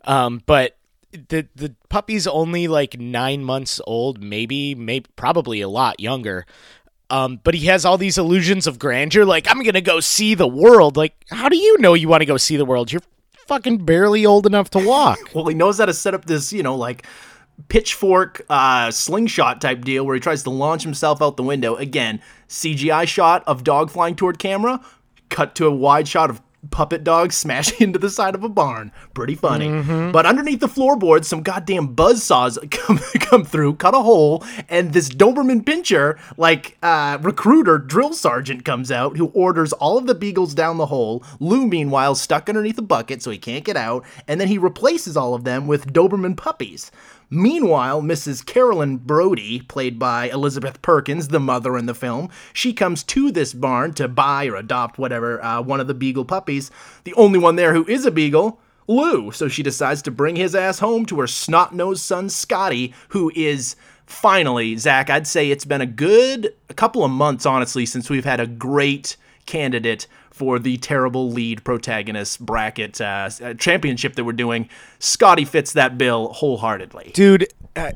Um, 0.06 0.42
but 0.46 0.76
the 1.12 1.48
the 1.56 1.76
puppy's 1.90 2.26
only 2.26 2.68
like 2.68 3.00
nine 3.00 3.44
months 3.44 3.80
old, 3.86 4.22
maybe, 4.24 4.74
maybe 4.76 5.06
probably 5.16 5.62
a 5.62 5.70
lot 5.70 6.00
younger. 6.00 6.46
Um, 7.10 7.40
but 7.44 7.54
he 7.54 7.68
has 7.68 7.86
all 7.86 8.00
these 8.00 8.18
illusions 8.18 8.66
of 8.66 8.80
grandeur. 8.80 9.24
Like, 9.24 9.48
I'm 9.48 9.62
gonna 9.62 9.82
go 9.82 10.00
see 10.00 10.34
the 10.34 10.48
world. 10.48 10.98
Like, 10.98 11.14
how 11.30 11.48
do 11.48 11.58
you 11.58 11.78
know 11.78 11.94
you 11.94 12.08
want 12.08 12.22
to 12.22 12.26
go 12.26 12.38
see 12.38 12.58
the 12.58 12.66
world? 12.66 12.92
You're 12.92 13.04
fucking 13.48 13.86
barely 13.86 14.26
old 14.26 14.46
enough 14.46 14.70
to 14.72 14.80
walk. 14.80 15.20
Well, 15.34 15.46
he 15.48 15.56
knows 15.56 15.80
how 15.80 15.86
to 15.86 15.94
set 15.94 16.14
up 16.14 16.26
this, 16.26 16.54
you 16.54 16.62
know, 16.64 16.76
like 16.76 17.06
pitchfork 17.68 18.42
uh, 18.50 18.92
slingshot 18.92 19.62
type 19.62 19.84
deal 19.84 20.06
where 20.06 20.16
he 20.16 20.20
tries 20.20 20.44
to 20.44 20.50
launch 20.50 20.84
himself 20.84 21.22
out 21.22 21.38
the 21.38 21.44
window. 21.44 21.76
Again, 21.76 22.22
CGI 22.50 23.08
shot 23.08 23.44
of 23.48 23.64
dog 23.64 23.90
flying 23.90 24.16
toward 24.16 24.38
camera, 24.40 24.80
cut 25.30 25.56
to 25.56 25.66
a 25.66 25.72
wide 25.72 26.08
shot 26.08 26.30
of 26.30 26.42
puppet 26.72 27.04
dog 27.04 27.32
smash 27.34 27.80
into 27.82 28.00
the 28.00 28.10
side 28.10 28.36
of 28.36 28.44
a 28.44 28.50
barn. 28.50 28.92
Pretty 29.14 29.36
funny. 29.36 29.68
But 30.12 30.26
underneath 30.26 30.60
the 30.60 30.68
floorboards, 30.68 31.28
some 31.28 31.44
goddamn 31.44 31.94
buzz 31.94 32.24
saws 32.24 32.60
come, 32.72 32.98
come 33.20 33.44
through, 33.44 33.76
cut 33.76 33.96
a 33.96 34.00
hole, 34.00 34.44
and 34.70 34.94
this 34.94 35.10
Doberman 35.10 35.64
pinscher, 35.64 36.18
like 36.38 36.78
uh, 36.84 37.18
recruiter 37.22 37.78
drill 37.78 38.14
sergeant, 38.14 38.66
comes 38.66 38.92
out 38.92 39.18
who 39.18 39.28
orders 39.28 39.74
all 39.74 39.98
of 39.98 40.08
the 40.08 40.16
beagles 40.16 40.54
down 40.54 40.78
the 40.78 40.88
hole. 40.88 41.24
Lou, 41.40 41.68
meanwhile, 41.68 42.16
stuck 42.16 42.50
underneath 42.50 42.78
a 42.78 42.84
bucket 42.84 43.22
so 43.22 43.32
he 43.32 43.38
can't 43.38 43.66
get 43.66 43.78
out, 43.78 44.06
and 44.28 44.40
then 44.40 44.48
he 44.48 44.58
replaces 44.58 45.18
all 45.18 45.34
of 45.34 45.44
them 45.44 45.68
with 45.68 45.94
Doberman 45.94 46.38
puppies. 46.38 46.92
Meanwhile, 47.34 48.04
Mrs. 48.04 48.46
Carolyn 48.46 48.98
Brody, 48.98 49.62
played 49.62 49.98
by 49.98 50.30
Elizabeth 50.30 50.84
Perkins, 50.84 51.30
the 51.30 51.40
mother 51.40 51.80
in 51.80 51.88
the 51.88 51.96
film, 51.96 52.30
she 52.54 52.74
comes 52.74 53.04
to 53.06 53.32
this 53.32 53.56
barn 53.56 53.94
to 53.96 54.08
buy 54.08 54.46
or 54.46 54.56
adopt 54.56 55.00
whatever 55.00 55.44
uh, 55.44 55.60
one 55.60 55.80
of 55.80 55.88
the 55.88 55.96
beagle 55.96 56.26
puppies. 56.26 56.70
The 57.06 57.14
only 57.16 57.40
one 57.40 57.56
there 57.56 57.74
who 57.74 57.88
is 57.88 58.06
a 58.06 58.12
beagle, 58.12 58.60
Lou. 58.88 59.32
So 59.32 59.48
she 59.48 59.64
decides 59.64 60.04
to 60.04 60.12
bring 60.12 60.36
his 60.36 60.54
ass 60.54 60.78
home 60.78 61.08
to 61.08 61.20
her 61.22 61.28
snot 61.28 61.74
nosed 61.74 62.04
son 62.04 62.30
Scotty, 62.30 62.94
who 63.10 63.32
is 63.36 63.76
finally 64.06 64.78
Zach. 64.78 65.10
I'd 65.10 65.26
say 65.26 65.50
it's 65.50 65.66
been 65.66 65.82
a 65.82 65.88
good 65.88 66.54
a 66.70 66.76
couple 66.76 67.04
of 67.04 67.10
months, 67.10 67.48
honestly, 67.48 67.88
since 67.88 68.12
we've 68.12 68.26
had 68.26 68.42
a 68.42 68.48
great 68.48 69.18
candidate 69.48 70.06
for 70.34 70.60
the 70.60 70.78
terrible 70.78 71.30
lead 71.32 71.64
protagonist 71.64 72.46
bracket 72.46 73.00
uh, 73.00 73.30
uh, 73.42 73.54
championship 73.54 74.16
that 74.16 74.24
we're 74.24 74.34
doing. 74.34 74.68
Scotty 75.00 75.46
fits 75.46 75.74
that 75.74 75.98
bill 75.98 76.30
wholeheartedly. 76.34 77.12
dude 77.14 77.48
uh, 77.76 77.92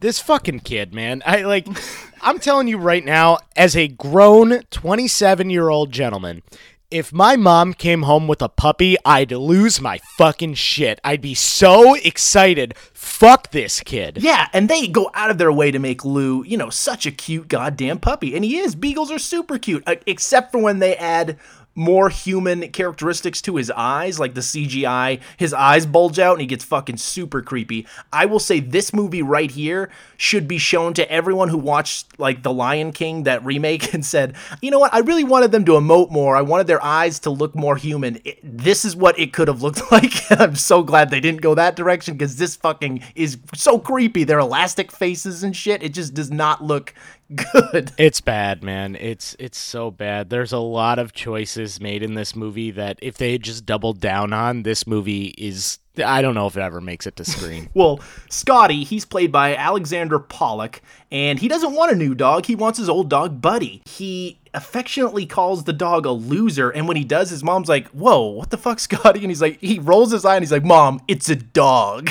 this 0.00 0.20
fucking 0.20 0.60
kid 0.60 0.92
man 0.94 1.22
i 1.26 1.42
like 1.42 1.66
i'm 2.22 2.38
telling 2.38 2.68
you 2.68 2.78
right 2.78 3.04
now 3.04 3.38
as 3.56 3.76
a 3.76 3.88
grown 3.88 4.62
27 4.70 5.50
year 5.50 5.68
old 5.68 5.90
gentleman 5.92 6.42
if 6.90 7.12
my 7.12 7.36
mom 7.36 7.74
came 7.74 8.02
home 8.02 8.28
with 8.28 8.40
a 8.42 8.48
puppy 8.48 8.96
i'd 9.04 9.32
lose 9.32 9.80
my 9.80 9.98
fucking 10.16 10.54
shit 10.54 11.00
i'd 11.04 11.20
be 11.20 11.34
so 11.34 11.94
excited 11.96 12.74
fuck 12.92 13.50
this 13.50 13.80
kid 13.80 14.18
Yeah, 14.22 14.46
and 14.52 14.68
they 14.68 14.86
go 14.86 15.10
out 15.14 15.30
of 15.30 15.38
their 15.38 15.50
way 15.52 15.70
to 15.72 15.78
make 15.80 16.04
Lou, 16.04 16.44
you 16.44 16.56
know, 16.56 16.70
such 16.70 17.04
a 17.06 17.10
cute 17.10 17.48
goddamn 17.48 17.98
puppy. 17.98 18.36
And 18.36 18.44
he 18.44 18.58
is. 18.58 18.76
Beagles 18.76 19.10
are 19.10 19.18
super 19.18 19.58
cute, 19.58 19.82
uh, 19.88 19.96
except 20.06 20.52
for 20.52 20.58
when 20.58 20.78
they 20.78 20.94
add 20.96 21.36
more 21.78 22.08
human 22.08 22.68
characteristics 22.72 23.40
to 23.42 23.56
his 23.56 23.70
eyes, 23.70 24.18
like 24.18 24.34
the 24.34 24.40
CGI. 24.40 25.20
His 25.36 25.54
eyes 25.54 25.86
bulge 25.86 26.18
out 26.18 26.32
and 26.32 26.40
he 26.40 26.46
gets 26.46 26.64
fucking 26.64 26.96
super 26.96 27.40
creepy. 27.40 27.86
I 28.12 28.26
will 28.26 28.40
say 28.40 28.58
this 28.60 28.92
movie 28.92 29.22
right 29.22 29.50
here 29.50 29.88
should 30.16 30.48
be 30.48 30.58
shown 30.58 30.92
to 30.94 31.10
everyone 31.10 31.48
who 31.48 31.56
watched, 31.58 32.18
like, 32.18 32.42
The 32.42 32.52
Lion 32.52 32.90
King, 32.92 33.22
that 33.22 33.44
remake, 33.44 33.94
and 33.94 34.04
said, 34.04 34.34
you 34.60 34.70
know 34.70 34.80
what, 34.80 34.92
I 34.92 34.98
really 34.98 35.24
wanted 35.24 35.52
them 35.52 35.64
to 35.66 35.72
emote 35.72 36.10
more. 36.10 36.34
I 36.36 36.42
wanted 36.42 36.66
their 36.66 36.82
eyes 36.84 37.20
to 37.20 37.30
look 37.30 37.54
more 37.54 37.76
human. 37.76 38.20
It- 38.24 38.40
this 38.42 38.84
is 38.84 38.96
what 38.96 39.18
it 39.18 39.32
could 39.32 39.46
have 39.48 39.62
looked 39.62 39.82
like. 39.92 40.12
I'm 40.30 40.56
so 40.56 40.82
glad 40.82 41.10
they 41.10 41.20
didn't 41.20 41.42
go 41.42 41.54
that 41.54 41.76
direction 41.76 42.14
because 42.14 42.36
this 42.36 42.56
fucking 42.56 43.02
is 43.14 43.38
so 43.54 43.78
creepy. 43.78 44.24
Their 44.24 44.40
elastic 44.40 44.90
faces 44.90 45.44
and 45.44 45.54
shit. 45.54 45.82
It 45.82 45.94
just 45.94 46.12
does 46.14 46.30
not 46.30 46.64
look 46.64 46.92
good. 47.34 47.92
It's 47.98 48.20
bad, 48.20 48.62
man. 48.62 48.96
It's 48.96 49.36
it's 49.38 49.58
so 49.58 49.90
bad. 49.90 50.30
There's 50.30 50.52
a 50.52 50.58
lot 50.58 50.98
of 50.98 51.12
choices 51.12 51.80
made 51.80 52.02
in 52.02 52.14
this 52.14 52.34
movie 52.36 52.70
that 52.72 52.98
if 53.02 53.16
they 53.18 53.32
had 53.32 53.42
just 53.42 53.66
doubled 53.66 54.00
down 54.00 54.32
on, 54.32 54.62
this 54.62 54.86
movie 54.86 55.34
is 55.36 55.78
I 56.04 56.22
don't 56.22 56.34
know 56.34 56.46
if 56.46 56.56
it 56.56 56.60
ever 56.60 56.80
makes 56.80 57.06
it 57.06 57.16
to 57.16 57.24
screen. 57.24 57.68
Well, 57.74 58.00
Scotty, 58.28 58.84
he's 58.84 59.04
played 59.04 59.30
by 59.30 59.54
Alexander 59.54 60.18
Pollock, 60.18 60.80
and 61.10 61.38
he 61.38 61.48
doesn't 61.48 61.74
want 61.74 61.92
a 61.92 61.96
new 61.96 62.14
dog. 62.14 62.46
He 62.46 62.54
wants 62.54 62.78
his 62.78 62.88
old 62.88 63.08
dog, 63.08 63.40
Buddy. 63.40 63.82
He 63.84 64.38
affectionately 64.54 65.26
calls 65.26 65.64
the 65.64 65.72
dog 65.72 66.06
a 66.06 66.10
loser, 66.10 66.70
and 66.70 66.88
when 66.88 66.96
he 66.96 67.04
does, 67.04 67.30
his 67.30 67.44
mom's 67.44 67.68
like, 67.68 67.88
Whoa, 67.88 68.26
what 68.28 68.50
the 68.50 68.56
fuck, 68.56 68.78
Scotty? 68.88 69.20
And 69.20 69.30
he's 69.30 69.42
like, 69.42 69.60
he 69.60 69.78
rolls 69.78 70.12
his 70.12 70.24
eye 70.24 70.36
and 70.36 70.42
he's 70.42 70.52
like, 70.52 70.64
Mom, 70.64 71.00
it's 71.08 71.28
a 71.28 71.36
dog. 71.36 72.10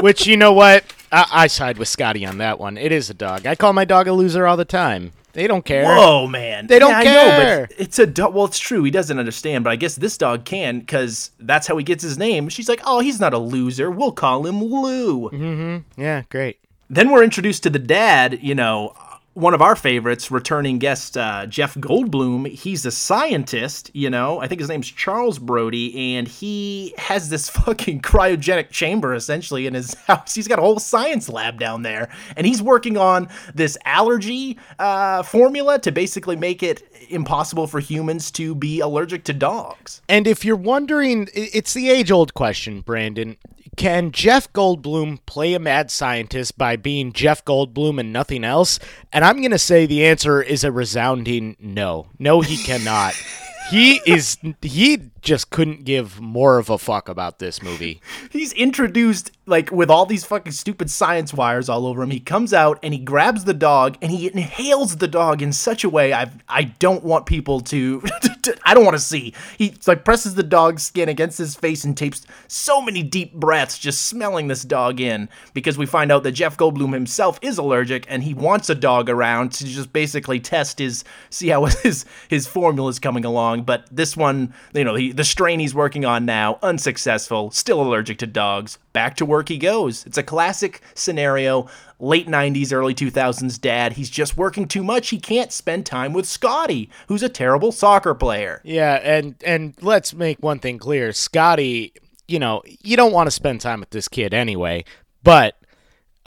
Which 0.00 0.26
you 0.26 0.36
know 0.36 0.52
what? 0.52 0.84
I, 1.12 1.26
I 1.30 1.46
side 1.46 1.78
with 1.78 1.88
Scotty 1.88 2.24
on 2.26 2.38
that 2.38 2.58
one. 2.58 2.76
It 2.76 2.92
is 2.92 3.10
a 3.10 3.14
dog. 3.14 3.46
I 3.46 3.54
call 3.54 3.72
my 3.72 3.84
dog 3.84 4.08
a 4.08 4.12
loser 4.12 4.46
all 4.46 4.56
the 4.56 4.64
time. 4.64 5.12
They 5.32 5.46
don't 5.46 5.64
care. 5.64 5.84
Whoa, 5.84 6.26
man. 6.26 6.66
They 6.66 6.78
don't 6.78 6.90
yeah, 6.90 7.02
care. 7.02 7.60
know, 7.60 7.66
but 7.68 7.80
it's 7.80 7.98
a 7.98 8.06
dog. 8.06 8.34
Well, 8.34 8.46
it's 8.46 8.58
true. 8.58 8.82
He 8.82 8.90
doesn't 8.90 9.18
understand, 9.18 9.62
but 9.62 9.70
I 9.70 9.76
guess 9.76 9.94
this 9.94 10.18
dog 10.18 10.44
can 10.44 10.80
because 10.80 11.30
that's 11.38 11.66
how 11.66 11.76
he 11.76 11.84
gets 11.84 12.02
his 12.02 12.18
name. 12.18 12.48
She's 12.48 12.68
like, 12.68 12.80
Oh, 12.84 13.00
he's 13.00 13.20
not 13.20 13.34
a 13.34 13.38
loser. 13.38 13.90
We'll 13.90 14.12
call 14.12 14.46
him 14.46 14.62
Lou. 14.62 15.30
Mm-hmm. 15.30 16.00
Yeah, 16.00 16.22
great. 16.30 16.58
Then 16.90 17.10
we're 17.10 17.22
introduced 17.22 17.62
to 17.64 17.70
the 17.70 17.78
dad, 17.78 18.40
you 18.42 18.54
know, 18.54 18.94
one 19.38 19.54
of 19.54 19.62
our 19.62 19.76
favorites, 19.76 20.32
returning 20.32 20.78
guest 20.78 21.16
uh, 21.16 21.46
Jeff 21.46 21.76
Goldblum. 21.76 22.48
He's 22.48 22.84
a 22.84 22.90
scientist, 22.90 23.88
you 23.94 24.10
know. 24.10 24.40
I 24.40 24.48
think 24.48 24.60
his 24.60 24.68
name's 24.68 24.90
Charles 24.90 25.38
Brody, 25.38 26.16
and 26.16 26.26
he 26.26 26.92
has 26.98 27.28
this 27.28 27.48
fucking 27.48 28.00
cryogenic 28.00 28.70
chamber 28.70 29.14
essentially 29.14 29.68
in 29.68 29.74
his 29.74 29.94
house. 30.06 30.34
He's 30.34 30.48
got 30.48 30.58
a 30.58 30.62
whole 30.62 30.80
science 30.80 31.28
lab 31.28 31.60
down 31.60 31.82
there, 31.82 32.08
and 32.36 32.46
he's 32.46 32.60
working 32.60 32.96
on 32.96 33.28
this 33.54 33.78
allergy 33.84 34.58
uh, 34.80 35.22
formula 35.22 35.78
to 35.78 35.92
basically 35.92 36.34
make 36.34 36.64
it 36.64 36.82
impossible 37.08 37.68
for 37.68 37.78
humans 37.78 38.32
to 38.32 38.56
be 38.56 38.80
allergic 38.80 39.22
to 39.24 39.32
dogs. 39.32 40.02
And 40.08 40.26
if 40.26 40.44
you're 40.44 40.56
wondering, 40.56 41.28
it's 41.32 41.74
the 41.74 41.90
age 41.90 42.10
old 42.10 42.34
question, 42.34 42.80
Brandon. 42.80 43.36
Can 43.78 44.10
Jeff 44.10 44.52
Goldblum 44.52 45.20
play 45.24 45.54
a 45.54 45.60
mad 45.60 45.92
scientist 45.92 46.58
by 46.58 46.74
being 46.74 47.12
Jeff 47.12 47.44
Goldblum 47.44 48.00
and 48.00 48.12
nothing 48.12 48.42
else? 48.42 48.80
And 49.12 49.24
I'm 49.24 49.36
going 49.36 49.52
to 49.52 49.58
say 49.58 49.86
the 49.86 50.04
answer 50.04 50.42
is 50.42 50.64
a 50.64 50.72
resounding 50.72 51.56
no. 51.60 52.08
No, 52.18 52.40
he 52.40 52.56
cannot. 52.56 53.14
he 53.70 54.00
is, 54.04 54.36
he 54.62 54.98
just 55.28 55.50
couldn't 55.50 55.84
give 55.84 56.22
more 56.22 56.58
of 56.58 56.70
a 56.70 56.78
fuck 56.78 57.06
about 57.06 57.38
this 57.38 57.62
movie. 57.62 58.00
He's 58.30 58.54
introduced 58.54 59.30
like 59.44 59.70
with 59.70 59.90
all 59.90 60.06
these 60.06 60.24
fucking 60.24 60.52
stupid 60.52 60.90
science 60.90 61.34
wires 61.34 61.68
all 61.68 61.86
over 61.86 62.02
him. 62.02 62.10
He 62.10 62.20
comes 62.20 62.54
out 62.54 62.78
and 62.82 62.94
he 62.94 63.00
grabs 63.00 63.44
the 63.44 63.52
dog 63.52 63.98
and 64.00 64.10
he 64.10 64.26
inhales 64.26 64.96
the 64.96 65.08
dog 65.08 65.42
in 65.42 65.52
such 65.52 65.84
a 65.84 65.90
way 65.90 66.14
I 66.14 66.30
I 66.48 66.64
don't 66.64 67.04
want 67.04 67.26
people 67.26 67.60
to, 67.60 68.02
I 68.64 68.72
don't 68.72 68.86
want 68.86 68.96
to 68.96 69.02
see. 69.02 69.34
He 69.58 69.74
like 69.86 70.02
presses 70.02 70.34
the 70.34 70.42
dog's 70.42 70.82
skin 70.82 71.10
against 71.10 71.36
his 71.36 71.54
face 71.54 71.84
and 71.84 71.94
takes 71.94 72.26
so 72.46 72.80
many 72.80 73.02
deep 73.02 73.34
breaths 73.34 73.78
just 73.78 74.06
smelling 74.06 74.48
this 74.48 74.62
dog 74.62 74.98
in 74.98 75.28
because 75.52 75.76
we 75.76 75.84
find 75.84 76.10
out 76.10 76.22
that 76.22 76.32
Jeff 76.32 76.56
Goldblum 76.56 76.94
himself 76.94 77.38
is 77.42 77.58
allergic 77.58 78.06
and 78.08 78.22
he 78.22 78.32
wants 78.32 78.70
a 78.70 78.74
dog 78.74 79.10
around 79.10 79.52
to 79.52 79.66
just 79.66 79.92
basically 79.92 80.40
test 80.40 80.78
his 80.78 81.04
see 81.28 81.48
how 81.48 81.64
his 81.82 82.06
his 82.28 82.46
formula 82.46 82.88
is 82.88 82.98
coming 82.98 83.26
along. 83.26 83.64
But 83.64 83.84
this 83.90 84.16
one, 84.16 84.54
you 84.72 84.84
know, 84.84 84.94
he, 84.94 85.12
the 85.18 85.24
strain 85.24 85.58
he's 85.58 85.74
working 85.74 86.04
on 86.04 86.24
now, 86.24 86.60
unsuccessful, 86.62 87.50
still 87.50 87.82
allergic 87.82 88.18
to 88.18 88.26
dogs. 88.26 88.78
Back 88.92 89.16
to 89.16 89.26
work 89.26 89.48
he 89.48 89.58
goes. 89.58 90.06
It's 90.06 90.16
a 90.16 90.22
classic 90.22 90.80
scenario. 90.94 91.66
Late 91.98 92.28
90s, 92.28 92.72
early 92.72 92.94
2000s 92.94 93.60
dad. 93.60 93.94
He's 93.94 94.10
just 94.10 94.36
working 94.36 94.68
too 94.68 94.84
much. 94.84 95.08
He 95.08 95.18
can't 95.18 95.50
spend 95.50 95.86
time 95.86 96.12
with 96.12 96.24
Scotty, 96.24 96.88
who's 97.08 97.24
a 97.24 97.28
terrible 97.28 97.72
soccer 97.72 98.14
player. 98.14 98.60
Yeah, 98.62 98.94
and 99.02 99.34
and 99.44 99.74
let's 99.80 100.14
make 100.14 100.40
one 100.40 100.60
thing 100.60 100.78
clear. 100.78 101.12
Scotty, 101.12 101.94
you 102.28 102.38
know, 102.38 102.62
you 102.64 102.96
don't 102.96 103.12
want 103.12 103.26
to 103.26 103.32
spend 103.32 103.60
time 103.60 103.80
with 103.80 103.90
this 103.90 104.06
kid 104.06 104.32
anyway, 104.32 104.84
but 105.24 105.56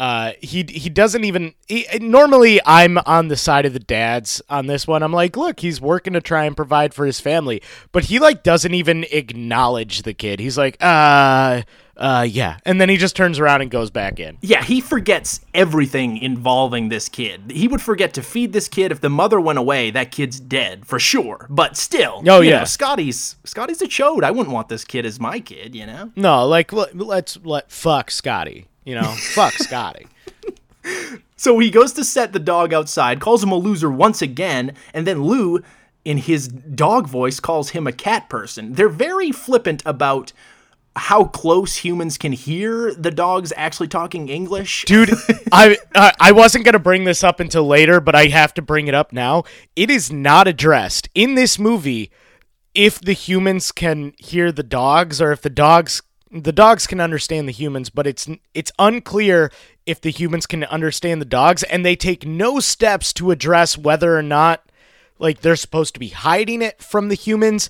Uh, 0.02 0.34
he 0.42 0.66
he 0.68 0.90
doesn't 0.90 1.24
even. 1.26 1.54
He, 1.68 1.86
normally, 2.00 2.60
I'm 2.66 2.98
on 3.06 3.28
the 3.28 3.36
side 3.38 3.68
of 3.68 3.74
the 3.74 3.80
dads 3.80 4.42
on 4.50 4.66
this 4.66 4.88
one. 4.88 5.04
I'm 5.04 5.14
like, 5.14 5.38
look, 5.38 5.60
he's 5.60 5.80
working 5.80 6.14
to 6.14 6.22
try 6.22 6.46
and 6.46 6.58
provide 6.58 6.92
for 6.96 7.06
his 7.06 7.20
family, 7.20 7.62
but 7.92 8.06
he 8.06 8.18
like 8.18 8.42
doesn't 8.42 8.74
even 8.74 9.06
acknowledge 9.12 10.02
the 10.02 10.16
kid. 10.16 10.40
He's 10.40 10.58
like, 10.58 10.76
uh, 10.82 11.62
uh, 11.98 12.26
yeah, 12.28 12.58
and 12.66 12.82
then 12.82 12.90
he 12.90 12.98
just 12.98 13.16
turns 13.16 13.38
around 13.38 13.62
and 13.62 13.70
goes 13.70 13.92
back 13.92 14.20
in. 14.20 14.40
Yeah, 14.42 14.64
he 14.64 14.82
forgets 14.82 15.42
everything 15.54 16.18
involving 16.18 16.90
this 16.90 17.08
kid. 17.08 17.52
He 17.52 17.68
would 17.68 17.80
forget 17.84 18.16
to 18.16 18.24
feed 18.24 18.54
this 18.54 18.68
kid. 18.68 18.92
If 18.92 19.02
the 19.02 19.10
mother 19.12 19.40
went 19.40 19.60
away, 19.60 19.92
that 19.92 20.10
kid's 20.10 20.40
dead 20.40 20.84
for 20.88 20.98
sure. 20.98 21.46
But 21.48 21.78
still, 21.78 22.24
Oh, 22.28 22.42
yeah. 22.42 22.60
know, 22.60 22.66
Scotty's 22.66 23.36
Scotty's 23.44 23.84
a 23.84 23.88
chode. 23.88 24.24
I 24.24 24.32
wouldn't 24.32 24.52
want 24.54 24.68
this 24.68 24.84
kid 24.84 25.06
as 25.06 25.20
my 25.20 25.40
kid. 25.40 25.76
You 25.76 25.86
know. 25.86 26.12
No, 26.16 26.48
like 26.48 26.74
let, 26.74 26.98
let's 26.98 27.38
let 27.44 27.70
fuck 27.72 28.10
Scotty. 28.10 28.66
You 28.84 28.96
know, 28.96 29.14
fuck 29.34 29.54
Scotty. 29.58 30.08
So 31.36 31.58
he 31.60 31.72
goes 31.72 31.94
to 31.94 32.04
set 32.04 32.34
the 32.34 32.40
dog 32.40 32.74
outside, 32.74 33.20
calls 33.20 33.44
him 33.44 33.52
a 33.52 33.56
loser 33.56 33.90
once 33.90 34.22
again, 34.22 34.74
and 34.94 35.08
then 35.08 35.24
Lou, 35.24 35.64
in 36.06 36.18
his 36.18 36.48
dog 36.48 37.08
voice, 37.08 37.40
calls 37.40 37.72
him 37.72 37.88
a 37.88 37.92
cat 37.92 38.30
person. 38.30 38.74
They're 38.74 38.90
very 38.90 39.32
flippant 39.32 39.82
about 39.86 40.34
how 40.96 41.24
close 41.24 41.78
humans 41.78 42.18
can 42.18 42.32
hear 42.32 42.94
the 42.94 43.12
dogs 43.12 43.54
actually 43.56 43.88
talking 43.88 44.28
English. 44.28 44.84
dude 44.86 45.10
i 45.54 45.78
uh, 45.96 46.12
i 46.20 46.34
wasn't 46.34 46.66
going 46.66 46.74
to 46.74 46.80
bring 46.80 47.06
this 47.06 47.24
up 47.24 47.40
until 47.40 47.66
later 47.66 48.02
but 48.02 48.14
i 48.14 48.26
have 48.26 48.54
to 48.54 48.62
bring 48.62 48.88
it 48.88 48.94
up 48.94 49.14
now 49.14 49.42
it 49.78 49.90
is 49.90 50.12
not 50.12 50.50
addressed 50.50 51.08
in 51.16 51.36
this 51.36 51.58
movie 51.58 52.12
if 52.76 53.00
the 53.00 53.14
humans 53.14 53.72
can 53.72 54.12
hear 54.18 54.52
the 54.52 54.64
dogs 54.64 55.22
or 55.22 55.32
if 55.32 55.42
the 55.42 55.50
dogs 55.50 56.02
the 56.32 56.52
dogs 56.54 56.88
can 56.88 57.02
understand 57.02 57.48
the 57.48 57.52
humans 57.52 57.90
but 57.90 58.08
it's 58.08 58.30
it's 58.54 58.72
unclear 58.80 59.52
if 59.86 60.00
the 60.00 60.12
humans 60.12 60.46
can 60.46 60.64
understand 60.66 61.22
the 61.22 61.26
dogs 61.26 61.64
and 61.64 61.86
they 61.86 61.96
take 61.96 62.26
no 62.26 62.60
steps 62.60 63.12
to 63.14 63.32
address 63.32 63.78
whether 63.78 64.18
or 64.18 64.22
not 64.22 64.64
like 65.22 65.42
they're 65.42 65.56
supposed 65.56 65.94
to 65.94 66.00
be 66.00 66.10
hiding 66.10 66.62
it 66.62 66.82
from 66.82 67.08
the 67.08 67.16
humans. 67.16 67.70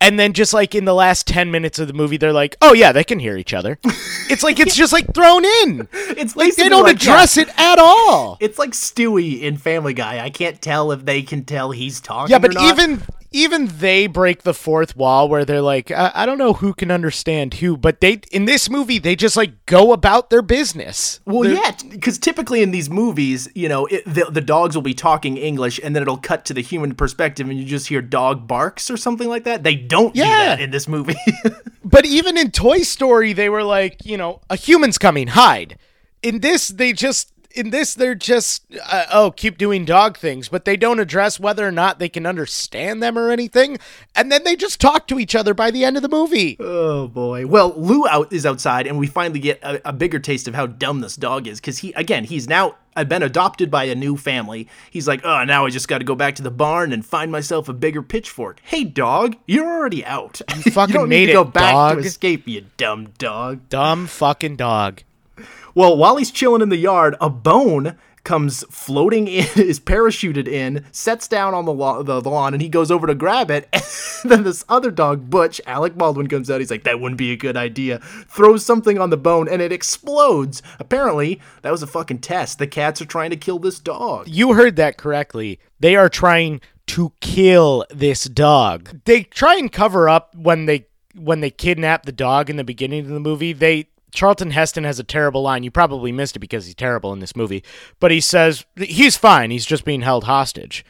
And 0.00 0.18
then 0.18 0.32
just 0.32 0.52
like 0.52 0.74
in 0.74 0.84
the 0.84 0.94
last 0.94 1.28
10 1.28 1.52
minutes 1.52 1.78
of 1.78 1.86
the 1.86 1.94
movie 1.94 2.16
they're 2.16 2.32
like 2.32 2.56
oh 2.60 2.72
yeah 2.72 2.92
they 2.92 3.04
can 3.04 3.18
hear 3.18 3.36
each 3.36 3.54
other. 3.54 3.78
It's 4.30 4.42
like 4.42 4.58
it's 4.60 4.74
just 4.74 4.94
like 4.94 5.12
thrown 5.12 5.44
in. 5.44 5.88
It's 5.92 6.34
like 6.36 6.54
they 6.54 6.70
don't 6.70 6.84
like, 6.84 6.96
address 6.96 7.36
it 7.36 7.50
at 7.58 7.78
all. 7.78 8.38
It's 8.40 8.58
like 8.58 8.70
Stewie 8.70 9.42
in 9.42 9.58
Family 9.58 9.92
Guy. 9.92 10.24
I 10.24 10.30
can't 10.30 10.62
tell 10.62 10.90
if 10.92 11.04
they 11.04 11.20
can 11.20 11.44
tell 11.44 11.70
he's 11.70 12.00
talking. 12.00 12.30
yeah 12.30 12.38
but 12.38 12.58
even 12.58 13.02
even 13.32 13.66
they 13.78 14.06
break 14.06 14.42
the 14.42 14.54
fourth 14.54 14.96
wall 14.96 15.28
where 15.28 15.44
they're 15.44 15.60
like 15.62 15.90
I, 15.90 16.10
I 16.14 16.26
don't 16.26 16.38
know 16.38 16.52
who 16.52 16.72
can 16.74 16.90
understand 16.90 17.54
who 17.54 17.76
but 17.76 18.00
they 18.00 18.20
in 18.30 18.44
this 18.44 18.68
movie 18.70 18.98
they 18.98 19.16
just 19.16 19.36
like 19.36 19.66
go 19.66 19.92
about 19.92 20.30
their 20.30 20.42
business 20.42 21.20
Well, 21.24 21.42
They're- 21.42 21.54
yeah, 21.54 21.72
because 21.88 22.18
typically 22.18 22.62
in 22.62 22.70
these 22.70 22.88
movies, 22.90 23.48
you 23.54 23.68
know, 23.68 23.86
it, 23.86 24.04
the, 24.06 24.24
the 24.30 24.40
dogs 24.40 24.74
will 24.74 24.82
be 24.82 24.94
talking 24.94 25.36
English, 25.36 25.80
and 25.82 25.94
then 25.94 26.02
it'll 26.02 26.16
cut 26.16 26.44
to 26.46 26.54
the 26.54 26.60
human 26.62 26.94
perspective, 26.94 27.48
and 27.48 27.58
you 27.58 27.64
just 27.64 27.86
hear 27.88 28.02
dog 28.02 28.46
barks 28.46 28.90
or 28.90 28.96
something 28.96 29.28
like 29.28 29.44
that. 29.44 29.62
They 29.62 29.74
don't 29.76 30.14
do 30.14 30.20
Yeah. 30.20 30.56
that 30.56 30.60
in 30.60 30.70
this 30.70 30.86
movie. 30.88 31.14
But 31.84 32.06
even 32.06 32.38
in 32.38 32.50
Toy 32.52 32.78
Story, 32.82 33.32
they 33.34 33.48
were 33.48 33.64
like, 33.64 34.06
you 34.06 34.16
know, 34.16 34.40
a 34.48 34.56
human's 34.56 34.96
coming, 34.98 35.26
hide. 35.28 35.76
In 36.22 36.38
this, 36.40 36.68
they 36.68 36.92
just, 36.92 37.32
in 37.54 37.70
this, 37.70 37.94
they're 37.94 38.14
just, 38.14 38.64
uh, 38.90 39.06
oh, 39.12 39.30
keep 39.30 39.58
doing 39.58 39.84
dog 39.84 40.16
things, 40.18 40.48
but 40.48 40.64
they 40.64 40.76
don't 40.76 40.98
address 41.00 41.38
whether 41.40 41.66
or 41.66 41.72
not 41.72 41.98
they 41.98 42.08
can 42.08 42.26
understand 42.26 43.02
them 43.02 43.18
or 43.18 43.30
anything. 43.30 43.78
And 44.14 44.30
then 44.30 44.44
they 44.44 44.56
just 44.56 44.80
talk 44.80 45.06
to 45.08 45.18
each 45.18 45.34
other 45.34 45.54
by 45.54 45.70
the 45.70 45.84
end 45.84 45.96
of 45.96 46.02
the 46.02 46.08
movie. 46.08 46.56
oh 46.60 47.08
boy. 47.08 47.46
Well, 47.46 47.74
Lou 47.76 48.06
out 48.08 48.32
is 48.32 48.44
outside, 48.46 48.86
and 48.86 48.98
we 48.98 49.06
finally 49.06 49.40
get 49.40 49.62
a, 49.62 49.88
a 49.88 49.92
bigger 49.92 50.18
taste 50.18 50.48
of 50.48 50.54
how 50.54 50.66
dumb 50.66 51.00
this 51.00 51.16
dog 51.16 51.46
is. 51.46 51.60
Because 51.60 51.78
he, 51.78 51.92
again, 51.92 52.24
he's 52.24 52.48
now 52.48 52.76
uh, 52.96 53.04
been 53.04 53.22
adopted 53.22 53.70
by 53.70 53.84
a 53.84 53.94
new 53.94 54.16
family. 54.16 54.68
He's 54.90 55.08
like, 55.08 55.24
oh, 55.24 55.44
now 55.44 55.64
I 55.66 55.70
just 55.70 55.88
got 55.88 55.98
to 55.98 56.04
go 56.04 56.14
back 56.14 56.34
to 56.36 56.42
the 56.42 56.50
barn 56.50 56.92
and 56.92 57.04
find 57.04 57.30
myself 57.32 57.68
a 57.68 57.72
bigger 57.72 58.02
pitchfork. 58.02 58.60
Hey, 58.64 58.84
dog, 58.84 59.36
you're 59.46 59.66
already 59.66 60.04
out. 60.04 60.40
You 60.56 60.62
fucking 60.72 60.94
don't 60.94 61.08
made 61.08 61.20
need 61.20 61.26
to 61.26 61.32
it, 61.32 61.34
go 61.34 61.44
back 61.44 61.72
dog. 61.72 61.98
to 62.00 62.04
escape, 62.06 62.46
you 62.46 62.66
dumb 62.76 63.10
dog. 63.18 63.68
Dumb 63.68 64.06
fucking 64.06 64.56
dog. 64.56 65.02
Well, 65.74 65.96
while 65.96 66.16
he's 66.16 66.30
chilling 66.30 66.62
in 66.62 66.68
the 66.68 66.76
yard, 66.76 67.16
a 67.20 67.30
bone 67.30 67.96
comes 68.24 68.64
floating 68.70 69.26
in, 69.26 69.46
is 69.56 69.80
parachuted 69.80 70.48
in, 70.48 70.84
sets 70.92 71.28
down 71.28 71.54
on 71.54 71.64
the, 71.64 72.02
the, 72.02 72.20
the 72.20 72.30
lawn, 72.30 72.54
and 72.54 72.62
he 72.62 72.68
goes 72.68 72.90
over 72.90 73.06
to 73.06 73.14
grab 73.14 73.50
it. 73.50 73.68
And 74.22 74.30
then 74.30 74.44
this 74.44 74.64
other 74.68 74.92
dog, 74.92 75.30
Butch, 75.30 75.60
Alec 75.66 75.98
Baldwin, 75.98 76.28
comes 76.28 76.48
out. 76.48 76.60
He's 76.60 76.70
like, 76.70 76.84
that 76.84 77.00
wouldn't 77.00 77.18
be 77.18 77.32
a 77.32 77.36
good 77.36 77.56
idea. 77.56 77.98
Throws 78.28 78.64
something 78.64 78.96
on 78.96 79.10
the 79.10 79.16
bone, 79.16 79.48
and 79.48 79.60
it 79.60 79.72
explodes. 79.72 80.62
Apparently, 80.78 81.40
that 81.62 81.72
was 81.72 81.82
a 81.82 81.88
fucking 81.88 82.20
test. 82.20 82.60
The 82.60 82.68
cats 82.68 83.02
are 83.02 83.04
trying 83.04 83.30
to 83.30 83.36
kill 83.36 83.58
this 83.58 83.80
dog. 83.80 84.28
You 84.28 84.52
heard 84.52 84.76
that 84.76 84.96
correctly. 84.96 85.58
They 85.80 85.96
are 85.96 86.08
trying 86.08 86.60
to 86.86 87.12
kill 87.20 87.84
this 87.90 88.24
dog. 88.24 89.00
They 89.06 89.24
try 89.24 89.56
and 89.56 89.72
cover 89.72 90.08
up 90.08 90.34
when 90.36 90.66
they 90.66 90.86
when 91.14 91.40
they 91.40 91.50
kidnap 91.50 92.06
the 92.06 92.12
dog 92.12 92.48
in 92.48 92.56
the 92.56 92.64
beginning 92.64 93.00
of 93.00 93.08
the 93.08 93.20
movie. 93.20 93.52
They 93.52 93.88
Charlton 94.12 94.50
Heston 94.50 94.84
has 94.84 94.98
a 94.98 95.04
terrible 95.04 95.42
line. 95.42 95.62
You 95.62 95.70
probably 95.70 96.12
missed 96.12 96.36
it 96.36 96.40
because 96.40 96.66
he's 96.66 96.74
terrible 96.74 97.12
in 97.12 97.20
this 97.20 97.34
movie. 97.34 97.64
But 97.98 98.10
he 98.10 98.20
says 98.20 98.64
he's 98.76 99.16
fine. 99.16 99.50
He's 99.50 99.66
just 99.66 99.84
being 99.84 100.02
held 100.02 100.24
hostage. 100.24 100.84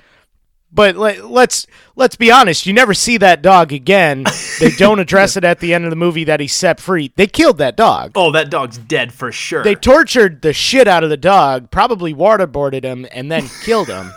But 0.74 0.96
let, 0.96 1.30
let's 1.30 1.66
let's 1.96 2.16
be 2.16 2.30
honest. 2.30 2.66
You 2.66 2.72
never 2.72 2.94
see 2.94 3.18
that 3.18 3.42
dog 3.42 3.72
again. 3.72 4.24
They 4.60 4.70
don't 4.70 5.00
address 5.00 5.36
it 5.36 5.42
at 5.42 5.58
the 5.58 5.74
end 5.74 5.82
of 5.82 5.90
the 5.90 5.96
movie 5.96 6.22
that 6.22 6.38
he's 6.38 6.52
set 6.52 6.78
free. 6.78 7.10
They 7.16 7.26
killed 7.26 7.58
that 7.58 7.76
dog. 7.76 8.12
Oh, 8.14 8.30
that 8.30 8.48
dog's 8.48 8.78
dead 8.78 9.12
for 9.12 9.32
sure. 9.32 9.64
They 9.64 9.74
tortured 9.74 10.40
the 10.42 10.52
shit 10.52 10.86
out 10.86 11.02
of 11.02 11.10
the 11.10 11.16
dog, 11.16 11.72
probably 11.72 12.14
waterboarded 12.14 12.84
him, 12.84 13.04
and 13.10 13.32
then 13.32 13.48
killed 13.64 13.88
him. 13.88 14.12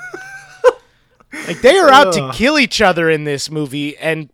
like 1.47 1.61
they 1.61 1.79
are 1.79 1.89
out 1.89 2.13
to 2.13 2.31
kill 2.31 2.59
each 2.59 2.79
other 2.79 3.09
in 3.09 3.23
this 3.23 3.49
movie, 3.49 3.97
and 3.97 4.29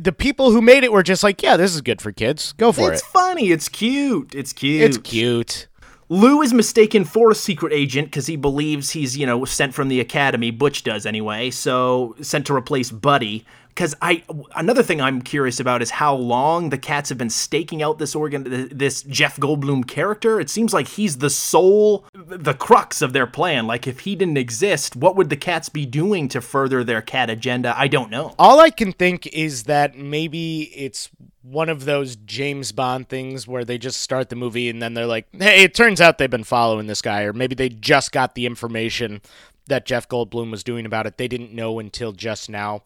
the 0.00 0.12
people 0.12 0.50
who 0.50 0.60
made 0.60 0.84
it 0.84 0.92
were 0.92 1.02
just 1.02 1.22
like, 1.22 1.42
"Yeah, 1.42 1.56
this 1.56 1.74
is 1.74 1.80
good 1.80 2.00
for 2.00 2.12
kids. 2.12 2.52
Go 2.52 2.72
for 2.72 2.92
it's 2.92 3.02
it. 3.02 3.04
It's 3.04 3.12
funny. 3.12 3.50
It's 3.50 3.68
cute. 3.68 4.34
It's 4.34 4.52
cute. 4.52 4.82
It's 4.82 4.98
cute." 4.98 5.68
Lou 6.10 6.40
is 6.40 6.54
mistaken 6.54 7.04
for 7.04 7.30
a 7.30 7.34
secret 7.34 7.72
agent 7.72 8.08
because 8.08 8.26
he 8.26 8.36
believes 8.36 8.90
he's, 8.90 9.16
you 9.16 9.26
know, 9.26 9.44
sent 9.44 9.74
from 9.74 9.88
the 9.88 10.00
academy. 10.00 10.50
Butch 10.50 10.82
does 10.82 11.04
anyway. 11.04 11.50
So 11.50 12.16
sent 12.22 12.46
to 12.46 12.54
replace 12.54 12.90
Buddy. 12.90 13.44
Because 13.78 13.94
I, 14.02 14.24
another 14.56 14.82
thing 14.82 15.00
I'm 15.00 15.22
curious 15.22 15.60
about 15.60 15.82
is 15.82 15.90
how 15.90 16.12
long 16.12 16.70
the 16.70 16.78
cats 16.78 17.10
have 17.10 17.18
been 17.18 17.30
staking 17.30 17.80
out 17.80 18.00
this 18.00 18.16
organ, 18.16 18.68
this 18.72 19.04
Jeff 19.04 19.36
Goldblum 19.36 19.86
character. 19.86 20.40
It 20.40 20.50
seems 20.50 20.74
like 20.74 20.88
he's 20.88 21.18
the 21.18 21.30
sole, 21.30 22.04
the 22.12 22.54
crux 22.54 23.02
of 23.02 23.12
their 23.12 23.28
plan. 23.28 23.68
Like 23.68 23.86
if 23.86 24.00
he 24.00 24.16
didn't 24.16 24.36
exist, 24.36 24.96
what 24.96 25.14
would 25.14 25.30
the 25.30 25.36
cats 25.36 25.68
be 25.68 25.86
doing 25.86 26.26
to 26.30 26.40
further 26.40 26.82
their 26.82 27.00
cat 27.00 27.30
agenda? 27.30 27.72
I 27.78 27.86
don't 27.86 28.10
know. 28.10 28.34
All 28.36 28.58
I 28.58 28.70
can 28.70 28.92
think 28.92 29.28
is 29.28 29.62
that 29.64 29.96
maybe 29.96 30.72
it's 30.74 31.10
one 31.42 31.68
of 31.68 31.84
those 31.84 32.16
James 32.16 32.72
Bond 32.72 33.08
things 33.08 33.46
where 33.46 33.64
they 33.64 33.78
just 33.78 34.00
start 34.00 34.28
the 34.28 34.34
movie 34.34 34.68
and 34.68 34.82
then 34.82 34.94
they're 34.94 35.06
like, 35.06 35.28
"Hey, 35.38 35.62
it 35.62 35.76
turns 35.76 36.00
out 36.00 36.18
they've 36.18 36.28
been 36.28 36.42
following 36.42 36.88
this 36.88 37.00
guy," 37.00 37.22
or 37.22 37.32
maybe 37.32 37.54
they 37.54 37.68
just 37.68 38.10
got 38.10 38.34
the 38.34 38.44
information 38.44 39.20
that 39.68 39.86
Jeff 39.86 40.08
Goldblum 40.08 40.50
was 40.50 40.64
doing 40.64 40.84
about 40.84 41.06
it. 41.06 41.16
They 41.16 41.28
didn't 41.28 41.52
know 41.52 41.78
until 41.78 42.10
just 42.10 42.50
now. 42.50 42.82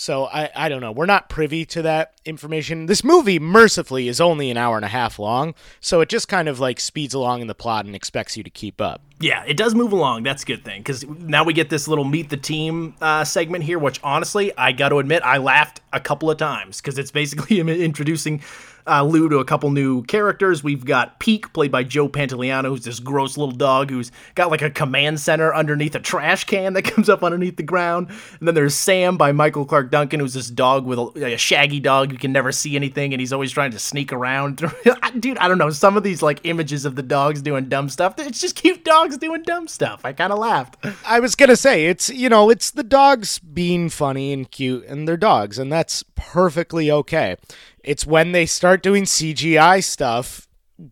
So 0.00 0.26
I, 0.26 0.48
I 0.54 0.68
don't 0.68 0.80
know. 0.80 0.92
We're 0.92 1.06
not 1.06 1.28
privy 1.28 1.64
to 1.66 1.82
that 1.82 2.12
information. 2.24 2.86
This 2.86 3.02
movie, 3.02 3.40
mercifully, 3.40 4.06
is 4.06 4.20
only 4.20 4.48
an 4.48 4.56
hour 4.56 4.76
and 4.76 4.84
a 4.84 4.88
half 4.88 5.18
long, 5.18 5.56
so 5.80 6.00
it 6.00 6.08
just 6.08 6.28
kind 6.28 6.48
of 6.48 6.60
like 6.60 6.78
speeds 6.78 7.14
along 7.14 7.40
in 7.40 7.48
the 7.48 7.54
plot 7.54 7.84
and 7.84 7.96
expects 7.96 8.36
you 8.36 8.44
to 8.44 8.50
keep 8.50 8.80
up. 8.80 9.02
Yeah, 9.18 9.42
it 9.44 9.56
does 9.56 9.74
move 9.74 9.90
along. 9.90 10.22
That's 10.22 10.44
a 10.44 10.46
good 10.46 10.64
thing 10.64 10.82
because 10.82 11.04
now 11.04 11.42
we 11.42 11.52
get 11.52 11.68
this 11.68 11.88
little 11.88 12.04
meet 12.04 12.30
the 12.30 12.36
team 12.36 12.94
uh, 13.00 13.24
segment 13.24 13.64
here, 13.64 13.80
which 13.80 13.98
honestly, 14.04 14.56
I 14.56 14.70
got 14.70 14.90
to 14.90 15.00
admit, 15.00 15.24
I 15.24 15.38
laughed 15.38 15.80
a 15.92 15.98
couple 15.98 16.30
of 16.30 16.38
times 16.38 16.80
because 16.80 16.96
it's 16.96 17.10
basically 17.10 17.58
introducing 17.84 18.40
uh, 18.88 19.02
Lou 19.04 19.28
to 19.28 19.38
a 19.38 19.44
couple 19.44 19.70
new 19.70 20.02
characters. 20.04 20.62
We've 20.62 20.84
got 20.84 21.18
Peak, 21.20 21.52
played 21.52 21.70
by 21.70 21.84
Joe 21.84 22.08
Pantoliano, 22.08 22.66
who's 22.66 22.84
this 22.84 23.00
gross 23.00 23.36
little 23.36 23.54
dog 23.54 23.90
who's 23.90 24.10
got 24.34 24.50
like 24.50 24.62
a 24.62 24.70
command 24.70 25.20
center 25.20 25.54
underneath 25.54 25.94
a 25.94 26.00
trash 26.00 26.44
can 26.44 26.72
that 26.74 26.82
comes 26.84 27.08
up 27.08 27.22
underneath 27.22 27.56
the 27.56 27.62
ground. 27.62 28.08
And 28.38 28.48
then 28.48 28.54
there's 28.54 28.74
Sam 28.74 29.16
by 29.16 29.32
Michael 29.32 29.64
Clarke 29.64 29.90
Duncan, 29.90 30.20
who's 30.20 30.34
this 30.34 30.50
dog 30.50 30.86
with 30.86 30.98
a, 30.98 31.34
a 31.34 31.36
shaggy 31.36 31.80
dog 31.80 32.12
who 32.12 32.18
can 32.18 32.32
never 32.32 32.52
see 32.52 32.76
anything 32.76 33.12
and 33.12 33.20
he's 33.20 33.32
always 33.32 33.52
trying 33.52 33.72
to 33.72 33.78
sneak 33.78 34.12
around. 34.12 34.56
Dude, 35.20 35.38
I 35.38 35.48
don't 35.48 35.58
know. 35.58 35.70
Some 35.70 35.96
of 35.96 36.02
these 36.02 36.22
like 36.22 36.40
images 36.44 36.84
of 36.84 36.96
the 36.96 37.02
dogs 37.02 37.42
doing 37.42 37.68
dumb 37.68 37.88
stuff, 37.88 38.14
it's 38.18 38.40
just 38.40 38.56
cute 38.56 38.84
dogs 38.84 39.18
doing 39.18 39.42
dumb 39.42 39.68
stuff. 39.68 40.04
I 40.04 40.12
kind 40.12 40.32
of 40.32 40.38
laughed. 40.38 40.76
I 41.06 41.20
was 41.20 41.34
gonna 41.34 41.56
say 41.56 41.86
it's 41.86 42.08
you 42.10 42.28
know 42.28 42.50
it's 42.50 42.70
the 42.70 42.82
dogs 42.82 43.38
being 43.38 43.88
funny 43.88 44.32
and 44.32 44.50
cute 44.50 44.84
and 44.86 45.06
they're 45.06 45.16
dogs 45.16 45.58
and 45.58 45.72
that's 45.72 46.04
perfectly 46.14 46.90
okay. 46.90 47.36
It's 47.88 48.06
when 48.06 48.32
they 48.32 48.44
start 48.44 48.82
doing 48.82 49.04
CGI 49.04 49.82
stuff 49.82 50.46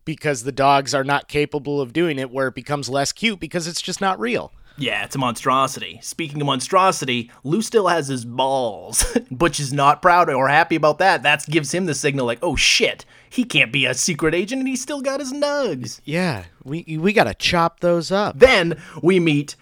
because 0.06 0.44
the 0.44 0.50
dogs 0.50 0.94
are 0.94 1.04
not 1.04 1.28
capable 1.28 1.78
of 1.78 1.92
doing 1.92 2.18
it 2.18 2.30
where 2.30 2.48
it 2.48 2.54
becomes 2.54 2.88
less 2.88 3.12
cute 3.12 3.38
because 3.38 3.66
it's 3.66 3.82
just 3.82 4.00
not 4.00 4.18
real. 4.18 4.50
Yeah, 4.78 5.04
it's 5.04 5.14
a 5.14 5.18
monstrosity. 5.18 5.98
Speaking 6.02 6.40
of 6.40 6.46
monstrosity, 6.46 7.30
Lou 7.44 7.60
still 7.60 7.88
has 7.88 8.08
his 8.08 8.24
balls. 8.24 9.04
Butch 9.30 9.60
is 9.60 9.74
not 9.74 10.00
proud 10.00 10.30
or 10.30 10.48
happy 10.48 10.74
about 10.74 10.96
that. 11.00 11.22
That 11.22 11.44
gives 11.44 11.74
him 11.74 11.84
the 11.84 11.94
signal 11.94 12.24
like, 12.24 12.38
oh 12.40 12.56
shit, 12.56 13.04
he 13.28 13.44
can't 13.44 13.74
be 13.74 13.84
a 13.84 13.92
secret 13.92 14.34
agent 14.34 14.60
and 14.60 14.68
he's 14.68 14.80
still 14.80 15.02
got 15.02 15.20
his 15.20 15.34
nugs. 15.34 16.00
Yeah, 16.06 16.44
we 16.64 16.96
we 16.98 17.12
gotta 17.12 17.34
chop 17.34 17.80
those 17.80 18.10
up. 18.10 18.38
Then 18.38 18.80
we 19.02 19.20
meet, 19.20 19.54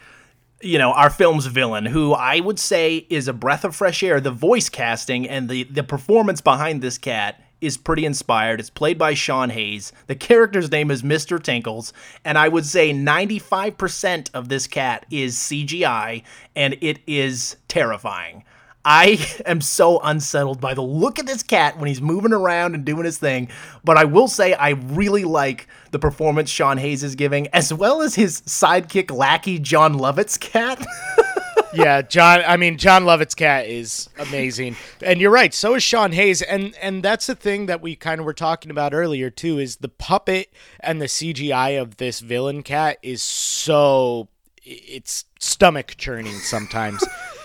you 0.65 0.79
know, 0.79 0.93
our 0.93 1.11
film's 1.11 1.47
villain, 1.47 1.87
who 1.87 2.13
I 2.13 2.41
would 2.41 2.59
say 2.59 3.07
is 3.11 3.29
a 3.29 3.33
breath 3.33 3.65
of 3.65 3.77
fresh 3.77 4.03
air. 4.03 4.21
The 4.21 4.31
voice 4.31 4.69
casting 4.69 5.29
and 5.29 5.49
the, 5.49 5.65
the 5.65 5.83
performance 5.83 6.41
behind 6.41 6.83
this 6.83 6.99
cat 6.99 7.41
is 7.61 7.77
pretty 7.77 8.05
inspired. 8.05 8.61
It's 8.61 8.71
played 8.71 8.99
by 8.99 9.15
Sean 9.15 9.51
Hayes. 9.51 9.93
The 10.07 10.15
character's 10.15 10.71
name 10.71 10.91
is 10.91 11.03
Mr. 11.03 11.43
Tinkles, 11.43 11.93
and 12.25 12.37
I 12.37 12.49
would 12.49 12.67
say 12.67 12.93
95% 12.93 14.31
of 14.35 14.49
this 14.49 14.67
cat 14.67 15.07
is 15.11 15.37
CGI, 15.37 16.23
and 16.55 16.77
it 16.81 16.99
is 17.07 17.57
terrifying. 17.69 18.45
I 18.85 19.19
am 19.47 19.61
so 19.61 19.99
unsettled 20.01 20.61
by 20.61 20.75
the 20.75 20.83
look 20.83 21.19
of 21.19 21.27
this 21.27 21.43
cat 21.43 21.79
when 21.79 21.89
he's 21.89 22.03
moving 22.03 22.33
around 22.33 22.75
and 22.75 22.85
doing 22.85 23.05
his 23.05 23.19
thing. 23.19 23.49
But 23.83 23.97
I 23.97 24.05
will 24.05 24.29
say 24.29 24.53
I 24.53 24.71
really 24.71 25.25
like 25.25 25.67
the 25.95 25.99
performance 26.01 26.51
Sean 26.51 26.77
Hayes 26.79 27.05
is 27.05 27.15
giving, 27.15 27.47
as 27.53 27.73
well 27.73 28.03
as 28.03 28.17
his 28.17 28.41
sidekick 28.43 29.13
lackey 29.13 29.61
Jon 29.61 29.95
Lovitz's 29.95 30.37
cat. 30.37 30.85
yeah, 31.73 32.03
John. 32.03 32.43
I 32.45 32.57
mean, 32.57 32.79
Jon 32.79 33.05
Lovitz's 33.05 33.37
cat 33.37 33.69
is 33.69 34.11
amazing, 34.19 34.75
and 35.01 35.21
you're 35.21 35.31
right. 35.31 35.55
So 35.55 35.75
is 35.75 35.85
Sean 35.85 36.11
Hayes, 36.11 36.43
and 36.43 36.75
and 36.83 37.01
that's 37.05 37.29
the 37.29 37.37
thing 37.37 37.67
that 37.67 37.81
we 37.81 37.95
kind 37.95 38.19
of 38.19 38.27
were 38.27 38.35
talking 38.35 38.73
about 38.73 38.93
earlier 38.93 39.31
too. 39.31 39.61
Is 39.61 39.77
the 39.77 39.89
puppet 39.89 40.53
and 40.81 41.01
the 41.01 41.07
CGI 41.07 41.81
of 41.81 41.99
this 41.99 42.19
villain 42.19 42.65
cat 42.65 42.99
is 43.01 43.23
so 43.23 44.29
it's 44.65 45.27
stomach 45.39 45.95
churning 45.97 46.35
sometimes. 46.35 47.05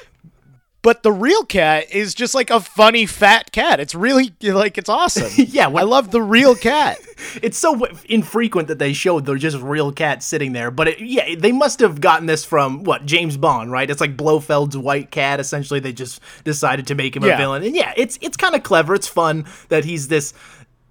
but 0.82 1.04
the 1.04 1.12
real 1.12 1.44
cat 1.44 1.92
is 1.92 2.14
just 2.16 2.34
like 2.34 2.50
a 2.50 2.60
funny 2.60 3.06
fat 3.06 3.52
cat. 3.52 3.80
It's 3.80 3.94
really 3.94 4.34
like 4.42 4.78
it's 4.78 4.90
awesome. 4.90 5.32
yeah, 5.36 5.68
I 5.68 5.84
love 5.84 6.12
the 6.12 6.22
real 6.22 6.56
cat. 6.56 6.98
it's 7.42 7.58
so 7.58 7.86
infrequent 8.06 8.68
that 8.70 8.80
they 8.80 8.94
showed 8.94 9.26
they're 9.26 9.36
just 9.36 9.58
real 9.58 9.92
cat 9.92 10.24
sitting 10.24 10.54
there. 10.54 10.72
But 10.72 10.88
it, 10.90 11.00
yeah, 11.02 11.36
they 11.38 11.52
must 11.52 11.80
have 11.82 12.00
gotten 12.00 12.28
this 12.28 12.46
from 12.46 12.84
what 12.84 13.06
James 13.06 13.36
Bond, 13.38 13.72
right? 13.72 13.90
It's 13.90 14.02
like 14.02 14.16
Blofeld's 14.16 14.78
white 14.78 15.12
cat. 15.12 15.40
Essentially, 15.40 15.80
they 15.80 15.92
just 15.94 16.22
decided 16.44 16.88
to 16.88 16.96
make 16.96 17.16
him 17.16 17.24
Yeah. 17.24 17.34
a 17.36 17.38
villain. 17.38 17.64
And 17.64 17.76
yeah, 17.76 17.94
it's 17.98 18.18
it's 18.22 18.38
kind 18.38 18.56
of 18.56 18.64
clever. 18.64 18.96
It's 18.96 19.08
fun 19.08 19.46
that 19.68 19.84
he's 19.86 20.08
this 20.08 20.34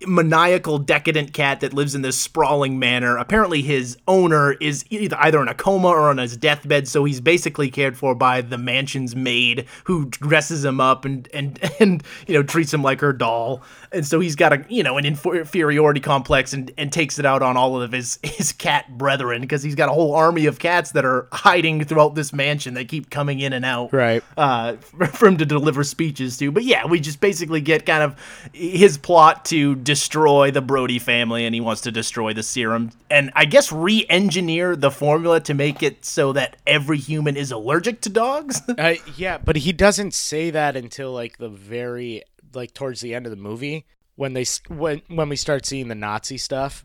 maniacal 0.06 0.78
decadent 0.78 1.32
cat 1.32 1.60
that 1.60 1.72
lives 1.72 1.94
in 1.94 2.02
this 2.02 2.16
sprawling 2.16 2.78
manor 2.78 3.16
apparently 3.16 3.62
his 3.62 3.96
owner 4.06 4.52
is 4.54 4.84
either 4.90 5.16
either 5.20 5.40
in 5.42 5.48
a 5.48 5.54
coma 5.54 5.88
or 5.88 6.08
on 6.08 6.18
his 6.18 6.36
deathbed 6.36 6.86
so 6.86 7.04
he's 7.04 7.20
basically 7.20 7.68
cared 7.70 7.96
for 7.98 8.14
by 8.14 8.40
the 8.40 8.56
mansion's 8.58 9.16
maid 9.16 9.66
who 9.84 10.06
dresses 10.06 10.64
him 10.64 10.80
up 10.80 11.04
and 11.04 11.28
and 11.34 11.58
and 11.80 12.02
you 12.26 12.34
know 12.34 12.42
treats 12.42 12.72
him 12.72 12.82
like 12.82 13.00
her 13.00 13.12
doll 13.12 13.62
and 13.92 14.06
so 14.06 14.20
he's 14.20 14.36
got 14.36 14.52
a 14.52 14.64
you 14.68 14.82
know 14.82 14.98
an 14.98 15.04
inferiority 15.04 16.00
complex 16.00 16.52
and 16.52 16.70
and 16.78 16.92
takes 16.92 17.18
it 17.18 17.26
out 17.26 17.42
on 17.42 17.56
all 17.56 17.80
of 17.80 17.90
his 17.92 18.18
his 18.24 18.52
cat 18.52 18.96
brethren 18.96 19.40
because 19.40 19.62
he's 19.62 19.74
got 19.74 19.88
a 19.88 19.92
whole 19.92 20.14
army 20.14 20.46
of 20.46 20.58
cats 20.58 20.92
that 20.92 21.04
are 21.04 21.26
hiding 21.32 21.84
throughout 21.84 22.14
this 22.14 22.32
mansion 22.32 22.74
they 22.74 22.84
keep 22.84 23.10
coming 23.10 23.40
in 23.40 23.52
and 23.52 23.64
out 23.64 23.92
Right. 23.92 24.22
uh, 24.36 24.76
for 25.12 25.26
him 25.28 25.36
to 25.38 25.46
deliver 25.46 25.82
speeches 25.82 26.36
to. 26.38 26.50
But 26.52 26.64
yeah, 26.64 26.86
we 26.86 27.00
just 27.00 27.20
basically 27.20 27.60
get 27.60 27.86
kind 27.86 28.02
of 28.02 28.16
his 28.52 28.96
plot 28.98 29.44
to 29.46 29.74
destroy 29.88 30.50
the 30.50 30.60
Brody 30.60 30.98
family, 30.98 31.46
and 31.46 31.54
he 31.54 31.62
wants 31.62 31.80
to 31.80 31.90
destroy 31.90 32.34
the 32.34 32.42
serum, 32.42 32.90
and 33.10 33.30
I 33.34 33.46
guess 33.46 33.72
re-engineer 33.72 34.76
the 34.76 34.90
formula 34.90 35.40
to 35.40 35.54
make 35.54 35.82
it 35.82 36.04
so 36.04 36.34
that 36.34 36.58
every 36.66 36.98
human 36.98 37.38
is 37.38 37.50
allergic 37.50 38.02
to 38.02 38.10
dogs. 38.10 38.60
Uh, 38.78 38.94
yeah, 39.16 39.38
but 39.38 39.56
he 39.56 39.72
doesn't 39.72 40.14
say 40.14 40.50
that 40.50 40.76
until 40.76 41.12
like 41.12 41.38
the 41.38 41.48
very 41.48 42.22
like 42.54 42.74
towards 42.74 43.00
the 43.00 43.12
end 43.12 43.26
of 43.26 43.30
the 43.30 43.36
movie 43.36 43.86
when 44.14 44.34
they 44.34 44.44
when 44.68 45.02
when 45.08 45.28
we 45.28 45.36
start 45.36 45.66
seeing 45.66 45.88
the 45.88 45.94
Nazi 45.94 46.38
stuff. 46.38 46.84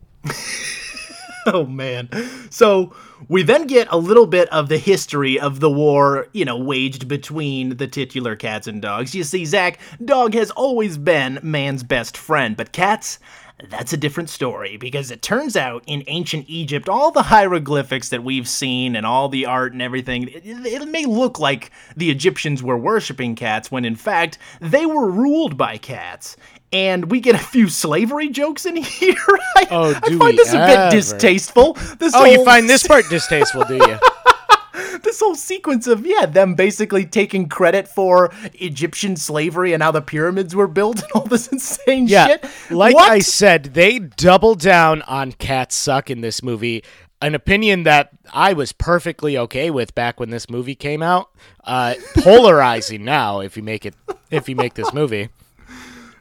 oh 1.54 1.66
man. 1.66 2.10
So 2.50 2.94
we 3.28 3.44
then 3.44 3.68
get 3.68 3.88
a 3.92 3.98
little 3.98 4.28
bit 4.28 4.50
of 4.50 4.70
the 4.70 4.78
history 4.78 5.40
of 5.40 5.60
the 5.60 5.72
war, 5.72 6.28
you 6.34 6.46
know, 6.46 6.58
waged 6.58 7.08
between 7.08 7.78
the 7.78 7.88
titular 7.88 8.36
cats 8.36 8.68
and 8.68 8.82
dogs. 8.82 9.16
You 9.16 9.24
see, 9.24 9.46
Zach, 9.46 9.80
dog 10.04 10.34
has 10.34 10.52
always 10.52 10.98
been 10.98 11.40
man's 11.42 11.84
best 11.84 12.18
friend, 12.18 12.56
but 12.56 12.72
cats. 12.72 13.20
That's 13.70 13.94
a 13.94 13.98
different 13.98 14.30
story 14.30 14.76
because 14.76 15.10
it 15.10 15.22
turns 15.22 15.56
out 15.56 15.84
in 15.88 16.04
ancient 16.08 16.50
Egypt, 16.50 16.90
all 16.90 17.12
the 17.12 17.22
hieroglyphics 17.22 18.10
that 18.10 18.24
we've 18.24 18.48
seen 18.48 18.96
and 18.96 19.06
all 19.06 19.30
the 19.30 19.46
art 19.46 19.72
and 19.72 19.82
everything, 19.82 20.28
it, 20.28 20.44
it 20.44 20.88
may 20.90 21.06
look 21.06 21.40
like 21.40 21.72
the 21.96 22.10
Egyptians 22.10 22.62
were 22.62 22.78
worshiping 22.78 23.36
cats 23.36 23.72
when 23.72 23.86
in 23.86 23.96
fact 23.96 24.38
they 24.60 24.86
were 24.86 25.10
ruled 25.10 25.56
by 25.56 25.78
cats. 25.78 26.36
And 26.74 27.10
we 27.12 27.20
get 27.22 27.36
a 27.36 27.40
few 27.40 27.70
slavery 27.70 28.30
jokes 28.30 28.66
in 28.66 28.76
here. 28.84 29.16
I, 29.56 29.68
Oh, 29.72 29.94
I 30.04 30.18
find 30.18 30.38
this 30.38 30.54
a 30.54 30.58
bit 30.58 30.92
distasteful. 30.92 31.74
This 32.00 32.14
Oh, 32.16 32.26
you 32.26 32.44
find 32.44 32.68
this 32.70 32.86
part 32.86 33.06
distasteful, 33.10 33.64
do 33.66 33.76
you? 33.76 34.00
this 35.04 35.20
whole 35.20 35.36
sequence 35.36 35.86
of 35.86 36.06
yeah 36.06 36.26
them 36.26 36.56
basically 36.56 37.06
taking 37.06 37.48
credit 37.48 37.88
for 37.88 38.32
Egyptian 38.56 39.16
slavery 39.16 39.74
and 39.74 39.84
how 39.84 39.92
the 39.92 40.02
pyramids 40.02 40.56
were 40.56 40.68
built 40.68 41.02
and 41.04 41.12
all 41.14 41.26
this 41.26 41.48
insane 41.52 42.08
Yeah, 42.08 42.28
shit. 42.28 42.46
like 42.72 42.96
What? 42.96 43.12
I 43.12 43.20
said, 43.20 43.66
they 43.76 44.00
double 44.00 44.56
down 44.56 45.02
on 45.04 45.32
cats 45.34 45.76
suck 45.76 46.10
in 46.10 46.22
this 46.22 46.42
movie. 46.42 46.84
An 47.22 47.36
opinion 47.36 47.84
that 47.84 48.10
I 48.34 48.54
was 48.54 48.72
perfectly 48.74 49.38
okay 49.38 49.70
with 49.70 49.94
back 49.96 50.20
when 50.20 50.30
this 50.32 50.50
movie 50.50 50.76
came 50.76 51.02
out. 51.02 51.30
Uh, 51.64 51.94
polarizing 52.18 53.06
now 53.06 53.40
if 53.40 53.56
you 53.56 53.64
make 53.64 53.86
it 53.86 53.94
if 54.32 54.50
you 54.50 54.56
make 54.56 54.74
this 54.74 54.92
movie. 54.94 55.30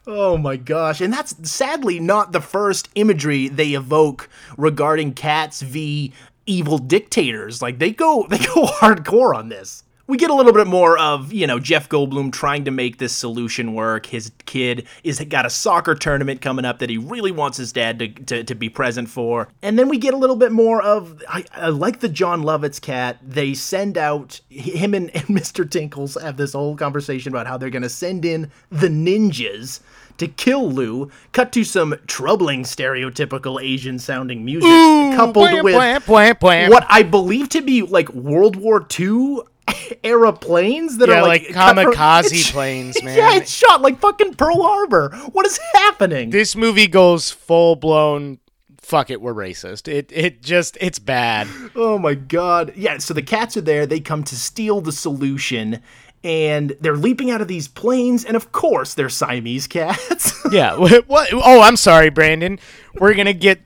Oh 0.06 0.36
my 0.36 0.56
gosh. 0.56 1.00
And 1.00 1.12
that's 1.12 1.50
sadly 1.50 2.00
not 2.00 2.32
the 2.32 2.40
first 2.40 2.88
imagery 2.94 3.48
they 3.48 3.74
evoke 3.74 4.28
regarding 4.56 5.14
cats 5.14 5.62
v 5.62 6.12
evil 6.46 6.78
dictators. 6.78 7.62
Like 7.62 7.78
they 7.78 7.92
go 7.92 8.26
they 8.30 8.38
go 8.38 8.66
hardcore 8.66 9.34
on 9.34 9.48
this. 9.48 9.84
We 10.12 10.18
get 10.18 10.28
a 10.28 10.34
little 10.34 10.52
bit 10.52 10.66
more 10.66 10.98
of, 10.98 11.32
you 11.32 11.46
know, 11.46 11.58
Jeff 11.58 11.88
Goldblum 11.88 12.34
trying 12.34 12.66
to 12.66 12.70
make 12.70 12.98
this 12.98 13.14
solution 13.14 13.72
work. 13.72 14.04
His 14.04 14.30
kid 14.44 14.86
is 15.02 15.18
got 15.20 15.46
a 15.46 15.48
soccer 15.48 15.94
tournament 15.94 16.42
coming 16.42 16.66
up 16.66 16.80
that 16.80 16.90
he 16.90 16.98
really 16.98 17.32
wants 17.32 17.56
his 17.56 17.72
dad 17.72 17.98
to, 17.98 18.08
to, 18.08 18.44
to 18.44 18.54
be 18.54 18.68
present 18.68 19.08
for. 19.08 19.48
And 19.62 19.78
then 19.78 19.88
we 19.88 19.96
get 19.96 20.12
a 20.12 20.18
little 20.18 20.36
bit 20.36 20.52
more 20.52 20.82
of, 20.82 21.22
I, 21.30 21.46
I 21.54 21.70
like 21.70 22.00
the 22.00 22.10
Jon 22.10 22.42
Lovitz 22.42 22.78
cat. 22.78 23.20
They 23.26 23.54
send 23.54 23.96
out, 23.96 24.38
him 24.50 24.92
and, 24.92 25.08
and 25.16 25.24
Mr. 25.28 25.66
Tinkles 25.68 26.20
have 26.20 26.36
this 26.36 26.52
whole 26.52 26.76
conversation 26.76 27.32
about 27.32 27.46
how 27.46 27.56
they're 27.56 27.70
going 27.70 27.80
to 27.80 27.88
send 27.88 28.26
in 28.26 28.50
the 28.68 28.88
ninjas 28.88 29.80
to 30.18 30.28
kill 30.28 30.70
Lou, 30.70 31.10
cut 31.32 31.52
to 31.52 31.64
some 31.64 31.94
troubling 32.06 32.64
stereotypical 32.64 33.62
Asian 33.62 33.98
sounding 33.98 34.44
music, 34.44 34.68
coupled 35.16 35.50
Wham, 35.50 35.64
with 35.64 36.06
wham, 36.06 36.36
wham. 36.40 36.70
what 36.70 36.84
I 36.90 37.02
believe 37.02 37.48
to 37.50 37.62
be 37.62 37.80
like 37.80 38.10
World 38.10 38.56
War 38.56 38.86
II 38.98 39.38
era 40.04 40.32
planes 40.32 40.98
that 40.98 41.08
Yeah, 41.08 41.16
are 41.18 41.22
like, 41.22 41.42
like 41.44 41.52
cut 41.54 41.74
from- 41.76 41.94
kamikaze 41.94 42.50
planes, 42.52 43.02
man. 43.04 43.16
Yeah, 43.16 43.36
it's 43.36 43.50
shot 43.52 43.82
like 43.82 43.98
fucking 44.00 44.34
Pearl 44.34 44.62
Harbor. 44.62 45.10
What 45.32 45.46
is 45.46 45.58
happening? 45.74 46.30
This 46.30 46.54
movie 46.56 46.86
goes 46.86 47.30
full 47.30 47.76
blown. 47.76 48.38
Fuck 48.78 49.10
it, 49.10 49.20
we're 49.22 49.32
racist. 49.34 49.86
It 49.88 50.10
it 50.12 50.42
just 50.42 50.76
it's 50.80 50.98
bad. 50.98 51.46
Oh 51.76 51.98
my 51.98 52.14
god. 52.14 52.72
Yeah, 52.76 52.98
so 52.98 53.14
the 53.14 53.22
cats 53.22 53.56
are 53.56 53.60
there. 53.62 53.86
They 53.86 54.00
come 54.00 54.24
to 54.24 54.36
steal 54.36 54.80
the 54.80 54.92
solution. 54.92 55.80
And 56.24 56.76
they're 56.80 56.96
leaping 56.96 57.32
out 57.32 57.40
of 57.40 57.48
these 57.48 57.66
planes, 57.66 58.24
and 58.24 58.36
of 58.36 58.52
course, 58.52 58.94
they're 58.94 59.08
Siamese 59.08 59.66
cats. 59.66 60.32
Yeah. 60.52 60.76
What, 60.76 61.08
what? 61.08 61.28
Oh, 61.32 61.60
I'm 61.60 61.76
sorry, 61.76 62.10
Brandon. 62.10 62.60
We're 62.94 63.14
gonna 63.14 63.32
get 63.32 63.60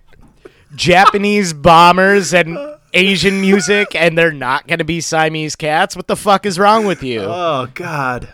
Japanese 0.74 1.52
bombers 1.52 2.32
and 2.34 2.56
Asian 2.96 3.40
music, 3.40 3.94
and 3.94 4.16
they're 4.16 4.32
not 4.32 4.66
gonna 4.66 4.84
be 4.84 5.00
Siamese 5.00 5.54
cats. 5.54 5.94
What 5.94 6.06
the 6.06 6.16
fuck 6.16 6.46
is 6.46 6.58
wrong 6.58 6.86
with 6.86 7.02
you? 7.02 7.20
oh 7.20 7.68
god. 7.74 8.28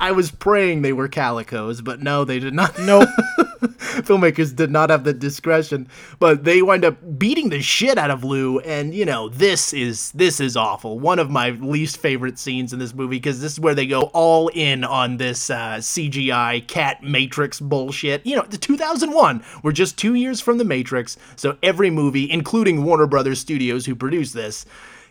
I 0.00 0.12
was 0.12 0.30
praying 0.30 0.82
they 0.82 0.92
were 0.92 1.08
calicos, 1.08 1.82
but 1.82 2.00
no, 2.00 2.24
they 2.24 2.38
did 2.38 2.54
not. 2.54 2.78
nope. 2.78 3.08
filmmakers 3.58 4.54
did 4.54 4.70
not 4.70 4.90
have 4.90 5.04
the 5.04 5.12
discretion 5.12 5.88
but 6.18 6.44
they 6.44 6.62
wind 6.62 6.84
up 6.84 6.96
beating 7.18 7.48
the 7.48 7.60
shit 7.60 7.98
out 7.98 8.10
of 8.10 8.22
lou 8.22 8.60
and 8.60 8.94
you 8.94 9.04
know 9.04 9.28
this 9.28 9.72
is 9.72 10.12
this 10.12 10.38
is 10.38 10.56
awful 10.56 10.98
one 10.98 11.18
of 11.18 11.30
my 11.30 11.50
least 11.50 11.96
favorite 11.96 12.38
scenes 12.38 12.72
in 12.72 12.78
this 12.78 12.94
movie 12.94 13.16
because 13.16 13.40
this 13.40 13.52
is 13.52 13.60
where 13.60 13.74
they 13.74 13.86
go 13.86 14.02
all 14.14 14.48
in 14.54 14.84
on 14.84 15.16
this 15.16 15.50
uh, 15.50 15.76
cgi 15.78 16.64
cat 16.68 17.02
matrix 17.02 17.58
bullshit 17.58 18.24
you 18.24 18.36
know 18.36 18.42
the 18.42 18.58
2001 18.58 19.42
we're 19.62 19.72
just 19.72 19.98
two 19.98 20.14
years 20.14 20.40
from 20.40 20.58
the 20.58 20.64
matrix 20.64 21.16
so 21.34 21.56
every 21.62 21.90
movie 21.90 22.30
including 22.30 22.84
warner 22.84 23.06
brothers 23.06 23.40
studios 23.40 23.86
who 23.86 23.94
produced 23.96 24.34
this 24.34 24.64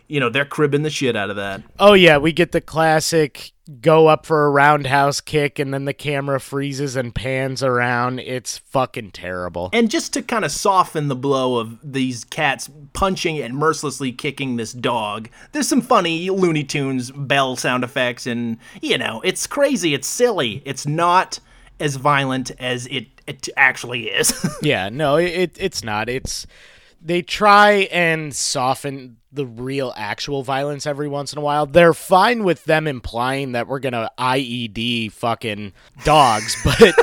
you 0.06 0.18
know 0.18 0.30
they're 0.30 0.44
cribbing 0.44 0.82
the 0.82 0.90
shit 0.90 1.14
out 1.14 1.30
of 1.30 1.36
that 1.36 1.62
Oh 1.78 1.92
yeah, 1.92 2.16
we 2.18 2.32
get 2.32 2.52
the 2.52 2.60
classic 2.60 3.52
go 3.80 4.06
up 4.06 4.24
for 4.24 4.46
a 4.46 4.50
roundhouse 4.50 5.20
kick, 5.20 5.58
and 5.58 5.72
then 5.72 5.84
the 5.84 5.92
camera 5.92 6.40
freezes 6.40 6.96
and 6.96 7.14
pans 7.14 7.62
around. 7.62 8.20
It's 8.20 8.58
fucking 8.58 9.10
terrible. 9.10 9.70
And 9.72 9.90
just 9.90 10.12
to 10.14 10.22
kind 10.22 10.44
of 10.44 10.50
soften 10.50 11.08
the 11.08 11.16
blow 11.16 11.58
of 11.58 11.78
these 11.82 12.24
cats 12.24 12.70
punching 12.92 13.38
and 13.38 13.54
mercilessly 13.54 14.12
kicking 14.12 14.56
this 14.56 14.72
dog, 14.72 15.28
there's 15.52 15.68
some 15.68 15.82
funny 15.82 16.30
Looney 16.30 16.64
Tunes 16.64 17.10
bell 17.10 17.56
sound 17.56 17.84
effects, 17.84 18.26
and 18.26 18.58
you 18.80 18.98
know, 18.98 19.20
it's 19.22 19.46
crazy, 19.46 19.94
it's 19.94 20.08
silly, 20.08 20.62
it's 20.64 20.86
not 20.86 21.40
as 21.80 21.96
violent 21.96 22.50
as 22.58 22.86
it, 22.86 23.06
it 23.26 23.48
actually 23.56 24.08
is. 24.08 24.32
Yeah, 24.62 24.88
no, 24.88 25.16
it 25.16 25.56
it's 25.58 25.84
not. 25.84 26.08
It's 26.08 26.46
they 27.00 27.22
try 27.22 27.88
and 27.92 28.34
soften 28.34 29.16
the 29.32 29.46
real 29.46 29.92
actual 29.96 30.42
violence 30.42 30.86
every 30.86 31.08
once 31.08 31.32
in 31.32 31.38
a 31.38 31.42
while. 31.42 31.66
They're 31.66 31.94
fine 31.94 32.44
with 32.44 32.64
them 32.64 32.86
implying 32.86 33.52
that 33.52 33.68
we're 33.68 33.78
gonna 33.78 34.10
IED 34.18 35.12
fucking 35.12 35.72
dogs, 36.04 36.56
but 36.64 36.94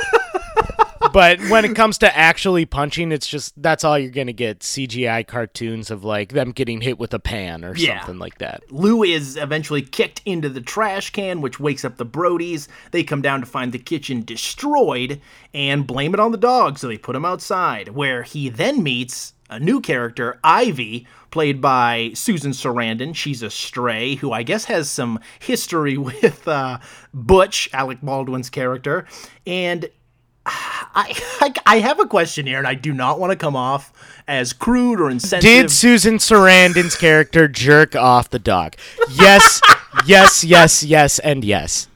but 1.12 1.38
when 1.48 1.64
it 1.64 1.74
comes 1.76 1.98
to 1.98 2.16
actually 2.16 2.66
punching, 2.66 3.12
it's 3.12 3.26
just 3.28 3.54
that's 3.62 3.84
all 3.84 3.98
you're 3.98 4.10
gonna 4.10 4.32
get 4.32 4.60
CGI 4.60 5.26
cartoons 5.26 5.90
of 5.90 6.04
like 6.04 6.32
them 6.32 6.50
getting 6.52 6.80
hit 6.80 6.98
with 6.98 7.14
a 7.14 7.18
pan 7.18 7.64
or 7.64 7.74
Yeah. 7.76 8.00
something 8.00 8.18
like 8.18 8.38
that. 8.38 8.62
Lou 8.70 9.02
is 9.02 9.36
eventually 9.36 9.82
kicked 9.82 10.20
into 10.26 10.48
the 10.48 10.60
trash 10.60 11.10
can, 11.10 11.40
which 11.40 11.60
wakes 11.60 11.84
up 11.84 11.96
the 11.96 12.04
Brodies. 12.06 12.66
They 12.90 13.04
come 13.04 13.22
down 13.22 13.40
to 13.40 13.46
find 13.46 13.72
the 13.72 13.78
kitchen 13.78 14.24
destroyed 14.24 15.20
and 15.54 15.86
blame 15.86 16.12
it 16.12 16.20
on 16.20 16.32
the 16.32 16.38
dog, 16.38 16.78
so 16.78 16.88
they 16.88 16.98
put 16.98 17.16
him 17.16 17.24
outside, 17.24 17.90
where 17.90 18.22
he 18.22 18.48
then 18.48 18.82
meets 18.82 19.32
a 19.48 19.60
new 19.60 19.80
character, 19.80 20.38
Ivy, 20.42 21.06
played 21.30 21.60
by 21.60 22.10
Susan 22.14 22.52
Sarandon. 22.52 23.14
She's 23.14 23.42
a 23.42 23.50
stray 23.50 24.16
who 24.16 24.32
I 24.32 24.42
guess 24.42 24.64
has 24.66 24.90
some 24.90 25.20
history 25.38 25.96
with 25.98 26.46
uh, 26.48 26.78
Butch, 27.12 27.68
Alec 27.72 28.00
Baldwin's 28.02 28.50
character. 28.50 29.06
And 29.46 29.88
I, 30.46 31.14
I, 31.40 31.54
I 31.66 31.78
have 31.80 32.00
a 32.00 32.06
question 32.06 32.46
here, 32.46 32.58
and 32.58 32.66
I 32.66 32.74
do 32.74 32.92
not 32.92 33.18
want 33.20 33.32
to 33.32 33.36
come 33.36 33.56
off 33.56 33.92
as 34.26 34.52
crude 34.52 35.00
or 35.00 35.10
insensitive. 35.10 35.62
Did 35.62 35.70
Susan 35.70 36.16
Sarandon's 36.16 36.96
character 36.96 37.48
jerk 37.48 37.94
off 37.94 38.30
the 38.30 38.38
dog? 38.38 38.76
Yes, 39.10 39.60
yes, 40.06 40.44
yes, 40.44 40.82
yes, 40.82 41.18
and 41.18 41.44
yes. 41.44 41.88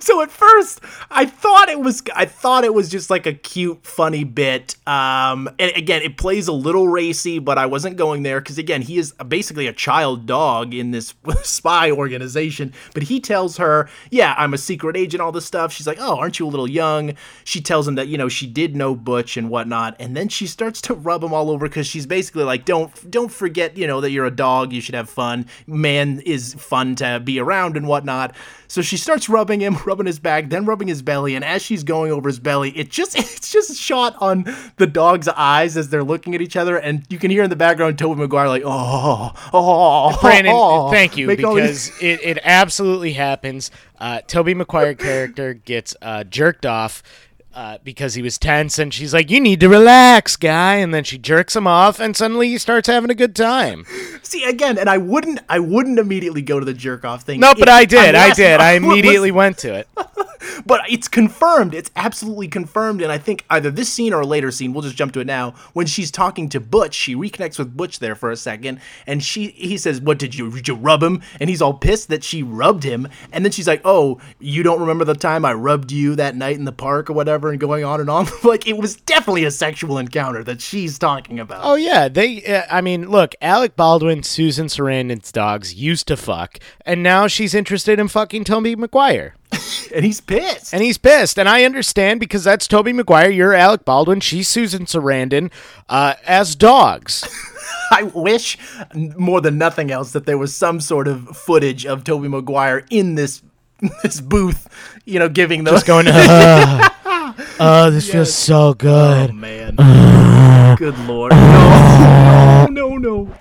so 0.04 0.22
at 0.22 0.30
first 0.30 0.80
i 1.10 1.24
thought 1.24 1.68
it 1.68 1.80
was 1.80 2.02
i 2.14 2.24
thought 2.24 2.64
it 2.64 2.74
was 2.74 2.88
just 2.88 3.10
like 3.10 3.26
a 3.26 3.34
cute 3.34 3.84
funny 3.84 4.24
bit 4.24 4.76
um 4.86 5.48
and 5.58 5.72
again 5.76 6.02
it 6.02 6.16
plays 6.16 6.48
a 6.48 6.52
little 6.52 6.88
racy 6.88 7.38
but 7.38 7.58
i 7.58 7.66
wasn't 7.66 7.96
going 7.96 8.22
there 8.22 8.40
because 8.40 8.58
again 8.58 8.82
he 8.82 8.98
is 8.98 9.12
basically 9.28 9.66
a 9.66 9.72
child 9.72 10.26
dog 10.26 10.74
in 10.74 10.90
this 10.90 11.14
spy 11.42 11.90
organization 11.90 12.72
but 12.94 13.04
he 13.04 13.20
tells 13.20 13.56
her 13.56 13.88
yeah 14.10 14.34
i'm 14.38 14.54
a 14.54 14.58
secret 14.58 14.96
agent 14.96 15.20
all 15.20 15.32
this 15.32 15.46
stuff. 15.46 15.72
She's 15.72 15.86
like 15.86 15.98
oh 16.00 16.16
aren't 16.16 16.38
you 16.38 16.46
a 16.46 16.48
little 16.48 16.68
young? 16.68 17.14
She 17.44 17.60
tells 17.60 17.86
him 17.86 17.96
that 17.96 18.08
you 18.08 18.16
know 18.16 18.28
she 18.28 18.46
did 18.46 18.76
know 18.76 18.94
butch 18.94 19.36
and 19.36 19.50
whatnot 19.50 19.96
and 19.98 20.16
then 20.16 20.28
she 20.28 20.46
starts 20.46 20.80
to 20.82 20.94
rub 20.94 21.24
him 21.24 21.32
all 21.32 21.50
over 21.50 21.68
because 21.68 21.86
she's 21.86 22.06
basically 22.06 22.44
like 22.44 22.64
don't 22.64 23.10
don't 23.10 23.32
forget 23.32 23.76
you 23.76 23.86
know 23.86 24.00
that 24.00 24.10
you're 24.10 24.26
a 24.26 24.30
dog 24.30 24.72
you 24.72 24.80
should 24.80 24.94
have 24.94 25.10
fun. 25.10 25.46
Man 25.66 26.20
is 26.20 26.54
fun 26.54 26.94
to 26.96 27.20
be 27.20 27.40
around 27.40 27.76
and 27.76 27.88
whatnot. 27.88 28.34
So 28.68 28.82
she 28.82 28.96
starts 28.96 29.28
rubbing 29.28 29.60
him, 29.60 29.78
rubbing 29.90 30.06
his 30.06 30.20
back, 30.20 30.48
then 30.50 30.64
rubbing 30.64 30.86
his 30.88 31.02
belly, 31.02 31.34
and 31.34 31.44
as 31.44 31.60
she's 31.62 31.82
going 31.82 32.12
over 32.12 32.28
his 32.28 32.38
belly, 32.38 32.70
it 32.70 32.90
just 32.90 33.14
it's 33.18 33.50
just 33.50 33.74
shot 33.78 34.14
on 34.20 34.46
the 34.76 34.86
dog's 34.86 35.26
eyes 35.28 35.76
as 35.76 35.88
they're 35.90 36.04
looking 36.04 36.34
at 36.34 36.40
each 36.40 36.56
other, 36.56 36.76
and 36.76 37.04
you 37.10 37.18
can 37.18 37.30
hear 37.30 37.42
in 37.42 37.50
the 37.50 37.56
background 37.56 37.98
Tobey 37.98 38.20
Maguire 38.20 38.48
like, 38.48 38.62
oh, 38.64 39.32
oh, 39.52 40.16
Brandon, 40.20 40.52
oh," 40.56 40.90
thank 40.90 41.16
you 41.16 41.28
all 41.44 41.54
these- 41.56 41.90
because 41.90 42.02
it, 42.02 42.20
it 42.22 42.38
absolutely 42.44 43.12
happens. 43.14 43.70
Uh, 43.98 44.20
Tobey 44.26 44.54
Maguire 44.54 44.94
character 44.94 45.52
gets 45.54 45.94
uh, 46.00 46.24
jerked 46.24 46.64
off 46.64 47.02
uh, 47.54 47.78
because 47.82 48.14
he 48.14 48.22
was 48.22 48.38
tense, 48.38 48.78
and 48.78 48.94
she's 48.94 49.12
like, 49.12 49.30
"You 49.30 49.40
need 49.40 49.60
to 49.60 49.68
relax, 49.68 50.36
guy," 50.36 50.76
and 50.76 50.94
then 50.94 51.04
she 51.04 51.18
jerks 51.18 51.56
him 51.56 51.66
off, 51.66 51.98
and 51.98 52.16
suddenly 52.16 52.48
he 52.48 52.58
starts 52.58 52.86
having 52.86 53.10
a 53.10 53.14
good 53.14 53.34
time. 53.34 53.84
see 54.22 54.44
again, 54.44 54.78
and 54.78 54.88
I 54.88 54.98
wouldn't, 54.98 55.40
I 55.48 55.58
wouldn't 55.58 55.98
immediately 55.98 56.42
go 56.42 56.60
to 56.60 56.64
the 56.64 56.74
jerk 56.74 57.04
off 57.04 57.22
thing. 57.22 57.40
No, 57.40 57.54
but 57.54 57.68
I 57.68 57.84
did, 57.84 58.14
I 58.14 58.32
did, 58.32 58.60
I 58.60 58.72
immediately 58.72 59.30
went 59.30 59.58
to 59.58 59.74
it. 59.74 59.88
but 60.66 60.82
it's 60.88 61.08
confirmed. 61.08 61.74
It's 61.74 61.90
absolutely 61.96 62.48
confirmed. 62.48 63.02
And 63.02 63.10
I 63.10 63.18
think 63.18 63.44
either 63.50 63.70
this 63.70 63.92
scene 63.92 64.12
or 64.12 64.20
a 64.20 64.26
later 64.26 64.50
scene, 64.50 64.72
we'll 64.72 64.82
just 64.82 64.96
jump 64.96 65.12
to 65.14 65.20
it 65.20 65.26
now. 65.26 65.54
When 65.72 65.86
she's 65.86 66.10
talking 66.10 66.48
to 66.50 66.60
Butch, 66.60 66.94
she 66.94 67.14
reconnects 67.14 67.58
with 67.58 67.76
Butch 67.76 67.98
there 67.98 68.14
for 68.14 68.30
a 68.30 68.36
second, 68.36 68.80
and 69.06 69.22
she 69.22 69.48
he 69.48 69.76
says, 69.76 70.00
"What 70.00 70.18
did 70.18 70.34
you 70.34 70.50
did 70.50 70.68
you 70.68 70.74
rub 70.74 71.02
him?" 71.02 71.22
And 71.40 71.50
he's 71.50 71.62
all 71.62 71.74
pissed 71.74 72.08
that 72.08 72.24
she 72.24 72.42
rubbed 72.42 72.84
him. 72.84 73.08
And 73.32 73.44
then 73.44 73.52
she's 73.52 73.66
like, 73.66 73.82
"Oh, 73.84 74.20
you 74.38 74.62
don't 74.62 74.80
remember 74.80 75.04
the 75.04 75.14
time 75.14 75.44
I 75.44 75.52
rubbed 75.52 75.90
you 75.92 76.14
that 76.16 76.36
night 76.36 76.56
in 76.56 76.64
the 76.64 76.72
park 76.72 77.10
or 77.10 77.14
whatever?" 77.14 77.39
And 77.48 77.58
going 77.58 77.84
on 77.84 78.00
and 78.00 78.10
on. 78.10 78.26
like 78.44 78.66
it 78.66 78.76
was 78.76 78.96
definitely 78.96 79.44
a 79.44 79.50
sexual 79.50 79.98
encounter 79.98 80.44
that 80.44 80.60
she's 80.60 80.98
talking 80.98 81.40
about. 81.40 81.60
Oh 81.64 81.74
yeah, 81.74 82.08
they. 82.08 82.44
Uh, 82.44 82.66
I 82.70 82.80
mean, 82.80 83.08
look, 83.08 83.34
Alec 83.40 83.76
Baldwin, 83.76 84.22
Susan 84.22 84.66
Sarandon's 84.66 85.32
dogs 85.32 85.74
used 85.74 86.06
to 86.08 86.16
fuck, 86.16 86.58
and 86.84 87.02
now 87.02 87.26
she's 87.26 87.54
interested 87.54 87.98
in 87.98 88.08
fucking 88.08 88.44
Tobey 88.44 88.76
Maguire. 88.76 89.34
And 89.92 90.04
he's 90.04 90.20
pissed. 90.20 90.72
And 90.72 90.84
he's 90.84 90.98
pissed, 90.98 91.36
and 91.36 91.48
I 91.48 91.64
understand 91.64 92.20
because 92.20 92.44
that's 92.44 92.68
Tobey 92.68 92.92
Maguire. 92.92 93.28
You're 93.28 93.54
Alec 93.54 93.84
Baldwin. 93.84 94.20
She's 94.20 94.46
Susan 94.46 94.84
Sarandon. 94.84 95.50
Uh, 95.88 96.14
as 96.24 96.54
dogs, 96.54 97.24
I 97.90 98.04
wish 98.04 98.56
more 98.94 99.40
than 99.40 99.58
nothing 99.58 99.90
else 99.90 100.12
that 100.12 100.26
there 100.26 100.38
was 100.38 100.54
some 100.54 100.80
sort 100.80 101.08
of 101.08 101.36
footage 101.36 101.86
of 101.86 102.04
Tobey 102.04 102.28
Maguire 102.28 102.86
in 102.88 103.16
this 103.16 103.42
this 104.02 104.20
booth, 104.20 104.68
you 105.04 105.18
know, 105.18 105.28
giving 105.28 105.64
those 105.64 105.82
going. 105.82 106.06
Oh, 107.60 107.90
this 107.90 108.10
feels 108.12 108.34
so 108.34 108.74
good. 108.74 109.30
Oh 109.30 109.32
good. 109.32 109.34
man. 109.34 110.76
Good 110.76 110.98
lord. 111.00 111.32
No. 111.32 112.66
No, 112.70 112.96
no. 112.96 113.34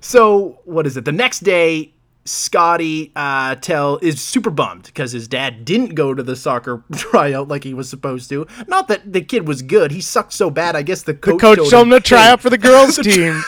So, 0.00 0.60
what 0.64 0.86
is 0.86 0.96
it? 0.96 1.04
The 1.04 1.12
next 1.12 1.40
day, 1.40 1.94
Scotty 2.24 3.10
uh, 3.16 3.54
tell 3.56 3.98
is 4.02 4.20
super 4.20 4.50
bummed 4.50 4.84
because 4.84 5.12
his 5.12 5.26
dad 5.28 5.64
didn't 5.64 5.94
go 5.94 6.12
to 6.14 6.22
the 6.22 6.36
soccer 6.36 6.84
tryout 6.94 7.48
like 7.48 7.64
he 7.64 7.74
was 7.74 7.88
supposed 7.88 8.28
to. 8.30 8.46
Not 8.66 8.88
that 8.88 9.12
the 9.12 9.22
kid 9.22 9.48
was 9.48 9.62
good; 9.62 9.90
he 9.90 10.00
sucked 10.00 10.32
so 10.32 10.50
bad. 10.50 10.76
I 10.76 10.82
guess 10.82 11.02
the 11.02 11.14
coach, 11.14 11.40
Coach 11.40 11.58
showed 11.58 11.70
told 11.70 11.86
him 11.86 11.92
to 11.92 12.00
try 12.00 12.28
out 12.28 12.40
for 12.40 12.50
the 12.50 12.58
girls' 12.58 12.96
team, 13.02 13.42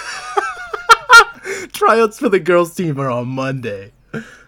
Tryouts 1.72 2.18
for 2.18 2.28
the 2.28 2.40
girls' 2.40 2.74
team 2.74 2.98
are 3.01 3.11
on 3.11 3.28
Monday. 3.28 3.92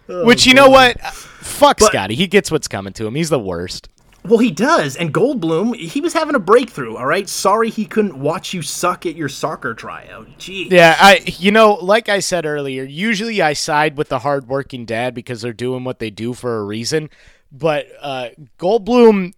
which 0.08 0.46
you 0.46 0.54
know 0.54 0.68
what? 0.70 1.00
Fuck 1.00 1.80
Scotty. 1.80 2.14
He 2.14 2.26
gets 2.26 2.50
what's 2.50 2.68
coming 2.68 2.92
to 2.94 3.06
him. 3.06 3.14
He's 3.14 3.30
the 3.30 3.38
worst. 3.38 3.88
Well, 4.24 4.38
he 4.38 4.50
does. 4.50 4.96
And 4.96 5.12
Goldblum, 5.12 5.74
he 5.74 6.00
was 6.00 6.12
having 6.12 6.34
a 6.34 6.38
breakthrough. 6.40 6.96
All 6.96 7.06
right. 7.06 7.28
Sorry, 7.28 7.70
he 7.70 7.84
couldn't 7.84 8.16
watch 8.18 8.54
you 8.54 8.62
suck 8.62 9.04
at 9.04 9.16
your 9.16 9.28
soccer 9.28 9.74
tryout. 9.74 10.28
Gee. 10.38 10.68
Yeah, 10.70 10.96
I 10.98 11.22
you 11.26 11.50
know, 11.50 11.74
like 11.74 12.08
I 12.08 12.20
said 12.20 12.46
earlier, 12.46 12.84
usually 12.84 13.42
I 13.42 13.52
side 13.52 13.96
with 13.96 14.08
the 14.08 14.20
hardworking 14.20 14.84
dad 14.84 15.14
because 15.14 15.42
they're 15.42 15.52
doing 15.52 15.84
what 15.84 15.98
they 15.98 16.10
do 16.10 16.34
for 16.34 16.58
a 16.58 16.64
reason. 16.64 17.10
But 17.50 17.88
uh, 18.00 18.30
Goldblum 18.58 19.34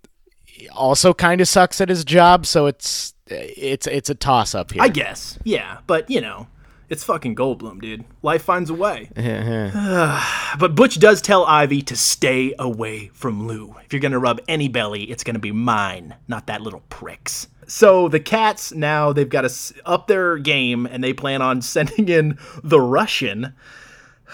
also 0.72 1.14
kind 1.14 1.40
of 1.40 1.48
sucks 1.48 1.80
at 1.80 1.88
his 1.88 2.04
job, 2.04 2.46
so 2.46 2.66
it's 2.66 3.14
it's 3.26 3.86
it's 3.86 4.10
a 4.10 4.14
toss 4.14 4.54
up 4.54 4.72
here. 4.72 4.82
I 4.82 4.88
guess. 4.88 5.38
Yeah, 5.44 5.78
but 5.86 6.10
you 6.10 6.20
know, 6.20 6.46
it's 6.88 7.04
fucking 7.04 7.34
Goldblum, 7.34 7.80
dude. 7.80 8.04
Life 8.22 8.42
finds 8.42 8.70
a 8.70 8.74
way. 8.74 9.10
but 10.58 10.74
Butch 10.74 10.98
does 10.98 11.22
tell 11.22 11.44
Ivy 11.44 11.82
to 11.82 11.96
stay 11.96 12.54
away 12.58 13.10
from 13.14 13.46
Lou. 13.46 13.74
If 13.84 13.92
you're 13.92 14.00
gonna 14.00 14.18
rub 14.18 14.40
any 14.48 14.68
belly, 14.68 15.04
it's 15.04 15.24
gonna 15.24 15.38
be 15.38 15.52
mine, 15.52 16.14
not 16.28 16.46
that 16.46 16.60
little 16.60 16.82
prick's. 16.88 17.48
So 17.66 18.08
the 18.08 18.20
cats 18.20 18.72
now 18.72 19.12
they've 19.12 19.28
got 19.28 19.48
to 19.48 19.74
up 19.84 20.06
their 20.06 20.38
game, 20.38 20.86
and 20.86 21.02
they 21.02 21.12
plan 21.12 21.42
on 21.42 21.62
sending 21.74 22.08
in 22.08 22.38
the 22.62 22.80
Russian. 22.80 23.54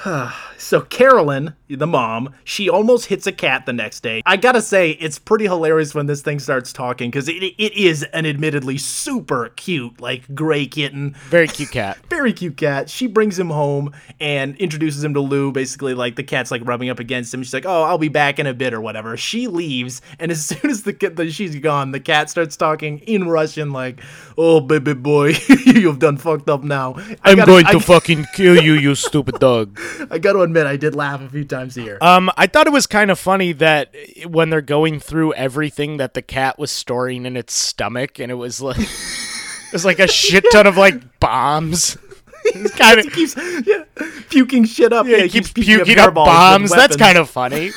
So 0.57 0.83
Carolyn, 0.83 1.55
the 1.77 1.87
mom, 1.87 2.35
she 2.45 2.69
almost 2.69 3.07
hits 3.07 3.27
a 3.27 3.33
cat 3.33 3.67
the 3.67 3.73
next 3.73 4.01
day. 4.01 4.23
I 4.27 4.37
gotta 4.37 4.63
say, 4.63 4.91
it's 4.93 5.19
pretty 5.19 5.45
hilarious 5.45 5.95
when 5.95 6.07
this 6.07 6.23
thing 6.23 6.39
starts 6.39 6.73
talking 6.73 7.11
because 7.11 7.29
it, 7.29 7.35
it 7.43 7.73
is 7.75 8.03
an 8.13 8.27
admittedly 8.27 8.79
super 8.79 9.51
cute, 9.57 10.01
like 10.01 10.35
gray 10.35 10.67
kitten. 10.67 11.15
Very 11.29 11.49
cute 11.49 11.71
cat. 11.71 11.99
Very 12.11 12.33
cute 12.33 12.57
cat. 12.57 12.91
She 12.91 13.07
brings 13.07 13.39
him 13.39 13.51
home 13.51 13.93
and 14.21 14.57
introduces 14.57 15.03
him 15.05 15.15
to 15.15 15.21
Lou. 15.21 15.53
Basically, 15.53 15.95
like 15.95 16.17
the 16.17 16.23
cat's 16.25 16.51
like 16.51 16.63
rubbing 16.65 16.91
up 16.91 16.99
against 16.99 17.33
him. 17.33 17.43
She's 17.43 17.55
like, 17.55 17.67
"Oh, 17.67 17.83
I'll 17.83 17.99
be 17.99 18.09
back 18.09 18.39
in 18.39 18.47
a 18.47 18.55
bit" 18.55 18.73
or 18.75 18.81
whatever. 18.81 19.17
She 19.17 19.47
leaves, 19.47 20.01
and 20.19 20.31
as 20.31 20.45
soon 20.51 20.71
as 20.71 20.83
the, 20.83 20.93
the 20.93 21.31
she's 21.31 21.57
gone, 21.57 21.93
the 21.93 22.01
cat 22.01 22.31
starts 22.31 22.57
talking 22.57 22.99
in 23.01 23.29
Russian, 23.29 23.73
like, 23.73 24.01
"Oh, 24.37 24.61
baby 24.61 24.95
boy, 24.95 25.35
you've 25.65 25.99
done 25.99 26.17
fucked 26.17 26.49
up 26.49 26.63
now." 26.63 26.95
I 26.97 27.17
I'm 27.31 27.37
gotta- 27.37 27.51
going 27.51 27.65
to 27.67 27.77
I- 27.77 27.81
fucking 27.81 28.27
kill 28.35 28.61
you, 28.63 28.75
you 28.75 28.95
stupid 28.95 29.37
dog. 29.39 29.79
I 30.11 30.19
got 30.19 30.33
to 30.35 30.41
admit, 30.41 30.67
I 30.67 30.77
did 30.77 30.95
laugh 30.95 31.21
a 31.21 31.29
few 31.29 31.45
times 31.45 31.60
here. 31.69 31.99
Um, 32.01 32.31
I 32.37 32.47
thought 32.47 32.67
it 32.67 32.73
was 32.73 32.87
kind 32.87 33.11
of 33.11 33.19
funny 33.19 33.53
that 33.53 33.95
when 34.27 34.51
they're 34.51 34.61
going 34.61 35.01
through 35.01 35.35
everything 35.35 35.99
that 35.99 36.15
the 36.15 36.23
cat 36.23 36.59
was 36.59 36.71
storing 36.71 37.27
in 37.27 37.37
its 37.37 37.55
stomach, 37.55 38.19
and 38.19 38.31
it 38.31 38.37
was 38.37 38.61
like 38.61 38.79
it 38.79 39.73
was 39.73 39.85
like 39.85 39.99
a 39.99 40.09
shit 40.09 40.45
ton 40.53 40.67
of 40.67 40.77
like 40.77 40.95
bombs. 41.21 41.97
It's 42.45 42.75
kind 42.75 42.99
of 42.99 43.05
he 43.07 43.11
keeps 43.27 43.37
yeah, 43.67 43.85
puking 44.31 44.65
shit 44.65 44.93
up. 44.93 45.07
yeah, 45.07 45.19
he 45.19 45.29
keeps 45.29 45.53
puking 45.53 45.99
up 45.99 46.15
bombs. 46.15 46.71
That's 46.71 46.97
kind 46.97 47.19
of 47.19 47.29
funny. 47.29 47.71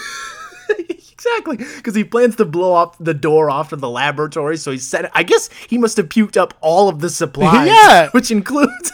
exactly 1.24 1.58
because 1.58 1.96
he 1.96 2.04
plans 2.04 2.36
to 2.38 2.46
blow 2.46 2.76
up 2.76 2.96
the 3.00 3.14
door 3.14 3.50
off 3.50 3.70
to 3.70 3.76
the 3.76 3.90
laboratory. 3.90 4.58
So 4.58 4.72
he 4.72 4.78
said, 4.78 5.10
I 5.14 5.24
guess 5.24 5.50
he 5.68 5.78
must 5.78 5.98
have 5.98 6.10
puked 6.10 6.38
up 6.38 6.54
all 6.62 6.90
of 6.90 7.00
the 7.00 7.10
supplies. 7.10 7.68
Yeah. 7.68 8.10
which 8.12 8.32
includes 8.32 8.92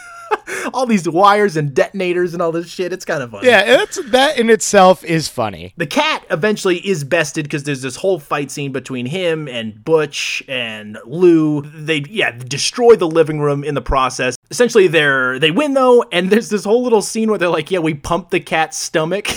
all 0.74 0.86
these 0.86 1.08
wires 1.08 1.56
and 1.56 1.74
detonators 1.74 2.32
and 2.32 2.42
all 2.42 2.52
this 2.52 2.68
shit. 2.68 2.92
It's 2.92 3.04
kind 3.04 3.22
of 3.22 3.30
funny. 3.30 3.46
Yeah, 3.46 3.82
it's, 3.82 4.02
that 4.10 4.38
in 4.38 4.50
itself 4.50 5.04
is 5.04 5.28
funny. 5.28 5.74
The 5.76 5.86
cat 5.86 6.24
eventually 6.30 6.78
is 6.86 7.04
bested 7.04 7.44
because 7.44 7.64
there's 7.64 7.82
this 7.82 7.96
whole 7.96 8.18
fight 8.18 8.50
scene 8.50 8.72
between 8.72 9.06
him 9.06 9.48
and 9.48 9.84
Butch 9.84 10.42
and 10.48 10.98
Lou. 11.04 11.62
They 11.62 12.04
yeah 12.08 12.32
destroy 12.32 12.96
the 12.96 13.08
living 13.08 13.40
room 13.40 13.64
in 13.64 13.74
the 13.74 13.82
process. 13.82 14.36
Essentially, 14.50 14.88
they're 14.88 15.38
they 15.38 15.52
win 15.52 15.74
though, 15.74 16.04
and 16.10 16.28
there's 16.28 16.48
this 16.48 16.64
whole 16.64 16.82
little 16.82 17.02
scene 17.02 17.28
where 17.28 17.38
they're 17.38 17.48
like, 17.48 17.70
yeah, 17.70 17.78
we 17.78 17.94
pumped 17.94 18.32
the 18.32 18.40
cat's 18.40 18.76
stomach. 18.76 19.28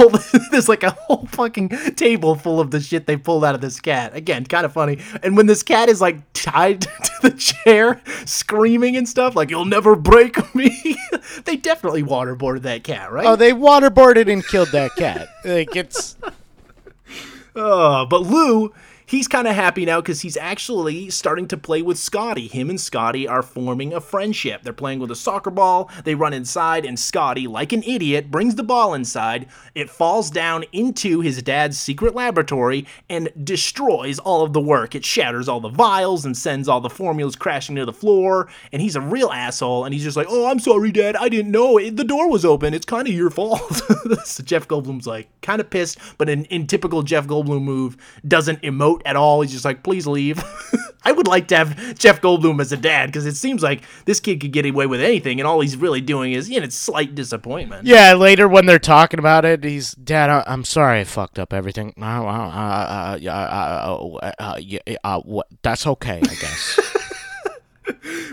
there's 0.50 0.66
like 0.68 0.82
a 0.82 0.92
whole 0.92 1.26
fucking 1.26 1.68
table 1.94 2.36
full 2.36 2.58
of 2.58 2.70
the 2.70 2.80
shit 2.80 3.06
they 3.06 3.18
pulled 3.18 3.44
out 3.44 3.54
of 3.54 3.60
this 3.60 3.80
cat. 3.80 4.16
Again, 4.16 4.46
kind 4.46 4.64
of 4.64 4.72
funny. 4.72 4.98
And 5.22 5.36
when 5.36 5.44
this 5.46 5.62
cat 5.62 5.90
is 5.90 6.00
like 6.00 6.20
tied 6.32 6.80
to 6.82 7.12
the 7.20 7.30
chair, 7.32 8.00
screaming 8.24 8.96
and 8.96 9.06
stuff, 9.06 9.36
like 9.36 9.50
you'll 9.50 9.66
never 9.66 9.94
break 9.94 10.54
me. 10.54 10.96
they 11.44 11.56
definitely 11.56 12.02
waterboarded 12.02 12.62
that 12.62 12.82
cat, 12.82 13.12
right? 13.12 13.26
Oh, 13.26 13.36
they 13.36 13.52
waterboarded 13.52 14.32
and 14.32 14.42
killed 14.46 14.68
that 14.72 14.92
cat. 14.96 15.28
like 15.44 15.76
it's 15.76 16.16
Uh, 17.54 18.06
but 18.06 18.22
Lou, 18.22 18.72
he's 19.12 19.28
kind 19.28 19.46
of 19.46 19.54
happy 19.54 19.84
now 19.84 20.00
because 20.00 20.22
he's 20.22 20.38
actually 20.38 21.10
starting 21.10 21.46
to 21.46 21.56
play 21.56 21.82
with 21.82 21.98
Scotty. 21.98 22.48
Him 22.48 22.70
and 22.70 22.80
Scotty 22.80 23.28
are 23.28 23.42
forming 23.42 23.92
a 23.92 24.00
friendship. 24.00 24.62
They're 24.62 24.72
playing 24.72 25.00
with 25.00 25.10
a 25.10 25.14
soccer 25.16 25.50
ball. 25.50 25.90
They 26.04 26.14
run 26.14 26.32
inside, 26.32 26.86
and 26.86 26.98
Scotty, 26.98 27.46
like 27.46 27.74
an 27.74 27.82
idiot, 27.82 28.30
brings 28.30 28.54
the 28.54 28.62
ball 28.62 28.94
inside. 28.94 29.48
It 29.74 29.90
falls 29.90 30.30
down 30.30 30.64
into 30.72 31.20
his 31.20 31.42
dad's 31.42 31.78
secret 31.78 32.14
laboratory 32.14 32.86
and 33.10 33.28
destroys 33.44 34.18
all 34.18 34.42
of 34.42 34.54
the 34.54 34.62
work. 34.62 34.94
It 34.94 35.04
shatters 35.04 35.46
all 35.46 35.60
the 35.60 35.68
vials 35.68 36.24
and 36.24 36.34
sends 36.34 36.66
all 36.66 36.80
the 36.80 36.88
formulas 36.88 37.36
crashing 37.36 37.76
to 37.76 37.84
the 37.84 37.92
floor. 37.92 38.48
And 38.72 38.80
he's 38.80 38.96
a 38.96 39.00
real 39.02 39.30
asshole. 39.30 39.84
And 39.84 39.92
he's 39.92 40.04
just 40.04 40.16
like, 40.16 40.26
"Oh, 40.30 40.46
I'm 40.50 40.58
sorry, 40.58 40.90
Dad. 40.90 41.16
I 41.16 41.28
didn't 41.28 41.52
know 41.52 41.76
it, 41.76 41.96
the 41.98 42.04
door 42.04 42.30
was 42.30 42.46
open. 42.46 42.72
It's 42.72 42.86
kind 42.86 43.06
of 43.06 43.12
your 43.12 43.30
fault." 43.30 43.82
so 44.24 44.42
Jeff 44.42 44.66
Goldblum's 44.66 45.06
like 45.06 45.28
kind 45.42 45.60
of 45.60 45.68
pissed, 45.68 45.98
but 46.16 46.30
in, 46.30 46.46
in 46.46 46.66
typical 46.66 47.02
Jeff 47.02 47.26
Goldblum 47.26 47.62
move, 47.62 47.98
doesn't 48.26 48.62
emote 48.62 49.01
at 49.04 49.16
all. 49.16 49.40
He's 49.42 49.52
just 49.52 49.64
like, 49.64 49.82
please 49.82 50.06
leave. 50.06 50.42
I 51.04 51.10
would 51.10 51.26
like 51.26 51.48
to 51.48 51.56
have 51.56 51.98
Jeff 51.98 52.20
Goldblum 52.20 52.60
as 52.60 52.70
a 52.70 52.76
dad 52.76 53.06
because 53.06 53.26
it 53.26 53.34
seems 53.34 53.62
like 53.62 53.82
this 54.04 54.20
kid 54.20 54.40
could 54.40 54.52
get 54.52 54.64
away 54.66 54.86
with 54.86 55.00
anything, 55.00 55.40
and 55.40 55.46
all 55.46 55.60
he's 55.60 55.76
really 55.76 56.00
doing 56.00 56.32
is, 56.32 56.48
you 56.48 56.60
know, 56.60 56.68
slight 56.68 57.14
disappointment. 57.14 57.86
yeah. 57.86 58.14
Later 58.14 58.46
when 58.46 58.66
they're 58.66 58.78
talking 58.78 59.18
about 59.18 59.44
it, 59.44 59.64
he's 59.64 59.92
Dad. 59.92 60.30
I, 60.30 60.44
I'm 60.46 60.64
sorry, 60.64 61.00
I 61.00 61.04
fucked 61.04 61.38
up 61.38 61.52
everything. 61.52 61.92
Uh, 62.00 62.04
uh, 62.04 62.28
uh, 62.28 63.18
uh, 63.24 64.18
uh, 64.22 64.32
uh, 64.38 64.56
yeah, 64.60 64.78
uh, 65.02 65.20
what? 65.20 65.48
That's 65.62 65.86
okay, 65.86 66.18
I 66.18 66.34
guess. 66.34 66.80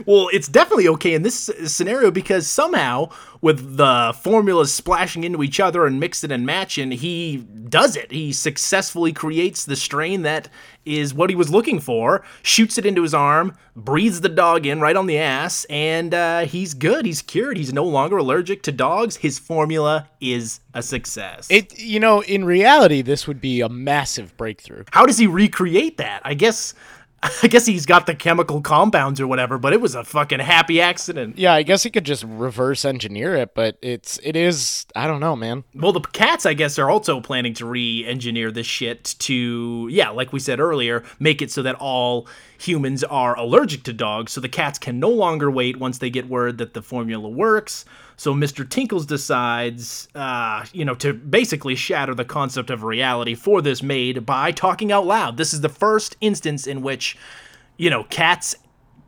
Well, 0.05 0.29
it's 0.31 0.47
definitely 0.47 0.87
okay 0.89 1.13
in 1.13 1.23
this 1.23 1.49
scenario 1.65 2.09
because 2.11 2.47
somehow, 2.47 3.09
with 3.41 3.77
the 3.77 4.15
formulas 4.21 4.73
splashing 4.73 5.23
into 5.23 5.43
each 5.43 5.59
other 5.59 5.85
and 5.85 5.99
mixing 5.99 6.31
and 6.31 6.45
matching, 6.45 6.91
he 6.91 7.37
does 7.37 7.95
it. 7.95 8.11
He 8.11 8.31
successfully 8.33 9.13
creates 9.13 9.65
the 9.65 9.75
strain 9.75 10.21
that 10.23 10.49
is 10.85 11.13
what 11.13 11.29
he 11.29 11.35
was 11.35 11.49
looking 11.51 11.79
for, 11.79 12.23
shoots 12.41 12.77
it 12.77 12.85
into 12.85 13.03
his 13.03 13.13
arm, 13.13 13.55
breathes 13.75 14.21
the 14.21 14.29
dog 14.29 14.65
in 14.65 14.79
right 14.79 14.95
on 14.95 15.05
the 15.05 15.17
ass, 15.19 15.65
and 15.69 16.13
uh, 16.13 16.41
he's 16.41 16.73
good. 16.73 17.05
He's 17.05 17.21
cured. 17.21 17.57
He's 17.57 17.73
no 17.73 17.83
longer 17.83 18.17
allergic 18.17 18.63
to 18.63 18.71
dogs. 18.71 19.17
His 19.17 19.37
formula 19.37 20.09
is 20.19 20.59
a 20.73 20.81
success. 20.81 21.47
it 21.49 21.79
you 21.79 21.99
know 21.99 22.21
in 22.21 22.45
reality 22.45 23.01
this 23.01 23.27
would 23.27 23.41
be 23.41 23.61
a 23.61 23.69
massive 23.69 24.35
breakthrough. 24.37 24.83
How 24.91 25.05
does 25.05 25.17
he 25.17 25.27
recreate 25.27 25.97
that? 25.97 26.21
I 26.23 26.33
guess. 26.33 26.73
I 27.43 27.47
guess 27.47 27.65
he's 27.65 27.85
got 27.85 28.05
the 28.05 28.15
chemical 28.15 28.61
compounds 28.61 29.19
or 29.19 29.27
whatever, 29.27 29.57
but 29.57 29.73
it 29.73 29.81
was 29.81 29.95
a 29.95 30.03
fucking 30.03 30.39
happy 30.39 30.79
accident. 30.79 31.37
Yeah, 31.37 31.53
I 31.53 31.63
guess 31.63 31.83
he 31.83 31.89
could 31.89 32.05
just 32.05 32.23
reverse 32.23 32.85
engineer 32.85 33.35
it, 33.35 33.53
but 33.53 33.77
it's 33.81 34.19
it 34.23 34.35
is 34.35 34.85
I 34.95 35.07
don't 35.07 35.19
know, 35.19 35.35
man. 35.35 35.63
Well, 35.73 35.91
the 35.91 36.01
cats, 36.01 36.45
I 36.45 36.53
guess, 36.53 36.79
are 36.79 36.89
also 36.89 37.19
planning 37.19 37.53
to 37.55 37.65
re-engineer 37.65 38.51
this 38.51 38.67
shit 38.67 39.15
to, 39.19 39.87
yeah, 39.91 40.09
like 40.09 40.31
we 40.31 40.39
said 40.39 40.59
earlier, 40.59 41.03
make 41.19 41.41
it 41.41 41.51
so 41.51 41.61
that 41.63 41.75
all 41.75 42.27
humans 42.59 43.03
are 43.03 43.37
allergic 43.37 43.83
to 43.83 43.93
dogs. 43.93 44.31
So 44.31 44.41
the 44.41 44.49
cats 44.49 44.79
can 44.79 44.99
no 44.99 45.09
longer 45.09 45.51
wait 45.51 45.77
once 45.77 45.97
they 45.97 46.09
get 46.09 46.29
word 46.29 46.57
that 46.59 46.73
the 46.73 46.81
formula 46.81 47.29
works. 47.29 47.85
So 48.19 48.33
Mr. 48.33 48.69
Tinkles 48.69 49.05
decides, 49.05 50.09
uh, 50.13 50.65
you 50.73 50.83
know, 50.83 50.93
to 50.95 51.13
basically 51.13 51.75
shatter 51.75 52.13
the 52.13 52.25
concept 52.25 52.69
of 52.69 52.83
reality 52.83 53.33
for 53.33 53.61
this 53.61 53.81
maid 53.81 54.25
by 54.25 54.51
talking 54.51 54.91
out 54.91 55.05
loud. 55.05 55.37
This 55.37 55.53
is 55.53 55.61
the 55.61 55.69
first 55.69 56.17
instance 56.19 56.67
in 56.67 56.81
which, 56.81 57.17
you 57.77 57.89
know, 57.89 58.03
cats 58.03 58.57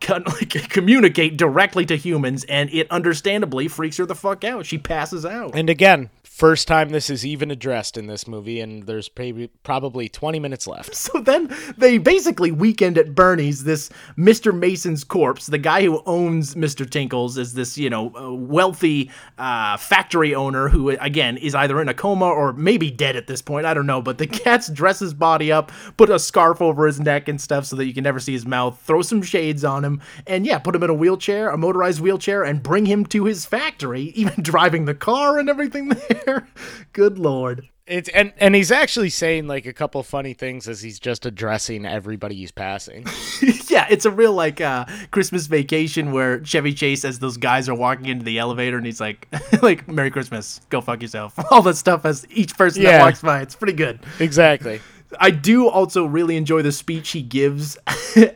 communicate 0.00 1.36
directly 1.36 1.84
to 1.84 1.96
humans, 1.96 2.44
and 2.44 2.70
it 2.70 2.90
understandably 2.90 3.68
freaks 3.68 3.98
her 3.98 4.06
the 4.06 4.14
fuck 4.14 4.44
out. 4.44 4.64
She 4.64 4.78
passes 4.78 5.26
out. 5.26 5.54
And 5.54 5.68
again, 5.68 6.08
first 6.32 6.66
time 6.66 6.88
this 6.88 7.10
is 7.10 7.26
even 7.26 7.50
addressed 7.50 7.98
in 7.98 8.06
this 8.06 8.26
movie, 8.26 8.58
and 8.58 8.84
there's 8.84 9.08
probably 9.08 9.48
probably 9.62 10.08
20 10.08 10.40
minutes 10.40 10.66
left. 10.66 10.96
So 11.02 11.20
then 11.20 11.54
they 11.76 11.98
basically 11.98 12.52
weekend 12.52 12.96
at 12.96 13.14
Bernie's. 13.14 13.64
This 13.64 13.90
Mr. 14.16 14.56
Mason's 14.56 15.02
corpse, 15.02 15.46
the 15.46 15.58
guy 15.58 15.82
who 15.82 16.00
owns 16.06 16.54
Mr. 16.54 16.88
Tinkles, 16.88 17.36
is 17.36 17.54
this 17.54 17.76
you 17.76 17.90
know 17.90 18.04
wealthy 18.32 19.10
uh, 19.36 19.76
factory 19.76 20.34
owner 20.34 20.68
who 20.68 20.90
again 20.90 21.36
is 21.36 21.54
either 21.56 21.80
in 21.82 21.88
a 21.88 21.94
coma 21.94 22.26
or 22.26 22.52
maybe 22.52 22.90
dead 22.90 23.16
at 23.16 23.26
this 23.26 23.42
point. 23.42 23.66
I 23.66 23.74
don't 23.74 23.86
know. 23.86 24.00
But 24.00 24.18
the 24.18 24.26
cats 24.28 24.70
dress 24.70 25.00
his 25.00 25.12
body 25.12 25.50
up, 25.50 25.72
put 25.96 26.08
a 26.08 26.18
scarf 26.18 26.62
over 26.62 26.86
his 26.86 27.00
neck 27.00 27.28
and 27.28 27.40
stuff 27.40 27.66
so 27.66 27.76
that 27.76 27.86
you 27.86 27.92
can 27.92 28.04
never 28.04 28.20
see 28.20 28.32
his 28.32 28.46
mouth. 28.46 28.80
Throw 28.80 29.02
some 29.02 29.22
shades 29.22 29.64
on 29.64 29.84
him, 29.84 30.00
and 30.26 30.46
yeah, 30.46 30.58
put 30.60 30.76
him 30.76 30.84
in 30.84 30.90
a 30.90 30.94
wheelchair, 30.94 31.50
a 31.50 31.58
motorized 31.58 32.00
wheelchair, 32.00 32.44
and 32.44 32.62
bring 32.62 32.86
him 32.86 33.04
to 33.06 33.24
his 33.24 33.44
factory. 33.44 34.02
Even 34.14 34.42
driving 34.42 34.84
the 34.84 34.94
car 34.94 35.38
and 35.38 35.50
everything 35.50 35.88
there. 35.88 36.21
Good 36.92 37.18
lord. 37.18 37.68
It's 37.84 38.08
and 38.10 38.32
and 38.38 38.54
he's 38.54 38.70
actually 38.70 39.10
saying 39.10 39.48
like 39.48 39.66
a 39.66 39.72
couple 39.72 40.02
funny 40.04 40.34
things 40.34 40.68
as 40.68 40.82
he's 40.82 41.00
just 41.00 41.26
addressing 41.26 41.84
everybody 41.84 42.36
he's 42.36 42.52
passing. 42.52 43.04
yeah, 43.68 43.86
it's 43.90 44.04
a 44.04 44.10
real 44.10 44.32
like 44.32 44.60
uh 44.60 44.84
Christmas 45.10 45.46
vacation 45.46 46.12
where 46.12 46.42
Chevy 46.44 46.74
Chase 46.74 47.04
as 47.04 47.18
those 47.18 47.36
guys 47.36 47.68
are 47.68 47.74
walking 47.74 48.06
into 48.06 48.24
the 48.24 48.38
elevator 48.38 48.76
and 48.76 48.86
he's 48.86 49.00
like 49.00 49.26
like 49.62 49.88
Merry 49.88 50.12
Christmas, 50.12 50.60
go 50.70 50.80
fuck 50.80 51.02
yourself. 51.02 51.34
All 51.50 51.60
that 51.62 51.76
stuff 51.76 52.04
as 52.04 52.24
each 52.30 52.56
person 52.56 52.84
that 52.84 52.90
Yeah. 52.90 53.02
walks 53.02 53.20
by. 53.20 53.40
It's 53.42 53.56
pretty 53.56 53.74
good. 53.74 53.98
exactly. 54.20 54.80
I 55.20 55.30
do 55.30 55.68
also 55.68 56.06
really 56.06 56.36
enjoy 56.36 56.62
the 56.62 56.72
speech 56.72 57.10
he 57.10 57.20
gives 57.20 57.76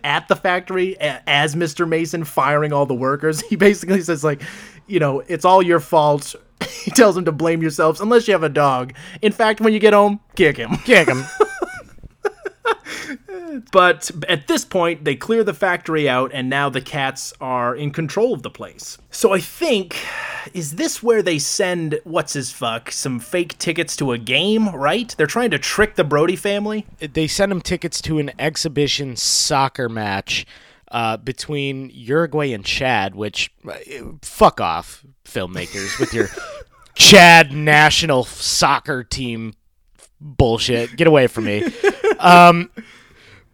at 0.04 0.28
the 0.28 0.36
factory 0.36 0.94
as 1.00 1.54
Mr. 1.54 1.88
Mason 1.88 2.22
firing 2.24 2.72
all 2.74 2.84
the 2.84 2.94
workers. 2.94 3.40
He 3.40 3.56
basically 3.56 4.02
says 4.02 4.22
like, 4.22 4.42
you 4.86 5.00
know, 5.00 5.20
it's 5.20 5.46
all 5.46 5.62
your 5.62 5.80
fault. 5.80 6.34
He 6.86 6.92
tells 6.92 7.16
them 7.16 7.24
to 7.24 7.32
blame 7.32 7.62
yourselves 7.62 8.00
unless 8.00 8.28
you 8.28 8.32
have 8.32 8.44
a 8.44 8.48
dog. 8.48 8.94
In 9.20 9.32
fact, 9.32 9.60
when 9.60 9.72
you 9.72 9.80
get 9.80 9.92
home, 9.92 10.20
kick 10.36 10.56
him. 10.56 10.76
Kick 10.84 11.08
him. 11.08 11.24
But 13.72 14.10
at 14.28 14.48
this 14.48 14.64
point, 14.64 15.04
they 15.04 15.16
clear 15.16 15.44
the 15.44 15.54
factory 15.54 16.08
out, 16.08 16.30
and 16.34 16.50
now 16.50 16.68
the 16.68 16.80
cats 16.80 17.32
are 17.40 17.74
in 17.74 17.90
control 17.90 18.34
of 18.34 18.42
the 18.42 18.50
place. 18.50 18.98
So 19.10 19.32
I 19.32 19.40
think, 19.40 19.96
is 20.52 20.76
this 20.76 21.02
where 21.02 21.22
they 21.22 21.38
send 21.38 22.00
what's 22.04 22.34
his 22.34 22.50
fuck 22.50 22.90
some 22.90 23.18
fake 23.18 23.56
tickets 23.58 23.96
to 23.96 24.12
a 24.12 24.18
game? 24.18 24.68
Right? 24.68 25.14
They're 25.16 25.26
trying 25.26 25.50
to 25.50 25.58
trick 25.58 25.94
the 25.94 26.04
Brody 26.04 26.36
family. 26.36 26.86
they 26.98 27.26
send 27.26 27.52
him 27.52 27.60
tickets 27.60 28.00
to 28.02 28.18
an 28.18 28.32
exhibition 28.38 29.16
soccer 29.16 29.88
match 29.88 30.46
uh, 30.90 31.16
between 31.16 31.90
Uruguay 31.92 32.52
and 32.52 32.64
Chad, 32.64 33.14
which 33.14 33.52
uh, 33.68 33.74
fuck 34.22 34.60
off, 34.60 35.04
filmmakers, 35.24 35.98
with 35.98 36.14
your 36.14 36.28
Chad 36.94 37.52
national 37.52 38.24
soccer 38.24 39.04
team 39.04 39.54
bullshit. 40.20 40.96
Get 40.96 41.06
away 41.06 41.26
from 41.26 41.44
me. 41.44 41.64
Um, 42.18 42.70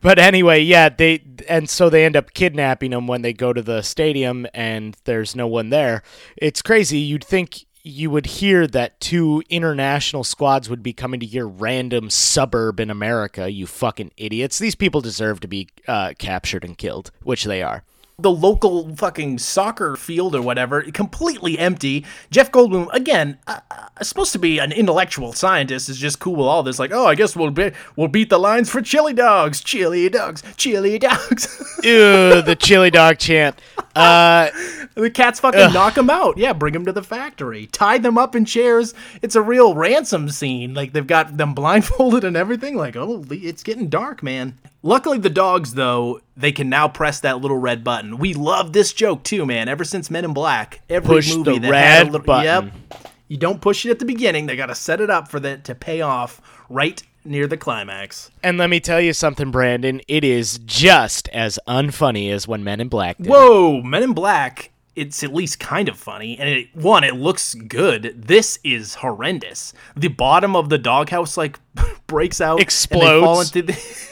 but 0.01 0.19
anyway, 0.19 0.61
yeah, 0.61 0.89
they 0.89 1.23
and 1.49 1.71
so 1.71 1.89
they 1.89 2.05
end 2.05 2.17
up 2.17 2.35
kidnapping 2.35 2.93
him 2.93 3.07
when 3.07 3.23
they 3.23 3.33
go 3.33 3.53
to 3.53 3.63
the 3.63 3.83
stadium 3.83 4.47
and 4.53 4.97
there's 5.05 5.35
no 5.35 5.47
one 5.47 5.71
there. 5.71 6.03
It's 6.37 6.61
crazy. 6.61 6.99
You'd 6.99 7.25
think 7.25 7.67
you 7.83 8.11
would 8.11 8.27
hear 8.27 8.67
that 8.67 9.01
two 9.01 9.43
international 9.51 10.25
squads 10.25 10.71
would 10.71 10.83
be 10.83 10.93
coming 10.93 11.21
to 11.21 11.27
your 11.27 11.49
random 11.49 12.11
suburb 12.11 12.79
in 12.79 12.91
America, 12.91 13.51
you 13.51 13.67
fucking 13.67 14.13
idiots. 14.17 14.59
These 14.59 14.77
people 14.77 15.01
deserve 15.01 15.41
to 15.41 15.49
be 15.49 15.69
uh, 15.89 16.13
captured 16.19 16.65
and 16.65 16.79
killed, 16.79 17.11
which 17.23 17.45
they 17.45 17.63
are. 17.63 17.83
The 18.23 18.31
local 18.31 18.95
fucking 18.97 19.39
soccer 19.39 19.97
field 19.97 20.35
or 20.35 20.43
whatever 20.43 20.83
completely 20.83 21.59
empty. 21.59 22.05
Jeff 22.31 22.51
Goldblum 22.51 22.89
again, 22.93 23.39
uh, 23.47 23.61
uh, 23.71 24.03
supposed 24.03 24.33
to 24.33 24.39
be 24.39 24.59
an 24.59 24.73
intellectual 24.73 25.33
scientist, 25.33 25.89
is 25.89 25.99
just 25.99 26.19
cool 26.21 26.37
with 26.37 26.47
all 26.47 26.63
this. 26.63 26.79
Like, 26.79 26.93
oh, 26.93 27.07
I 27.07 27.15
guess 27.15 27.37
we'll 27.37 27.51
be- 27.51 27.73
we'll 27.97 28.09
beat 28.09 28.31
the 28.31 28.39
lines 28.39 28.71
for 28.71 28.81
chili 28.81 29.13
dogs, 29.13 29.61
chili 29.63 30.09
dogs, 30.09 30.43
chili 30.57 30.99
dogs. 31.01 31.79
Ew, 31.83 32.43
the 32.43 32.57
chili 32.59 32.91
dog 32.91 33.19
chant. 33.19 33.61
Uh, 33.95 34.51
the 34.95 35.11
cats 35.11 35.41
fucking 35.41 35.73
knock 35.73 35.97
him 35.97 36.11
out. 36.11 36.39
Yeah, 36.39 36.53
bring 36.53 36.75
him 36.75 36.85
to 36.87 36.93
the 36.93 37.03
factory, 37.03 37.67
tie 37.67 37.99
them 37.99 38.17
up 38.17 38.35
in 38.35 38.45
chairs. 38.45 38.95
It's 39.21 39.37
a 39.37 39.43
real 39.43 39.75
ransom 39.75 40.31
scene. 40.31 40.75
Like 40.75 40.93
they've 40.93 41.07
got 41.07 41.37
them 41.37 41.55
blindfolded 41.63 42.25
and 42.25 42.37
everything. 42.37 42.77
Like, 42.77 42.97
oh, 42.97 43.25
it's 43.31 43.63
getting 43.63 43.89
dark, 43.89 44.23
man. 44.23 44.59
Luckily, 44.85 45.19
the 45.19 45.31
dogs, 45.31 45.75
though, 45.75 46.21
they 46.37 46.51
can 46.51 46.69
now 46.69 46.89
press 46.89 47.21
that 47.21 47.41
little 47.41 47.59
red 47.59 47.85
button. 47.85 48.19
We 48.19 48.35
love 48.35 48.73
this 48.73 48.93
joke 48.93 49.23
too, 49.23 49.47
man. 49.47 49.69
Ever 49.69 49.85
since 49.85 50.11
Men 50.11 50.25
in 50.25 50.33
Black, 50.33 50.81
every 50.91 51.17
Push 51.17 51.37
movie 51.37 51.59
the 51.59 51.59
that 51.61 51.75
had 51.75 52.03
a 52.03 52.05
red 52.05 52.13
little, 52.13 52.27
button. 52.27 52.73
Yep. 52.91 53.03
You 53.29 53.37
don't 53.37 53.61
push 53.61 53.87
it 53.87 53.91
at 53.91 53.99
the 53.99 54.05
beginning. 54.05 54.47
They 54.47 54.57
got 54.57 54.67
to 54.67 54.75
set 54.75 55.01
it 55.01 55.09
up 55.09 55.29
for 55.29 55.41
that 55.41 55.65
to 55.65 55.75
pay 55.75 56.01
off 56.01 56.41
right 56.69 57.03
near 57.25 57.47
the 57.47 57.57
climax. 57.57 58.31
And 58.43 58.59
let 58.59 58.71
me 58.71 58.81
tell 58.81 59.01
you 59.01 59.13
something, 59.13 59.51
Brandon. 59.51 60.01
It 60.09 60.25
is 60.25 60.59
just 60.59 61.29
as 61.29 61.59
unfunny 61.69 62.31
as 62.33 62.49
when 62.49 62.65
Men 62.65 62.81
in 62.81 62.89
Black 62.89 63.19
did. 63.19 63.29
Whoa, 63.29 63.81
Men 63.83 64.03
in 64.03 64.13
Black. 64.13 64.71
It's 64.95 65.25
at 65.25 65.33
least 65.33 65.59
kind 65.59 65.89
of 65.89 65.97
funny, 65.97 66.39
and 66.39 66.47
it, 66.47 66.77
one, 66.77 67.03
it 67.03 67.17
looks 67.17 67.55
good. 67.55 68.13
This 68.15 68.59
is 68.63 68.97
horrendous. 68.97 69.73
The 69.97 70.09
bottom 70.09 70.55
of 70.55 70.69
the 70.69 70.77
doghouse 70.77 71.39
like 71.39 71.59
breaks 72.07 72.43
out, 72.43 72.61
and 72.61 72.69
they 72.69 73.21
fall 73.21 73.41
Explodes. 73.41 74.12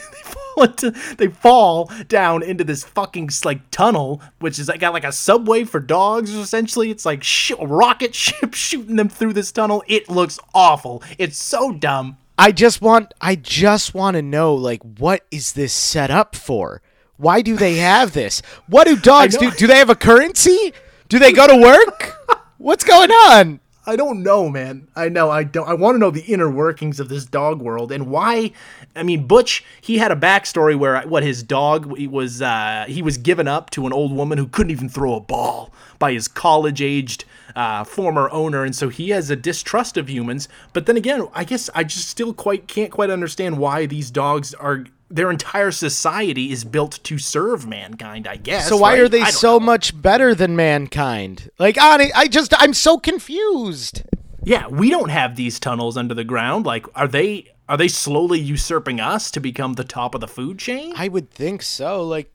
they 0.55 0.63
fall 0.63 0.63
into, 0.63 1.15
they 1.15 1.27
fall 1.27 1.91
down 2.07 2.43
into 2.43 2.63
this 2.63 2.83
fucking 2.83 3.29
like 3.43 3.69
tunnel, 3.71 4.21
which 4.39 4.59
is 4.59 4.67
like 4.67 4.79
got 4.79 4.93
like 4.93 5.03
a 5.03 5.11
subway 5.11 5.63
for 5.63 5.79
dogs. 5.79 6.33
Essentially, 6.33 6.91
it's 6.91 7.05
like 7.05 7.23
sh- 7.23 7.51
a 7.59 7.67
rocket 7.67 8.13
ship 8.21 8.53
shooting 8.53 8.95
them 8.95 9.09
through 9.09 9.33
this 9.33 9.51
tunnel. 9.51 9.83
It 9.87 10.09
looks 10.09 10.39
awful. 10.53 11.03
It's 11.17 11.37
so 11.37 11.71
dumb. 11.71 12.17
I 12.37 12.51
just 12.51 12.81
want 12.81 13.13
I 13.21 13.35
just 13.35 13.93
want 13.93 14.15
to 14.15 14.21
know 14.21 14.55
like 14.55 14.81
what 14.81 15.25
is 15.31 15.53
this 15.53 15.73
set 15.73 16.09
up 16.09 16.35
for? 16.35 16.81
Why 17.17 17.41
do 17.41 17.55
they 17.55 17.75
have 17.75 18.13
this? 18.13 18.41
What 18.67 18.87
do 18.87 18.95
dogs 19.01 19.37
do? 19.37 19.51
Do 19.51 19.67
they 19.67 19.77
have 19.77 19.89
a 19.91 19.95
currency? 19.95 20.73
Do 21.07 21.19
they 21.19 21.33
go 21.33 21.45
to 21.45 21.55
work? 21.55 22.17
What's 22.57 22.83
going 22.83 23.11
on? 23.11 23.59
I 23.85 23.95
don't 23.95 24.21
know, 24.21 24.47
man. 24.47 24.87
I 24.95 25.09
know. 25.09 25.31
I 25.31 25.43
don't. 25.43 25.67
I 25.67 25.73
want 25.73 25.95
to 25.95 25.99
know 25.99 26.11
the 26.11 26.21
inner 26.21 26.49
workings 26.49 26.99
of 26.99 27.09
this 27.09 27.25
dog 27.25 27.61
world 27.61 27.91
and 27.91 28.07
why. 28.07 28.51
I 28.95 29.01
mean, 29.01 29.25
Butch. 29.25 29.63
He 29.81 29.97
had 29.97 30.11
a 30.11 30.15
backstory 30.15 30.77
where 30.77 31.01
what 31.01 31.23
his 31.23 31.41
dog 31.41 31.97
he 31.97 32.07
was. 32.07 32.41
Uh, 32.41 32.85
he 32.87 33.01
was 33.01 33.17
given 33.17 33.47
up 33.47 33.71
to 33.71 33.87
an 33.87 33.93
old 33.93 34.13
woman 34.13 34.37
who 34.37 34.47
couldn't 34.47 34.71
even 34.71 34.87
throw 34.87 35.15
a 35.15 35.19
ball 35.19 35.73
by 35.97 36.13
his 36.13 36.27
college-aged 36.27 37.25
uh, 37.55 37.83
former 37.83 38.29
owner, 38.31 38.63
and 38.63 38.75
so 38.75 38.89
he 38.89 39.09
has 39.09 39.29
a 39.31 39.35
distrust 39.35 39.97
of 39.97 40.09
humans. 40.09 40.47
But 40.73 40.85
then 40.85 40.97
again, 40.97 41.27
I 41.33 41.43
guess 41.43 41.69
I 41.73 41.83
just 41.83 42.07
still 42.07 42.33
quite 42.33 42.67
can't 42.67 42.91
quite 42.91 43.09
understand 43.09 43.57
why 43.57 43.87
these 43.87 44.11
dogs 44.11 44.53
are. 44.53 44.85
Their 45.11 45.29
entire 45.29 45.71
society 45.71 46.51
is 46.51 46.63
built 46.63 46.99
to 47.03 47.17
serve 47.17 47.67
mankind. 47.67 48.27
I 48.27 48.37
guess. 48.37 48.69
So 48.69 48.77
why 48.77 48.93
right? 48.93 49.01
are 49.01 49.09
they 49.09 49.25
so 49.25 49.53
know. 49.53 49.65
much 49.65 49.99
better 50.01 50.33
than 50.33 50.55
mankind? 50.55 51.49
Like, 51.59 51.81
on 51.81 52.01
I 52.15 52.27
just 52.27 52.53
I'm 52.61 52.73
so 52.73 52.97
confused. 52.97 54.03
Yeah, 54.43 54.67
we 54.67 54.89
don't 54.89 55.09
have 55.09 55.35
these 55.35 55.59
tunnels 55.59 55.97
under 55.97 56.13
the 56.13 56.23
ground. 56.23 56.65
Like, 56.65 56.85
are 56.95 57.07
they 57.07 57.51
are 57.69 57.77
they 57.77 57.87
slowly 57.87 58.39
usurping 58.39 58.99
us 58.99 59.31
to 59.31 59.39
become 59.39 59.73
the 59.73 59.83
top 59.83 60.15
of 60.15 60.21
the 60.21 60.27
food 60.27 60.59
chain? 60.59 60.93
I 60.95 61.07
would 61.07 61.29
think 61.29 61.61
so. 61.61 62.03
Like, 62.03 62.31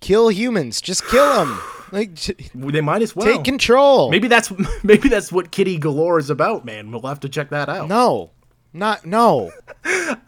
kill 0.00 0.28
humans. 0.28 0.80
Just 0.80 1.06
kill 1.06 1.44
them. 1.44 1.60
Like, 1.92 2.14
They 2.54 2.80
might 2.80 3.02
as 3.02 3.14
well 3.14 3.26
take 3.26 3.44
control. 3.44 4.10
Maybe 4.10 4.28
that's 4.28 4.52
maybe 4.82 5.08
that's 5.08 5.32
what 5.32 5.50
Kitty 5.50 5.78
Galore 5.78 6.18
is 6.18 6.30
about, 6.30 6.64
man. 6.64 6.90
We'll 6.90 7.02
have 7.02 7.20
to 7.20 7.28
check 7.28 7.50
that 7.50 7.68
out. 7.68 7.88
no, 7.88 8.30
not 8.76 9.06
no. 9.06 9.50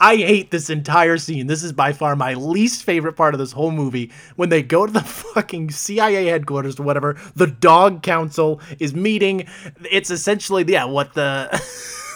I 0.01 0.17
hate 0.17 0.51
this 0.51 0.71
entire 0.71 1.19
scene. 1.19 1.47
This 1.47 1.63
is 1.63 1.73
by 1.73 1.93
far 1.93 2.17
my 2.17 2.35
least 2.35 2.85
favorite 2.85 3.15
part 3.15 3.35
of 3.35 3.39
this 3.39 3.53
whole 3.53 3.71
movie. 3.71 4.11
When 4.37 4.49
they 4.49 4.63
go 4.63 4.87
to 4.87 4.93
the 4.93 5.01
fucking 5.35 5.71
CIA 5.71 6.27
headquarters 6.27 6.79
or 6.79 6.85
whatever, 6.85 7.17
the 7.35 7.47
dog 7.47 8.03
council 8.03 8.61
is 8.79 8.95
meeting. 8.95 9.47
It's 9.91 10.11
essentially 10.11 10.65
yeah, 10.67 10.85
what 10.85 11.15
the 11.15 11.49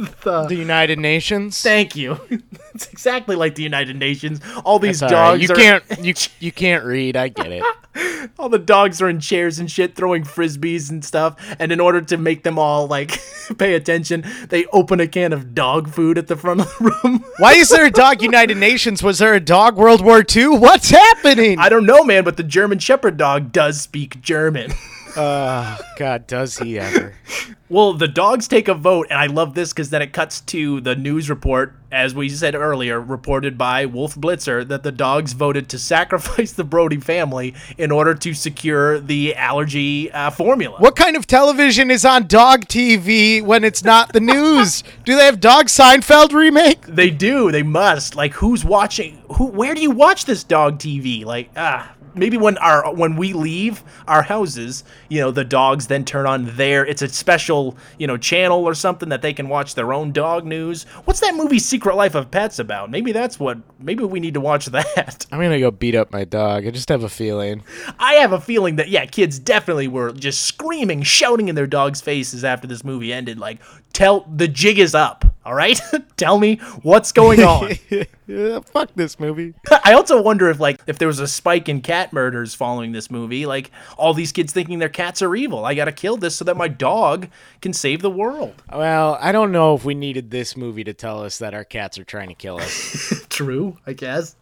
The 0.22 0.56
United 0.56 0.98
Nations. 0.98 1.60
Thank 1.60 1.96
you. 1.96 2.18
it's 2.74 2.88
exactly 2.88 3.36
like 3.36 3.54
the 3.54 3.62
United 3.62 3.96
Nations. 3.96 4.40
All 4.64 4.78
these 4.78 5.02
all 5.02 5.08
right. 5.08 5.14
dogs 5.14 5.42
You 5.42 5.48
are 5.50 5.56
can't 5.56 5.84
you 6.04 6.14
you 6.38 6.52
can't 6.52 6.84
read. 6.84 7.16
I 7.16 7.28
get 7.28 7.48
it. 7.50 7.64
all 8.38 8.48
the 8.48 8.58
dogs 8.58 9.02
are 9.02 9.08
in 9.08 9.18
chairs 9.18 9.58
and 9.58 9.70
shit 9.70 9.96
throwing 9.96 10.22
frisbees 10.22 10.90
and 10.90 11.04
stuff 11.04 11.34
and 11.58 11.72
in 11.72 11.80
order 11.80 12.00
to 12.00 12.16
make 12.16 12.44
them 12.44 12.56
all 12.58 12.86
like 12.86 13.20
pay 13.58 13.74
attention 13.74 14.24
they 14.48 14.64
open 14.66 15.00
a 15.00 15.08
can 15.08 15.32
of 15.32 15.54
dog 15.56 15.88
food 15.88 16.16
at 16.16 16.28
the 16.28 16.36
front 16.36 16.60
of 16.60 16.66
the 16.78 16.84
room 17.02 17.24
Why 17.38 17.54
is 17.54 17.68
there 17.68 17.84
a 17.86 17.90
dog 17.90 18.22
United 18.22 18.58
Nations? 18.58 19.02
Was 19.02 19.18
there 19.18 19.34
a 19.34 19.40
dog 19.40 19.76
World 19.76 20.04
War 20.04 20.24
II? 20.24 20.50
What's 20.58 20.90
happening? 20.90 21.58
i 21.58 21.68
don't 21.68 21.84
know 21.86 22.04
man 22.04 22.22
but 22.22 22.36
the 22.36 22.44
german 22.44 22.78
shepherd 22.78 23.16
dog 23.16 23.50
does 23.50 23.80
speak 23.80 24.20
german 24.20 24.70
God, 25.14 26.26
does 26.26 26.58
he 26.58 26.78
ever? 26.78 27.14
well 27.68 27.94
the 27.94 28.08
dogs 28.08 28.48
take 28.48 28.66
a 28.68 28.74
vote 28.74 29.06
and 29.10 29.18
i 29.18 29.26
love 29.26 29.54
this 29.54 29.72
because 29.72 29.90
then 29.90 30.02
it 30.02 30.12
cuts 30.12 30.40
to 30.40 30.80
the 30.80 30.96
news 30.96 31.30
report 31.30 31.72
as 31.92 32.14
we 32.14 32.28
said 32.28 32.54
earlier 32.54 33.00
reported 33.00 33.56
by 33.56 33.86
wolf 33.86 34.16
blitzer 34.16 34.66
that 34.66 34.82
the 34.82 34.90
dogs 34.90 35.32
voted 35.32 35.68
to 35.68 35.78
sacrifice 35.78 36.52
the 36.52 36.64
brody 36.64 36.98
family 36.98 37.54
in 37.78 37.92
order 37.92 38.12
to 38.14 38.34
secure 38.34 38.98
the 38.98 39.34
allergy 39.36 40.10
uh, 40.10 40.30
formula 40.30 40.76
What 40.78 40.96
kind 40.96 41.16
of 41.16 41.26
television 41.26 41.90
is 41.90 42.04
on 42.04 42.26
dog 42.26 42.66
TV 42.66 43.42
when 43.42 43.62
it's 43.64 43.84
not 43.84 44.12
the 44.12 44.20
news? 44.20 44.82
Do 45.04 45.16
they 45.16 45.24
have 45.24 45.40
Dog 45.40 45.66
Seinfeld 45.66 46.32
remake? 46.32 46.82
They 46.86 47.10
do. 47.10 47.52
They 47.52 47.62
must. 47.62 48.16
Like, 48.16 48.32
who's 48.34 48.64
watching? 48.64 49.22
Who? 49.32 49.46
Where 49.46 49.74
do 49.74 49.80
you 49.80 49.90
watch 49.90 50.24
this 50.24 50.42
dog 50.44 50.78
TV? 50.78 51.24
Like, 51.24 51.50
ah, 51.56 51.94
maybe 52.14 52.36
when 52.36 52.58
our 52.58 52.92
when 52.94 53.16
we 53.16 53.32
leave 53.32 53.82
our 54.06 54.22
houses, 54.22 54.84
you 55.08 55.20
know, 55.20 55.30
the 55.30 55.44
dogs 55.44 55.86
then 55.86 56.04
turn 56.04 56.26
on 56.26 56.56
their. 56.56 56.84
It's 56.84 57.02
a 57.02 57.08
special, 57.08 57.76
you 57.98 58.06
know, 58.06 58.16
channel 58.16 58.64
or 58.64 58.74
something 58.74 59.08
that 59.10 59.22
they 59.22 59.32
can 59.32 59.48
watch 59.48 59.74
their 59.74 59.92
own 59.92 60.12
dog 60.12 60.44
news. 60.44 60.84
What's 61.04 61.20
that 61.20 61.34
movie 61.34 61.58
Secret 61.58 61.96
Life 61.96 62.14
of 62.14 62.30
Pets 62.30 62.58
about? 62.58 62.90
Maybe 62.90 63.12
that's 63.12 63.38
what. 63.38 63.58
Maybe 63.78 64.04
we 64.04 64.20
need 64.20 64.34
to 64.34 64.40
watch 64.40 64.66
that. 64.66 65.26
I'm 65.32 65.40
gonna 65.40 65.60
go 65.60 65.70
beat 65.70 65.94
up 65.94 66.12
my 66.12 66.24
dog. 66.24 66.66
I 66.66 66.70
just 66.70 66.88
have 66.88 67.02
a 67.02 67.08
feeling. 67.08 67.62
I 67.98 68.14
have 68.14 68.32
a 68.32 68.40
feeling 68.40 68.76
that 68.76 68.88
yeah, 68.88 69.06
kids 69.06 69.38
definitely 69.38 69.88
were 69.88 70.12
just 70.12 70.42
screaming, 70.42 71.02
shouting 71.02 71.48
in 71.48 71.54
their 71.54 71.66
dogs' 71.66 72.00
faces 72.00 72.44
after 72.44 72.66
this 72.66 72.84
movie 72.84 73.12
ended. 73.12 73.38
Like, 73.38 73.60
tell 73.92 74.20
the 74.20 74.48
jig 74.48 74.78
is 74.78 74.94
up. 74.94 75.24
All 75.44 75.54
right, 75.54 75.80
tell 76.16 76.38
me 76.38 76.56
what's 76.82 77.12
going 77.12 77.42
on. 77.42 77.72
Yeah, 78.30 78.60
fuck 78.60 78.90
this 78.94 79.18
movie. 79.18 79.54
I 79.84 79.94
also 79.94 80.22
wonder 80.22 80.48
if 80.50 80.60
like 80.60 80.80
if 80.86 80.98
there 80.98 81.08
was 81.08 81.18
a 81.18 81.26
spike 81.26 81.68
in 81.68 81.80
cat 81.80 82.12
murders 82.12 82.54
following 82.54 82.92
this 82.92 83.10
movie, 83.10 83.44
like 83.44 83.72
all 83.98 84.14
these 84.14 84.30
kids 84.30 84.52
thinking 84.52 84.78
their 84.78 84.88
cats 84.88 85.20
are 85.20 85.34
evil. 85.34 85.64
I 85.64 85.74
gotta 85.74 85.90
kill 85.90 86.16
this 86.16 86.36
so 86.36 86.44
that 86.44 86.56
my 86.56 86.68
dog 86.68 87.26
can 87.60 87.72
save 87.72 88.02
the 88.02 88.10
world. 88.10 88.62
Well, 88.72 89.18
I 89.20 89.32
don't 89.32 89.50
know 89.50 89.74
if 89.74 89.84
we 89.84 89.96
needed 89.96 90.30
this 90.30 90.56
movie 90.56 90.84
to 90.84 90.94
tell 90.94 91.24
us 91.24 91.38
that 91.38 91.54
our 91.54 91.64
cats 91.64 91.98
are 91.98 92.04
trying 92.04 92.28
to 92.28 92.36
kill 92.36 92.60
us. 92.60 93.26
True, 93.28 93.78
I 93.84 93.94
guess. 93.94 94.36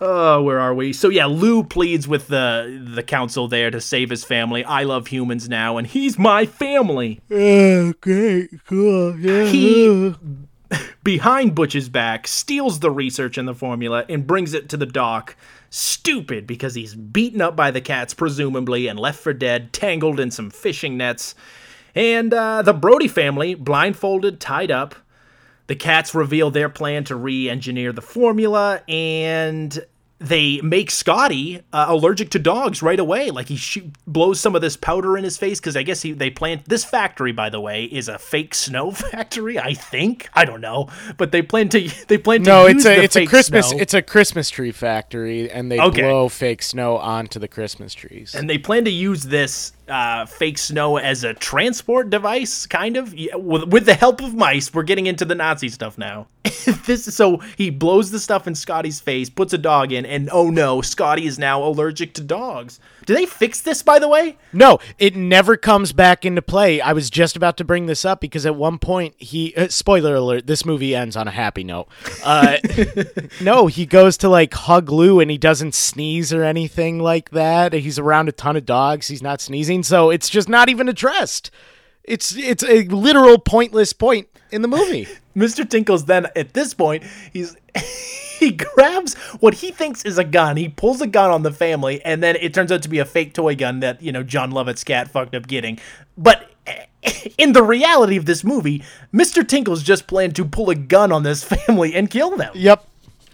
Oh, 0.00 0.42
where 0.42 0.60
are 0.60 0.74
we? 0.74 0.92
So 0.92 1.08
yeah, 1.08 1.24
Lou 1.24 1.64
pleads 1.64 2.06
with 2.06 2.28
the 2.28 2.82
the 2.94 3.02
council 3.02 3.48
there 3.48 3.70
to 3.70 3.80
save 3.80 4.10
his 4.10 4.24
family. 4.24 4.64
I 4.64 4.82
love 4.82 5.06
humans 5.06 5.48
now, 5.48 5.78
and 5.78 5.86
he's 5.86 6.18
my 6.18 6.44
family. 6.44 7.20
oh, 7.30 7.94
great, 8.00 8.50
cool, 8.66 9.18
yeah. 9.18 9.44
He 9.44 10.14
behind 11.02 11.54
Butch's 11.54 11.88
back 11.88 12.26
steals 12.26 12.80
the 12.80 12.90
research 12.90 13.38
and 13.38 13.46
the 13.46 13.54
formula 13.54 14.04
and 14.08 14.26
brings 14.26 14.52
it 14.52 14.68
to 14.70 14.76
the 14.76 14.86
dock. 14.86 15.36
Stupid 15.70 16.46
because 16.46 16.74
he's 16.74 16.94
beaten 16.94 17.40
up 17.40 17.56
by 17.56 17.70
the 17.70 17.80
cats, 17.80 18.14
presumably, 18.14 18.86
and 18.88 18.98
left 18.98 19.20
for 19.20 19.32
dead, 19.32 19.72
tangled 19.72 20.20
in 20.20 20.30
some 20.30 20.50
fishing 20.50 20.96
nets. 20.96 21.34
And 21.94 22.34
uh, 22.34 22.62
the 22.62 22.72
Brody 22.74 23.08
family, 23.08 23.54
blindfolded, 23.54 24.40
tied 24.40 24.70
up. 24.70 24.94
The 25.68 25.76
cats 25.76 26.14
reveal 26.14 26.50
their 26.50 26.68
plan 26.68 27.04
to 27.04 27.16
re 27.16 27.48
engineer 27.50 27.92
the 27.92 28.02
formula, 28.02 28.82
and 28.88 29.84
they 30.18 30.62
make 30.62 30.90
Scotty 30.90 31.60
uh, 31.74 31.86
allergic 31.88 32.30
to 32.30 32.38
dogs 32.38 32.82
right 32.82 32.98
away. 32.98 33.30
Like 33.30 33.48
he 33.48 33.56
shoot, 33.56 33.84
blows 34.06 34.40
some 34.40 34.54
of 34.54 34.62
this 34.62 34.74
powder 34.74 35.18
in 35.18 35.24
his 35.24 35.36
face 35.36 35.60
because 35.60 35.76
I 35.76 35.82
guess 35.82 36.00
he, 36.00 36.12
they 36.12 36.30
plant 36.30 36.66
this 36.68 36.84
factory. 36.86 37.32
By 37.32 37.50
the 37.50 37.60
way, 37.60 37.84
is 37.84 38.08
a 38.08 38.18
fake 38.18 38.54
snow 38.54 38.90
factory. 38.92 39.58
I 39.58 39.74
think 39.74 40.28
I 40.32 40.44
don't 40.46 40.62
know, 40.62 40.88
but 41.18 41.32
they 41.32 41.42
plan 41.42 41.68
to 41.70 41.80
they 42.08 42.16
plan 42.16 42.44
to 42.44 42.48
No, 42.50 42.66
it's 42.66 42.86
a 42.86 43.02
it's 43.02 43.16
a 43.16 43.26
Christmas 43.26 43.68
snow. 43.70 43.78
it's 43.78 43.92
a 43.92 44.00
Christmas 44.02 44.48
tree 44.48 44.72
factory, 44.72 45.50
and 45.50 45.70
they 45.70 45.78
Okay. 45.80 46.00
blow 46.02 46.28
fake 46.30 46.62
snow 46.62 46.96
onto 46.96 47.38
the 47.38 47.48
Christmas 47.48 47.92
trees. 47.92 48.34
and 48.34 48.48
they 48.48 48.56
plan 48.58 48.84
to 48.84 48.90
use 48.90 49.24
this 49.24 49.72
uh, 49.88 50.26
fake 50.26 50.58
snow 50.58 50.96
as 50.96 51.24
a 51.24 51.34
transport 51.34 52.10
device, 52.10 52.66
kind 52.66 52.96
of. 52.96 53.14
Yeah, 53.14 53.36
with, 53.36 53.64
with 53.64 53.86
the 53.86 53.94
help 53.94 54.20
of 54.22 54.34
mice, 54.34 54.72
we're 54.72 54.82
getting 54.82 55.06
into 55.06 55.24
the 55.24 55.34
Nazi 55.34 55.68
stuff 55.68 55.96
now. 55.98 56.28
this 56.86 57.04
so 57.14 57.38
he 57.56 57.70
blows 57.70 58.10
the 58.10 58.18
stuff 58.18 58.46
in 58.46 58.54
Scotty's 58.54 59.00
face, 59.00 59.30
puts 59.30 59.52
a 59.52 59.58
dog 59.58 59.92
in, 59.92 60.04
and 60.06 60.28
oh 60.32 60.50
no, 60.50 60.80
Scotty 60.82 61.26
is 61.26 61.38
now 61.38 61.62
allergic 61.62 62.14
to 62.14 62.22
dogs. 62.22 62.80
Do 63.06 63.14
they 63.14 63.24
fix 63.24 63.60
this, 63.60 63.84
by 63.84 64.00
the 64.00 64.08
way? 64.08 64.36
No, 64.52 64.80
it 64.98 65.14
never 65.14 65.56
comes 65.56 65.92
back 65.92 66.24
into 66.24 66.42
play. 66.42 66.80
I 66.80 66.92
was 66.92 67.08
just 67.08 67.36
about 67.36 67.56
to 67.58 67.64
bring 67.64 67.86
this 67.86 68.04
up 68.04 68.20
because 68.20 68.44
at 68.44 68.56
one 68.56 68.78
point 68.80 69.14
he 69.16 69.54
uh, 69.54 69.68
spoiler 69.68 70.16
alert, 70.16 70.48
this 70.48 70.66
movie 70.66 70.94
ends 70.94 71.16
on 71.16 71.28
a 71.28 71.30
happy 71.30 71.62
note. 71.62 71.86
Uh 72.24 72.56
no, 73.40 73.68
he 73.68 73.86
goes 73.86 74.16
to 74.18 74.28
like 74.28 74.52
hug 74.52 74.90
Lou 74.90 75.20
and 75.20 75.30
he 75.30 75.38
doesn't 75.38 75.74
sneeze 75.74 76.32
or 76.32 76.42
anything 76.42 76.98
like 76.98 77.30
that. 77.30 77.72
He's 77.72 77.98
around 77.98 78.28
a 78.28 78.32
ton 78.32 78.56
of 78.56 78.66
dogs, 78.66 79.06
he's 79.06 79.22
not 79.22 79.40
sneezing, 79.40 79.84
so 79.84 80.10
it's 80.10 80.28
just 80.28 80.48
not 80.48 80.68
even 80.68 80.88
addressed. 80.88 81.52
It's 82.02 82.36
it's 82.36 82.64
a 82.64 82.82
literal 82.84 83.38
pointless 83.38 83.92
point. 83.92 84.28
In 84.50 84.62
the 84.62 84.68
movie. 84.68 85.08
Mr. 85.36 85.68
Tinkles 85.68 86.04
then 86.04 86.26
at 86.36 86.54
this 86.54 86.74
point, 86.74 87.04
he's 87.32 87.56
he 88.38 88.52
grabs 88.52 89.14
what 89.40 89.54
he 89.54 89.70
thinks 89.70 90.04
is 90.04 90.18
a 90.18 90.24
gun. 90.24 90.56
He 90.56 90.68
pulls 90.68 91.00
a 91.00 91.06
gun 91.06 91.30
on 91.30 91.42
the 91.42 91.52
family, 91.52 92.02
and 92.04 92.22
then 92.22 92.36
it 92.36 92.54
turns 92.54 92.70
out 92.72 92.82
to 92.82 92.88
be 92.88 92.98
a 92.98 93.04
fake 93.04 93.34
toy 93.34 93.56
gun 93.56 93.80
that, 93.80 94.02
you 94.02 94.12
know, 94.12 94.22
Jon 94.22 94.52
Lovitz's 94.52 94.84
cat 94.84 95.10
fucked 95.10 95.34
up 95.34 95.46
getting. 95.46 95.78
But 96.16 96.50
in 97.38 97.52
the 97.52 97.62
reality 97.62 98.16
of 98.16 98.26
this 98.26 98.44
movie, 98.44 98.82
Mr. 99.12 99.46
Tinkles 99.46 99.82
just 99.82 100.06
planned 100.06 100.36
to 100.36 100.44
pull 100.44 100.70
a 100.70 100.74
gun 100.74 101.12
on 101.12 101.22
this 101.22 101.44
family 101.44 101.94
and 101.94 102.10
kill 102.10 102.36
them. 102.36 102.52
Yep. 102.54 102.86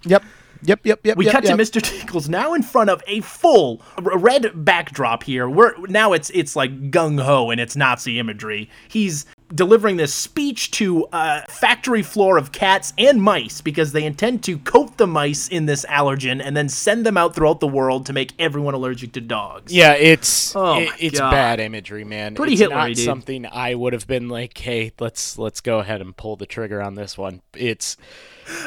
Yep. 0.05 0.25
Yep, 0.65 0.87
yep, 0.87 1.01
yep. 1.03 1.17
We 1.17 1.25
yep, 1.25 1.33
cut 1.33 1.45
yep. 1.45 1.57
to 1.57 1.63
Mr. 1.63 1.83
Tinkles 1.83 2.29
now 2.29 2.55
in 2.55 2.63
front 2.63 2.89
of 2.89 3.03
a 3.09 3.21
full 3.21 3.83
red 3.99 4.65
backdrop 4.65 5.25
here. 5.25 5.49
Where 5.49 5.75
now 5.89 6.13
it's 6.13 6.31
it's 6.31 6.55
like 6.55 6.93
gung 6.93 7.21
ho 7.21 7.51
and 7.51 7.61
it's 7.61 7.75
Nazi 7.75 8.21
imagery. 8.21 8.71
He's 8.89 9.27
delivering 9.55 9.97
this 9.97 10.15
speech 10.15 10.71
to 10.73 11.07
a 11.13 11.43
factory 11.51 12.03
floor 12.03 12.39
of 12.39 12.53
cats 12.53 12.93
and 12.97 13.21
mice 13.23 13.61
because 13.61 13.93
they 13.93 14.05
intend 14.05 14.43
to 14.45 14.59
coat 14.59 14.97
the 14.97 15.07
mice 15.07 15.49
in 15.49 15.67
this 15.67 15.85
allergen 15.87 16.41
and 16.45 16.57
then 16.57 16.69
send 16.69 17.05
them 17.05 17.17
out 17.17 17.35
throughout 17.35 17.61
the 17.61 17.67
world 17.69 18.07
to 18.07 18.13
make 18.13 18.33
everyone 18.39 18.75
allergic 18.75 19.13
to 19.13 19.21
dogs. 19.21 19.73
Yeah, 19.73 19.93
it's 19.95 20.55
Oh 20.57 20.79
it- 20.79 20.91
it's 20.99 21.19
God. 21.19 21.31
bad 21.31 21.61
imagery, 21.61 22.05
man. 22.05 22.35
Pretty 22.35 22.53
it's 22.55 22.61
Hitler-y, 22.63 22.89
not 22.89 22.97
dude. 22.97 23.05
something 23.05 23.47
I 23.47 23.75
would 23.75 23.93
have 23.93 24.07
been 24.07 24.29
like, 24.29 24.57
hey, 24.57 24.93
let's 24.99 25.37
let's 25.39 25.61
go 25.61 25.81
ahead 25.81 26.01
and 26.01 26.17
pull 26.17 26.37
the 26.37 26.47
trigger 26.47 26.81
on 26.83 26.95
this 26.95 27.19
one. 27.19 27.43
It's 27.55 27.97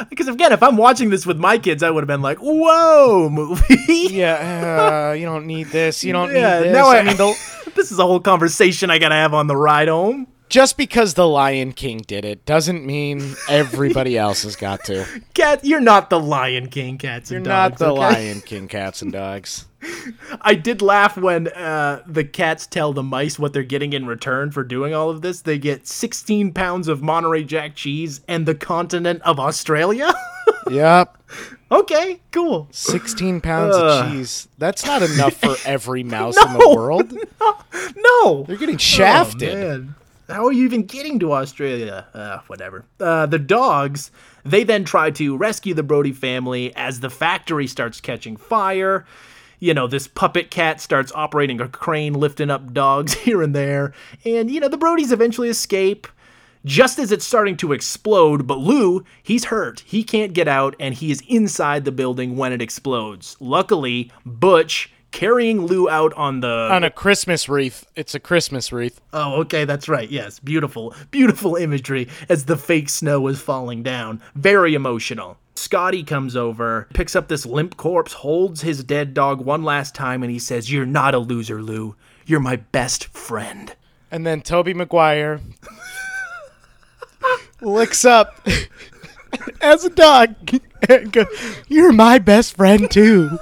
Because 0.10 0.28
again, 0.28 0.52
if 0.54 0.64
I'm 0.64 0.78
watching 0.78 1.10
this 1.10 1.26
with 1.26 1.38
my 1.38 1.58
kids, 1.58 1.84
I 1.84 1.90
would 1.92 2.02
have 2.02 2.08
been 2.08 2.22
like, 2.22 2.38
"Whoa, 2.40 3.30
movie." 3.32 3.76
yeah, 4.12 5.10
uh, 5.10 5.14
you 5.14 5.26
don't 5.26 5.46
need 5.48 5.68
this. 5.68 6.04
You 6.04 6.14
don't 6.14 6.34
Yeah, 6.34 6.60
need 6.60 6.66
this. 6.68 6.74
now 6.74 6.88
I, 6.88 7.00
I- 7.00 7.04
mean, 7.04 7.18
the, 7.18 7.36
this 7.76 7.92
is 7.92 8.00
a 8.00 8.04
whole 8.06 8.20
conversation 8.22 8.90
I 8.90 9.00
gotta 9.00 9.16
have 9.16 9.34
on 9.34 9.48
the 9.48 9.58
ride 9.58 9.88
home. 9.90 10.28
Just 10.56 10.78
because 10.78 11.16
the 11.16 11.28
Lion 11.28 11.74
King 11.74 11.98
did 11.98 12.24
it 12.24 12.46
doesn't 12.46 12.86
mean 12.86 13.36
everybody 13.50 14.18
else 14.26 14.44
has 14.44 14.56
got 14.56 14.86
to. 14.86 15.06
Cat, 15.34 15.66
you're 15.66 15.82
not 15.82 16.10
the 16.10 16.18
Lion 16.18 16.70
King, 16.70 16.98
cats 16.98 17.30
and 17.30 17.44
dogs. 17.44 17.82
You're 17.82 17.90
not 17.90 17.98
the 17.98 18.02
okay? 18.02 18.16
Lion 18.24 18.40
King 18.40 18.70
cats 18.70 19.02
and 19.02 19.12
dogs. 19.12 19.66
I 20.42 20.56
did 20.56 20.82
laugh 20.82 21.18
when 21.18 21.50
uh, 21.50 22.04
the 22.08 22.24
cats 22.24 22.68
tell 22.68 22.94
the 22.94 23.04
mice 23.04 23.38
what 23.38 23.52
they're 23.52 23.64
getting 23.64 23.92
in 23.92 24.06
return 24.06 24.50
for 24.50 24.64
doing 24.64 24.94
all 24.94 25.10
of 25.10 25.22
this. 25.22 25.42
They 25.42 25.58
get 25.58 25.88
16 25.88 26.54
pounds 26.54 26.88
of 26.88 27.02
Monterey 27.02 27.44
Jack 27.44 27.76
cheese 27.76 28.22
and 28.26 28.46
the 28.46 28.56
continent 28.56 29.24
of 29.24 29.40
Australia. 29.40 30.14
Yep. 30.70 31.18
okay, 31.72 32.22
cool. 32.32 32.68
16 32.72 33.42
pounds 33.42 33.76
Ugh. 33.76 33.84
of 33.84 34.12
cheese. 34.12 34.48
That's 34.58 34.86
not 34.86 35.04
enough 35.04 35.34
for 35.36 35.56
every 35.66 36.04
mouse 36.04 36.38
in 36.38 36.54
the 36.54 36.70
world. 36.76 37.14
No, 37.96 38.44
They're 38.44 38.58
getting 38.58 38.78
shafted. 38.78 39.90
Oh. 39.90 40.05
How 40.28 40.46
are 40.46 40.52
you 40.52 40.66
even 40.66 40.84
getting 40.84 41.20
to 41.20 41.34
Australia? 41.34 42.08
Uh, 42.14 42.40
whatever. 42.48 42.86
Uh, 43.00 43.26
the 43.28 43.40
dogs, 43.40 44.12
they 44.44 44.64
then 44.64 44.84
try 44.84 45.12
to 45.12 45.38
rescue 45.38 45.74
the 45.74 45.84
Brody 45.84 46.12
family 46.12 46.76
as 46.76 47.00
the 47.00 47.10
factory 47.10 47.68
starts 47.68 48.02
catching 48.02 48.36
fire. 48.36 49.06
You 49.60 49.74
know, 49.74 49.88
this 49.88 50.08
puppet 50.08 50.50
cat 50.50 50.82
starts 50.82 51.12
operating 51.14 51.62
a 51.62 51.68
crane, 51.68 52.14
lifting 52.14 52.50
up 52.50 52.74
dogs 52.74 53.14
here 53.24 53.42
and 53.42 53.56
there. 53.56 53.94
And, 54.26 54.50
you 54.50 54.60
know, 54.60 54.68
the 54.68 54.78
Brodies 54.78 55.12
eventually 55.12 55.50
escape 55.50 56.08
just 56.66 56.98
as 56.98 57.12
it's 57.12 57.26
starting 57.26 57.56
to 57.58 57.72
explode. 57.72 58.48
But 58.48 58.58
Lou, 58.58 59.04
he's 59.22 59.46
hurt. 59.46 59.82
He 59.86 60.04
can't 60.04 60.34
get 60.34 60.48
out, 60.48 60.76
and 60.80 60.96
he 60.96 61.12
is 61.12 61.22
inside 61.28 61.86
the 61.86 61.92
building 61.92 62.36
when 62.36 62.52
it 62.52 62.62
explodes. 62.62 63.38
Luckily, 63.40 64.12
Butch, 64.26 64.92
carrying 65.16 65.66
Lou 65.66 65.90
out 65.90 66.14
on 66.16 66.42
the 66.42 66.68
On 66.72 66.84
a 66.84 66.92
Christmas 66.92 67.48
wreath. 67.48 67.88
It's 67.96 68.14
a 68.14 68.20
Christmas 68.20 68.74
wreath. 68.74 69.00
Oh, 69.14 69.40
okay, 69.42 69.64
that's 69.64 69.88
right. 69.88 70.12
Yes, 70.12 70.40
beautiful, 70.40 70.94
beautiful 71.10 71.56
imagery 71.56 72.10
as 72.28 72.44
the 72.44 72.58
fake 72.58 72.90
snow 72.90 73.26
is 73.28 73.40
falling 73.40 73.82
down. 73.82 74.22
Very 74.36 74.76
emotional. 74.76 75.38
Scotty 75.56 76.04
comes 76.04 76.36
over, 76.36 76.90
picks 76.94 77.16
up 77.16 77.30
this 77.30 77.46
limp 77.46 77.78
corpse, 77.78 78.12
holds 78.12 78.62
his 78.62 78.84
dead 78.84 79.14
dog 79.14 79.40
one 79.40 79.64
last 79.64 79.96
time, 79.96 80.22
and 80.22 80.30
he 80.30 80.38
says, 80.38 80.70
You're 80.70 80.86
not 80.86 81.16
a 81.16 81.20
loser, 81.20 81.62
Lou. 81.62 81.96
You're 82.26 82.42
my 82.42 82.58
best 82.58 83.06
friend. 83.06 83.74
And 84.12 84.28
then 84.28 84.42
Tobey 84.42 84.74
Maguire 84.74 85.40
licks 87.62 88.04
up 88.04 88.46
as 89.62 89.86
a 89.86 89.90
dog 89.90 90.36
and 90.90 91.14
goes, 91.14 91.28
You're 91.70 91.94
my 91.94 92.20
best 92.20 92.58
friend 92.58 92.92
too. 92.92 93.40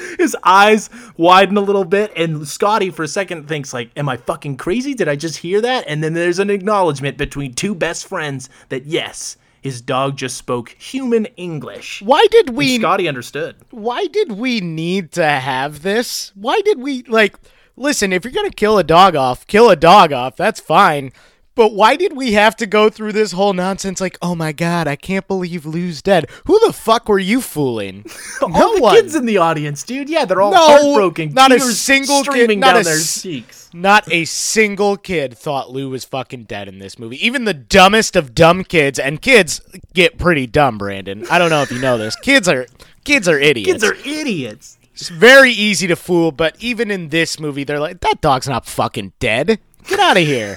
His 0.18 0.36
eyes 0.42 0.90
widen 1.16 1.56
a 1.56 1.60
little 1.60 1.84
bit, 1.84 2.12
and 2.16 2.46
Scotty, 2.46 2.90
for 2.90 3.02
a 3.02 3.08
second, 3.08 3.48
thinks, 3.48 3.72
like, 3.72 3.90
Am 3.96 4.08
I 4.08 4.16
fucking 4.16 4.56
crazy? 4.56 4.94
Did 4.94 5.08
I 5.08 5.16
just 5.16 5.38
hear 5.38 5.60
that? 5.60 5.84
And 5.86 6.02
then 6.02 6.14
there's 6.14 6.38
an 6.38 6.50
acknowledgement 6.50 7.16
between 7.16 7.54
two 7.54 7.74
best 7.74 8.06
friends 8.06 8.48
that, 8.68 8.86
yes, 8.86 9.36
his 9.64 9.80
dog 9.80 10.16
just 10.16 10.36
spoke 10.36 10.70
human 10.70 11.24
English. 11.36 12.02
Why 12.02 12.26
did 12.30 12.50
we 12.50 12.78
Scotty 12.78 13.08
understood. 13.08 13.56
why 13.70 14.06
did 14.08 14.32
we 14.32 14.60
need 14.60 15.10
to 15.12 15.26
have 15.26 15.82
this? 15.82 16.32
Why 16.34 16.60
did 16.64 16.78
we 16.78 17.02
like 17.04 17.36
listen, 17.76 18.12
if 18.12 18.24
you're 18.24 18.32
going 18.32 18.48
to 18.48 18.54
kill 18.54 18.78
a 18.78 18.84
dog 18.84 19.16
off, 19.16 19.46
kill 19.46 19.70
a 19.70 19.76
dog 19.76 20.12
off. 20.12 20.36
That's 20.36 20.60
fine. 20.60 21.12
But 21.56 21.72
why 21.72 21.94
did 21.94 22.16
we 22.16 22.32
have 22.32 22.56
to 22.56 22.66
go 22.66 22.90
through 22.90 23.12
this 23.12 23.30
whole 23.32 23.52
nonsense 23.52 24.00
like, 24.00 24.18
"Oh 24.20 24.34
my 24.34 24.50
god, 24.52 24.88
I 24.88 24.96
can't 24.96 25.26
believe 25.28 25.64
Lou's 25.64 26.02
dead." 26.02 26.28
Who 26.46 26.58
the 26.66 26.72
fuck 26.72 27.08
were 27.08 27.18
you 27.18 27.40
fooling? 27.40 28.04
all 28.42 28.74
the 28.74 28.80
one. 28.82 28.94
kids 28.96 29.14
in 29.14 29.24
the 29.26 29.38
audience, 29.38 29.84
dude. 29.84 30.08
Yeah, 30.10 30.24
they're 30.24 30.40
all 30.42 30.50
No, 30.50 30.66
heartbroken. 30.66 31.32
not 31.32 31.52
a 31.52 31.58
tears 31.58 31.78
single 31.78 32.24
kid- 32.24 32.58
not 32.58 32.72
down 32.72 32.80
a 32.80 32.84
their 32.84 32.98
cheeks. 32.98 33.70
Not 33.72 34.10
a 34.12 34.24
single 34.24 34.96
kid 34.96 35.36
thought 35.38 35.70
Lou 35.70 35.90
was 35.90 36.04
fucking 36.04 36.44
dead 36.44 36.68
in 36.68 36.78
this 36.78 36.98
movie. 36.98 37.24
Even 37.24 37.44
the 37.44 37.54
dumbest 37.54 38.16
of 38.16 38.34
dumb 38.34 38.64
kids, 38.64 38.98
and 38.98 39.20
kids 39.22 39.60
get 39.94 40.18
pretty 40.18 40.46
dumb, 40.46 40.78
Brandon. 40.78 41.24
I 41.30 41.38
don't 41.38 41.50
know 41.50 41.62
if 41.62 41.70
you 41.70 41.80
know 41.80 41.98
this. 41.98 42.16
Kids 42.16 42.48
are 42.48 42.66
kids 43.04 43.28
are 43.28 43.38
idiots. 43.38 43.70
Kids 43.70 43.84
are 43.84 43.94
idiots. 44.08 44.78
It's 44.92 45.08
very 45.08 45.50
easy 45.52 45.86
to 45.88 45.96
fool, 45.96 46.30
but 46.32 46.56
even 46.60 46.90
in 46.90 47.08
this 47.08 47.40
movie, 47.40 47.64
they're 47.64 47.80
like, 47.80 48.00
that 48.00 48.20
dog's 48.20 48.48
not 48.48 48.64
fucking 48.66 49.12
dead. 49.18 49.58
Get 49.88 49.98
out 50.00 50.16
of 50.16 50.22
here. 50.24 50.56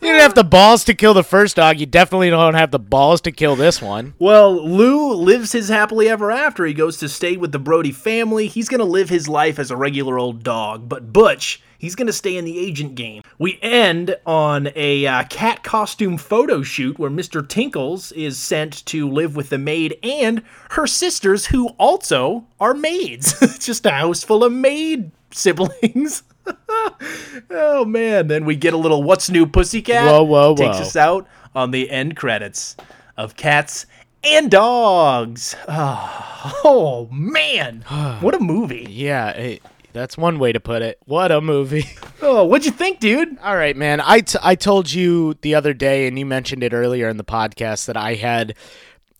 You 0.00 0.08
didn't 0.08 0.22
have 0.22 0.34
the 0.34 0.44
balls 0.44 0.84
to 0.84 0.94
kill 0.94 1.14
the 1.14 1.24
first 1.24 1.56
dog. 1.56 1.80
You 1.80 1.86
definitely 1.86 2.30
don't 2.30 2.54
have 2.54 2.70
the 2.70 2.78
balls 2.78 3.20
to 3.22 3.32
kill 3.32 3.56
this 3.56 3.82
one. 3.82 4.14
Well, 4.18 4.54
Lou 4.54 5.14
lives 5.14 5.52
his 5.52 5.68
happily 5.68 6.08
ever 6.08 6.30
after. 6.30 6.64
He 6.64 6.74
goes 6.74 6.98
to 6.98 7.08
stay 7.08 7.36
with 7.36 7.52
the 7.52 7.58
Brody 7.58 7.92
family. 7.92 8.46
He's 8.46 8.68
going 8.68 8.78
to 8.78 8.84
live 8.84 9.08
his 9.08 9.28
life 9.28 9.58
as 9.58 9.70
a 9.70 9.76
regular 9.76 10.18
old 10.18 10.44
dog. 10.44 10.88
But 10.88 11.12
Butch, 11.12 11.62
he's 11.78 11.94
going 11.94 12.06
to 12.06 12.12
stay 12.12 12.36
in 12.36 12.44
the 12.44 12.58
agent 12.58 12.94
game. 12.94 13.22
We 13.38 13.58
end 13.60 14.16
on 14.24 14.68
a 14.76 15.06
uh, 15.06 15.24
cat 15.24 15.62
costume 15.64 16.16
photo 16.16 16.62
shoot 16.62 16.98
where 16.98 17.10
Mr. 17.10 17.46
Tinkles 17.46 18.12
is 18.12 18.38
sent 18.38 18.84
to 18.86 19.08
live 19.08 19.34
with 19.34 19.48
the 19.48 19.58
maid 19.58 19.98
and 20.02 20.42
her 20.70 20.86
sisters, 20.86 21.46
who 21.46 21.68
also 21.78 22.46
are 22.60 22.74
maids. 22.74 23.40
It's 23.42 23.58
just 23.66 23.86
a 23.86 23.90
house 23.90 24.22
full 24.22 24.44
of 24.44 24.52
maid 24.52 25.10
siblings. 25.30 26.22
oh 27.50 27.84
man! 27.84 28.28
Then 28.28 28.44
we 28.44 28.56
get 28.56 28.74
a 28.74 28.76
little 28.76 29.02
"What's 29.02 29.30
New, 29.30 29.46
Pussycat?" 29.46 30.04
Whoa, 30.04 30.22
whoa, 30.22 30.50
whoa! 30.50 30.56
Takes 30.56 30.80
us 30.80 30.96
out 30.96 31.26
on 31.54 31.70
the 31.70 31.90
end 31.90 32.16
credits 32.16 32.76
of 33.16 33.36
Cats 33.36 33.86
and 34.24 34.50
Dogs. 34.50 35.56
Oh, 35.66 36.60
oh, 36.64 37.08
man, 37.10 37.82
what 38.20 38.34
a 38.34 38.40
movie! 38.40 38.86
Yeah, 38.88 39.30
it, 39.30 39.62
that's 39.92 40.16
one 40.16 40.38
way 40.38 40.52
to 40.52 40.60
put 40.60 40.82
it. 40.82 40.98
What 41.06 41.32
a 41.32 41.40
movie. 41.40 41.84
Oh, 42.20 42.42
what'd 42.42 42.66
you 42.66 42.72
think, 42.72 42.98
dude? 42.98 43.38
All 43.38 43.54
right, 43.54 43.76
man. 43.76 44.00
I, 44.00 44.18
t- 44.18 44.40
I 44.42 44.56
told 44.56 44.90
you 44.90 45.34
the 45.34 45.54
other 45.54 45.72
day, 45.72 46.08
and 46.08 46.18
you 46.18 46.26
mentioned 46.26 46.64
it 46.64 46.72
earlier 46.72 47.08
in 47.08 47.16
the 47.16 47.22
podcast, 47.22 47.86
that 47.86 47.96
I 47.96 48.14
had, 48.14 48.54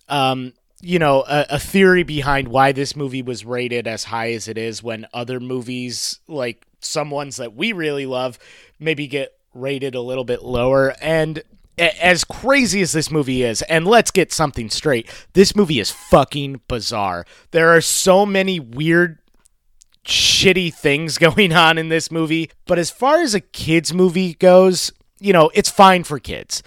um, 0.08 0.52
you 0.82 0.98
know, 0.98 1.22
a, 1.28 1.46
a 1.50 1.58
theory 1.60 2.02
behind 2.02 2.48
why 2.48 2.72
this 2.72 2.96
movie 2.96 3.22
was 3.22 3.44
rated 3.44 3.86
as 3.86 4.02
high 4.02 4.32
as 4.32 4.48
it 4.48 4.58
is 4.58 4.82
when 4.82 5.06
other 5.14 5.38
movies, 5.38 6.18
like 6.26 6.66
some 6.80 7.10
ones 7.10 7.36
that 7.36 7.54
we 7.54 7.72
really 7.72 8.06
love, 8.06 8.38
maybe 8.78 9.06
get 9.06 9.34
rated 9.54 9.94
a 9.94 10.00
little 10.00 10.24
bit 10.24 10.42
lower. 10.42 10.94
And 11.00 11.42
as 11.78 12.24
crazy 12.24 12.80
as 12.80 12.92
this 12.92 13.10
movie 13.10 13.42
is, 13.42 13.62
and 13.62 13.86
let's 13.86 14.10
get 14.10 14.32
something 14.32 14.70
straight, 14.70 15.08
this 15.32 15.54
movie 15.54 15.80
is 15.80 15.90
fucking 15.90 16.60
bizarre. 16.68 17.24
There 17.50 17.74
are 17.74 17.80
so 17.80 18.26
many 18.26 18.60
weird 18.60 19.18
shitty 20.04 20.72
things 20.74 21.18
going 21.18 21.52
on 21.52 21.78
in 21.78 21.88
this 21.88 22.10
movie. 22.10 22.50
But 22.66 22.78
as 22.78 22.90
far 22.90 23.20
as 23.20 23.34
a 23.34 23.40
kids 23.40 23.94
movie 23.94 24.34
goes, 24.34 24.92
you 25.20 25.32
know, 25.32 25.50
it's 25.54 25.70
fine 25.70 26.04
for 26.04 26.18
kids. 26.18 26.62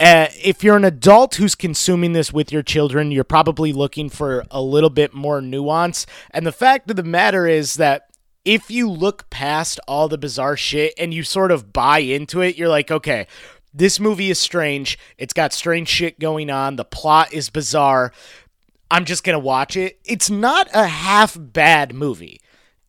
Uh, 0.00 0.26
if 0.42 0.64
you're 0.64 0.76
an 0.76 0.84
adult 0.84 1.36
who's 1.36 1.54
consuming 1.54 2.12
this 2.12 2.32
with 2.32 2.50
your 2.50 2.62
children, 2.62 3.12
you're 3.12 3.22
probably 3.22 3.72
looking 3.72 4.08
for 4.08 4.44
a 4.50 4.60
little 4.60 4.90
bit 4.90 5.14
more 5.14 5.40
nuance. 5.40 6.04
And 6.32 6.44
the 6.44 6.52
fact 6.52 6.90
of 6.90 6.96
the 6.96 7.04
matter 7.04 7.46
is 7.46 7.74
that 7.74 8.08
if 8.44 8.70
you 8.70 8.90
look 8.90 9.30
past 9.30 9.80
all 9.88 10.08
the 10.08 10.18
bizarre 10.18 10.56
shit 10.56 10.94
and 10.98 11.14
you 11.14 11.22
sort 11.22 11.50
of 11.50 11.72
buy 11.72 12.00
into 12.00 12.40
it, 12.40 12.56
you're 12.56 12.68
like, 12.68 12.90
okay, 12.90 13.26
this 13.72 13.98
movie 13.98 14.30
is 14.30 14.38
strange. 14.38 14.98
It's 15.18 15.32
got 15.32 15.52
strange 15.52 15.88
shit 15.88 16.20
going 16.20 16.50
on. 16.50 16.76
The 16.76 16.84
plot 16.84 17.32
is 17.32 17.50
bizarre. 17.50 18.12
I'm 18.90 19.04
just 19.04 19.24
going 19.24 19.34
to 19.34 19.44
watch 19.44 19.76
it. 19.76 19.98
It's 20.04 20.30
not 20.30 20.68
a 20.72 20.86
half 20.86 21.36
bad 21.38 21.94
movie. 21.94 22.40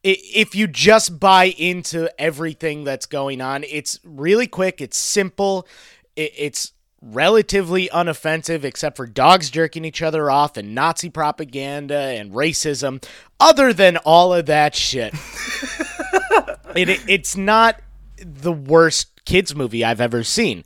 If 0.04 0.54
you 0.54 0.68
just 0.68 1.20
buy 1.20 1.46
into 1.46 2.12
everything 2.22 2.84
that's 2.84 3.08
going 3.08 3.42
on, 3.42 3.64
it's 3.64 4.00
really 4.04 4.46
quick, 4.46 4.80
it's 4.80 5.00
simple, 5.00 5.68
it's 6.16 6.74
relatively 7.06 7.88
unoffensive 7.90 8.64
except 8.64 8.98
for 8.98 9.06
dogs 9.06 9.50
jerking 9.50 9.86
each 9.86 10.02
other 10.02 10.30
off 10.32 10.58
and 10.58 10.74
Nazi 10.74 11.10
propaganda 11.10 11.96
and 11.98 12.32
racism. 12.32 13.04
Other 13.40 13.74
than 13.74 13.98
all 13.98 14.34
of 14.34 14.48
that 14.48 14.76
shit, 14.76 15.14
it, 16.76 16.90
it- 16.90 17.04
it's 17.08 17.38
not 17.38 17.80
the 18.18 18.52
worst 18.52 19.24
kids 19.26 19.56
movie 19.56 19.84
I've 19.84 20.02
ever 20.02 20.24
seen. 20.24 20.64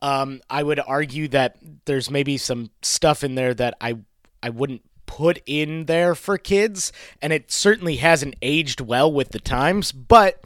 Um, 0.00 0.40
I 0.50 0.62
would 0.62 0.80
argue 0.80 1.28
that 1.28 1.56
there's 1.84 2.10
maybe 2.10 2.36
some 2.36 2.70
stuff 2.82 3.22
in 3.22 3.34
there 3.34 3.54
that 3.54 3.74
I 3.80 3.96
I 4.42 4.48
wouldn't 4.50 4.82
put 5.06 5.40
in 5.46 5.84
there 5.86 6.14
for 6.16 6.38
kids, 6.38 6.90
and 7.20 7.32
it 7.32 7.52
certainly 7.52 7.96
hasn't 7.96 8.34
aged 8.42 8.80
well 8.80 9.12
with 9.12 9.28
the 9.30 9.38
times. 9.38 9.92
But 9.92 10.42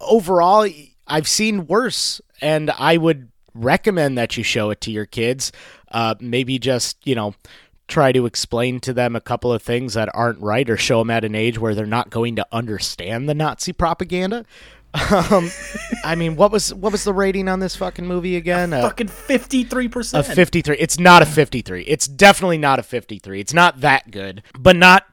overall, 0.00 0.68
I've 1.06 1.28
seen 1.28 1.66
worse, 1.68 2.20
and 2.40 2.70
I 2.72 2.96
would 2.96 3.30
recommend 3.54 4.16
that 4.18 4.36
you 4.36 4.42
show 4.44 4.70
it 4.70 4.80
to 4.82 4.90
your 4.90 5.06
kids. 5.06 5.52
Uh, 5.90 6.14
maybe 6.20 6.58
just 6.58 6.98
you 7.06 7.14
know 7.14 7.34
try 7.86 8.12
to 8.12 8.26
explain 8.26 8.80
to 8.80 8.92
them 8.92 9.16
a 9.16 9.20
couple 9.20 9.50
of 9.52 9.62
things 9.62 9.94
that 9.94 10.10
aren't 10.14 10.40
right, 10.40 10.68
or 10.68 10.76
show 10.76 10.98
them 10.98 11.10
at 11.10 11.24
an 11.24 11.34
age 11.34 11.58
where 11.58 11.74
they're 11.74 11.86
not 11.86 12.10
going 12.10 12.36
to 12.36 12.46
understand 12.52 13.28
the 13.28 13.34
Nazi 13.34 13.72
propaganda. 13.72 14.44
Um, 15.10 15.50
I 16.02 16.14
mean, 16.14 16.36
what 16.36 16.50
was 16.50 16.72
what 16.72 16.92
was 16.92 17.04
the 17.04 17.12
rating 17.12 17.46
on 17.48 17.60
this 17.60 17.76
fucking 17.76 18.06
movie 18.06 18.36
again? 18.36 18.72
Uh, 18.72 18.82
Fucking 18.82 19.08
fifty 19.08 19.62
three 19.62 19.86
percent. 19.86 20.26
a 20.26 20.34
53. 20.34 20.76
It's 20.78 20.98
not 20.98 21.20
a 21.20 21.26
53. 21.26 21.82
It's 21.82 22.08
definitely 22.08 22.56
not 22.58 22.78
a 22.78 22.82
53. 22.82 23.38
It's 23.38 23.52
not 23.52 23.80
that 23.82 24.10
good, 24.10 24.42
but 24.58 24.76
not 24.76 25.04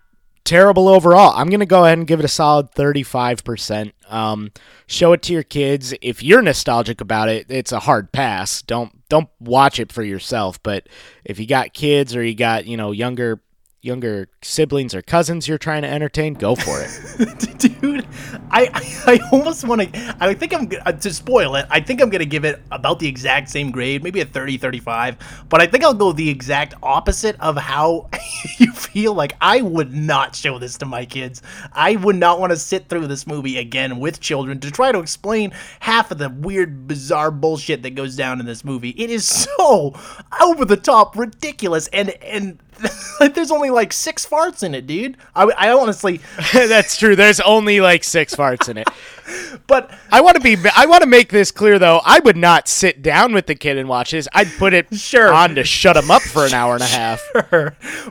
terrible 0.45 0.87
overall. 0.87 1.33
I'm 1.35 1.49
going 1.49 1.59
to 1.59 1.65
go 1.65 1.83
ahead 1.83 1.97
and 1.97 2.07
give 2.07 2.19
it 2.19 2.25
a 2.25 2.29
solid 2.29 2.71
35%. 2.71 3.91
Um, 4.07 4.51
show 4.87 5.13
it 5.13 5.21
to 5.23 5.33
your 5.33 5.43
kids. 5.43 5.93
If 6.01 6.23
you're 6.23 6.41
nostalgic 6.41 7.01
about 7.01 7.29
it, 7.29 7.47
it's 7.49 7.71
a 7.71 7.79
hard 7.79 8.11
pass. 8.11 8.61
Don't 8.61 9.07
don't 9.09 9.29
watch 9.39 9.79
it 9.79 9.91
for 9.91 10.03
yourself, 10.03 10.61
but 10.63 10.87
if 11.23 11.39
you 11.39 11.47
got 11.47 11.73
kids 11.73 12.15
or 12.15 12.23
you 12.23 12.35
got, 12.35 12.65
you 12.65 12.75
know, 12.75 12.91
younger 12.91 13.41
younger 13.85 14.27
siblings 14.41 14.95
or 14.95 15.01
cousins 15.01 15.47
you're 15.47 15.57
trying 15.57 15.83
to 15.83 15.87
entertain, 15.87 16.33
go 16.33 16.55
for 16.55 16.81
it. 16.81 17.57
dude 17.81 18.05
i 18.51 18.69
i, 19.07 19.19
almost 19.31 19.67
want 19.67 19.81
to 19.81 20.15
i 20.19 20.33
think 20.33 20.53
i'm 20.53 20.69
uh, 20.85 20.91
to 20.91 21.13
spoil 21.13 21.55
it 21.55 21.65
i 21.69 21.79
think 21.79 22.01
i'm 22.01 22.09
gonna 22.09 22.25
give 22.25 22.45
it 22.45 22.61
about 22.71 22.99
the 22.99 23.07
exact 23.07 23.49
same 23.49 23.71
grade 23.71 24.03
maybe 24.03 24.21
a 24.21 24.25
30 24.25 24.57
35 24.57 25.17
but 25.49 25.61
i 25.61 25.67
think 25.67 25.83
i'll 25.83 25.93
go 25.93 26.11
the 26.11 26.29
exact 26.29 26.73
opposite 26.83 27.39
of 27.39 27.57
how 27.57 28.09
you 28.57 28.71
feel 28.71 29.13
like 29.13 29.35
i 29.41 29.61
would 29.61 29.93
not 29.93 30.35
show 30.35 30.59
this 30.59 30.77
to 30.77 30.85
my 30.85 31.05
kids 31.05 31.41
i 31.73 31.95
would 31.95 32.15
not 32.15 32.39
want 32.39 32.51
to 32.51 32.57
sit 32.57 32.89
through 32.89 33.07
this 33.07 33.25
movie 33.25 33.57
again 33.57 33.99
with 33.99 34.19
children 34.19 34.59
to 34.59 34.71
try 34.71 34.91
to 34.91 34.99
explain 34.99 35.51
half 35.79 36.11
of 36.11 36.17
the 36.17 36.29
weird 36.29 36.87
bizarre 36.87 37.31
bullshit 37.31 37.83
that 37.83 37.95
goes 37.95 38.15
down 38.15 38.39
in 38.39 38.45
this 38.45 38.63
movie 38.63 38.91
it 38.91 39.09
is 39.09 39.25
so 39.25 39.93
over 40.41 40.65
the 40.65 40.77
top 40.77 41.17
ridiculous 41.17 41.87
and 41.87 42.09
and 42.23 42.59
like 43.19 43.33
there's 43.33 43.51
only 43.51 43.69
like 43.69 43.93
six 43.93 44.25
farts 44.25 44.63
in 44.63 44.75
it 44.75 44.85
dude 44.87 45.17
i, 45.35 45.43
I 45.43 45.71
honestly 45.71 46.19
That's 46.53 46.97
true. 46.97 47.15
There's 47.15 47.39
only 47.39 47.79
like 47.81 48.03
6 48.03 48.35
farts 48.35 48.69
in 48.69 48.77
it. 48.77 48.87
but 49.67 49.91
I 50.11 50.21
want 50.21 50.35
to 50.35 50.41
be. 50.41 50.57
I 50.75 50.85
want 50.85 51.01
to 51.03 51.07
make 51.09 51.29
this 51.29 51.51
clear, 51.51 51.79
though. 51.79 52.01
I 52.05 52.19
would 52.19 52.37
not 52.37 52.67
sit 52.67 53.01
down 53.01 53.33
with 53.33 53.47
the 53.47 53.55
kid 53.55 53.77
and 53.77 53.87
watch 53.89 54.11
this. 54.11 54.27
I'd 54.33 54.49
put 54.57 54.73
it 54.73 54.93
Sure. 54.93 55.33
on 55.33 55.55
to 55.55 55.63
shut 55.63 55.97
him 55.97 56.11
up 56.11 56.21
for 56.21 56.45
an 56.45 56.53
hour 56.53 56.73
and 56.75 56.83
a 56.83 56.87
half. 56.87 57.21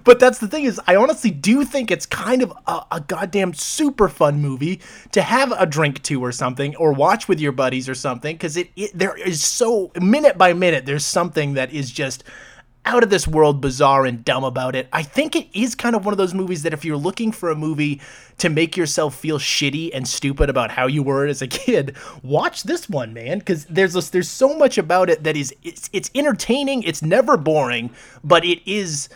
but 0.05 0.19
that's 0.19 0.39
the 0.39 0.49
thing 0.49 0.65
is 0.65 0.81
i 0.87 0.97
honestly 0.97 1.31
do 1.31 1.65
think 1.65 1.91
it's 1.91 2.07
kind 2.07 2.43
of 2.43 2.53
a, 2.67 2.83
a 2.93 3.01
goddamn 3.01 3.55
super 3.55 4.09
fun 4.09 4.41
movie 4.41 4.81
to 5.13 5.23
have 5.23 5.53
a 5.53 5.67
drink 5.67 6.03
to 6.03 6.23
or 6.23 6.33
something 6.33 6.75
or 6.77 6.93
watch 6.93 7.29
with 7.29 7.41
your 7.41 7.53
buddies 7.53 7.89
or 7.89 7.95
something 7.95 8.35
because 8.37 8.57
it, 8.57 8.71
it 8.77 8.91
there 8.95 9.17
is 9.17 9.43
so 9.43 9.91
minute 10.01 10.37
by 10.39 10.53
minute 10.53 10.87
there's 10.87 11.05
something 11.05 11.55
that 11.55 11.73
is 11.73 11.91
just 11.91 12.25
out 12.87 13.03
of 13.03 13.11
this 13.11 13.27
world 13.27 13.61
bizarre 13.61 14.05
and 14.05 14.25
dumb 14.25 14.45
about 14.45 14.75
it. 14.77 14.89
I 14.93 15.03
think 15.03 15.35
it 15.37 15.49
is 15.53 15.75
kind 15.75 15.97
of 15.97 16.05
one 16.05 16.13
of 16.13 16.19
those 16.19 16.35
movies 16.35 16.63
that 16.63 16.73
if 16.73 16.85
you're 16.85 16.97
looking 16.97 17.33
for 17.33 17.51
a 17.51 17.57
movie 17.57 18.01
to 18.39 18.49
make 18.49 18.77
yourself 18.77 19.15
feel 19.15 19.39
shitty 19.39 19.91
and 19.95 20.07
stupid 20.07 20.51
about 20.51 20.71
how 20.71 20.87
you 20.87 21.03
were 21.03 21.27
as 21.27 21.41
a 21.41 21.47
kid 21.55 21.97
watch 22.23 22.65
this 22.65 22.89
one 22.89 23.13
man 23.15 23.39
because 23.39 23.65
there's 23.67 24.11
there's 24.11 24.29
so 24.29 24.57
much 24.59 24.77
about 24.77 25.09
it 25.09 25.23
that 25.23 25.37
is 25.37 25.55
it's, 25.63 25.89
it's 25.93 26.11
entertaining 26.15 26.83
it's 26.83 27.03
never 27.03 27.37
boring 27.37 27.91
but 28.23 28.45
it 28.45 28.61
is 28.67 29.09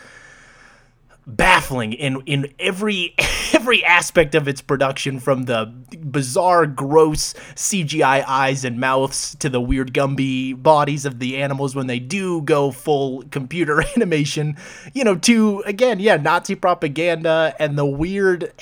baffling 1.35 1.93
in 1.93 2.21
in 2.25 2.53
every 2.59 3.15
every 3.53 3.83
aspect 3.83 4.35
of 4.35 4.47
its 4.47 4.61
production 4.61 5.19
from 5.19 5.43
the 5.43 5.65
bizarre 5.99 6.65
gross 6.65 7.33
CGI 7.55 8.23
eyes 8.27 8.65
and 8.65 8.79
mouths 8.79 9.35
to 9.35 9.49
the 9.49 9.61
weird 9.61 9.93
gumby 9.93 10.61
bodies 10.61 11.05
of 11.05 11.19
the 11.19 11.37
animals 11.37 11.75
when 11.75 11.87
they 11.87 11.99
do 11.99 12.41
go 12.41 12.71
full 12.71 13.23
computer 13.31 13.83
animation 13.95 14.55
you 14.93 15.03
know 15.03 15.15
to 15.15 15.61
again 15.65 15.99
yeah 15.99 16.17
Nazi 16.17 16.55
propaganda 16.55 17.55
and 17.59 17.77
the 17.77 17.85
weird 17.85 18.51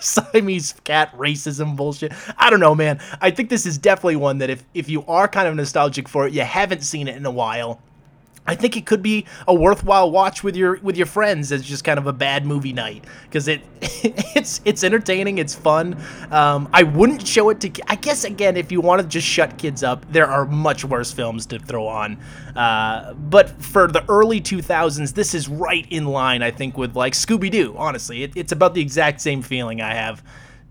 Siamese 0.00 0.74
cat 0.84 1.16
racism 1.16 1.76
bullshit. 1.76 2.12
I 2.36 2.50
don't 2.50 2.60
know, 2.60 2.74
man. 2.74 3.00
I 3.20 3.30
think 3.30 3.48
this 3.48 3.66
is 3.66 3.78
definitely 3.78 4.16
one 4.16 4.38
that 4.38 4.50
if 4.50 4.64
if 4.74 4.88
you 4.88 5.04
are 5.06 5.28
kind 5.28 5.48
of 5.48 5.54
nostalgic 5.54 6.08
for 6.08 6.26
it, 6.26 6.32
you 6.32 6.42
haven't 6.42 6.82
seen 6.82 7.08
it 7.08 7.16
in 7.16 7.26
a 7.26 7.30
while. 7.30 7.80
I 8.46 8.54
think 8.54 8.76
it 8.76 8.86
could 8.86 9.02
be 9.02 9.26
a 9.46 9.54
worthwhile 9.54 10.10
watch 10.10 10.42
with 10.42 10.56
your 10.56 10.78
with 10.82 10.96
your 10.96 11.06
friends 11.06 11.52
as 11.52 11.62
just 11.62 11.84
kind 11.84 11.98
of 11.98 12.06
a 12.06 12.12
bad 12.12 12.46
movie 12.46 12.72
night 12.72 13.04
because 13.24 13.48
it 13.48 13.62
it's 13.80 14.60
it's 14.64 14.84
entertaining, 14.84 15.38
it's 15.38 15.54
fun. 15.54 15.96
Um, 16.30 16.68
I 16.72 16.82
wouldn't 16.84 17.26
show 17.26 17.50
it 17.50 17.60
to. 17.60 17.70
I 17.88 17.96
guess 17.96 18.24
again, 18.24 18.56
if 18.56 18.70
you 18.70 18.80
want 18.80 19.02
to 19.02 19.08
just 19.08 19.26
shut 19.26 19.58
kids 19.58 19.82
up, 19.82 20.10
there 20.12 20.26
are 20.26 20.46
much 20.46 20.84
worse 20.84 21.12
films 21.12 21.46
to 21.46 21.58
throw 21.58 21.86
on. 21.86 22.18
Uh, 22.54 23.12
but 23.14 23.50
for 23.62 23.86
the 23.86 24.04
early 24.08 24.40
2000s, 24.40 25.12
this 25.12 25.34
is 25.34 25.48
right 25.48 25.86
in 25.90 26.06
line, 26.06 26.42
I 26.42 26.50
think, 26.50 26.78
with 26.78 26.96
like 26.96 27.12
Scooby 27.12 27.50
Doo. 27.50 27.74
Honestly, 27.76 28.22
it, 28.22 28.32
it's 28.34 28.52
about 28.52 28.74
the 28.74 28.80
exact 28.80 29.20
same 29.20 29.42
feeling 29.42 29.80
I 29.80 29.94
have 29.94 30.22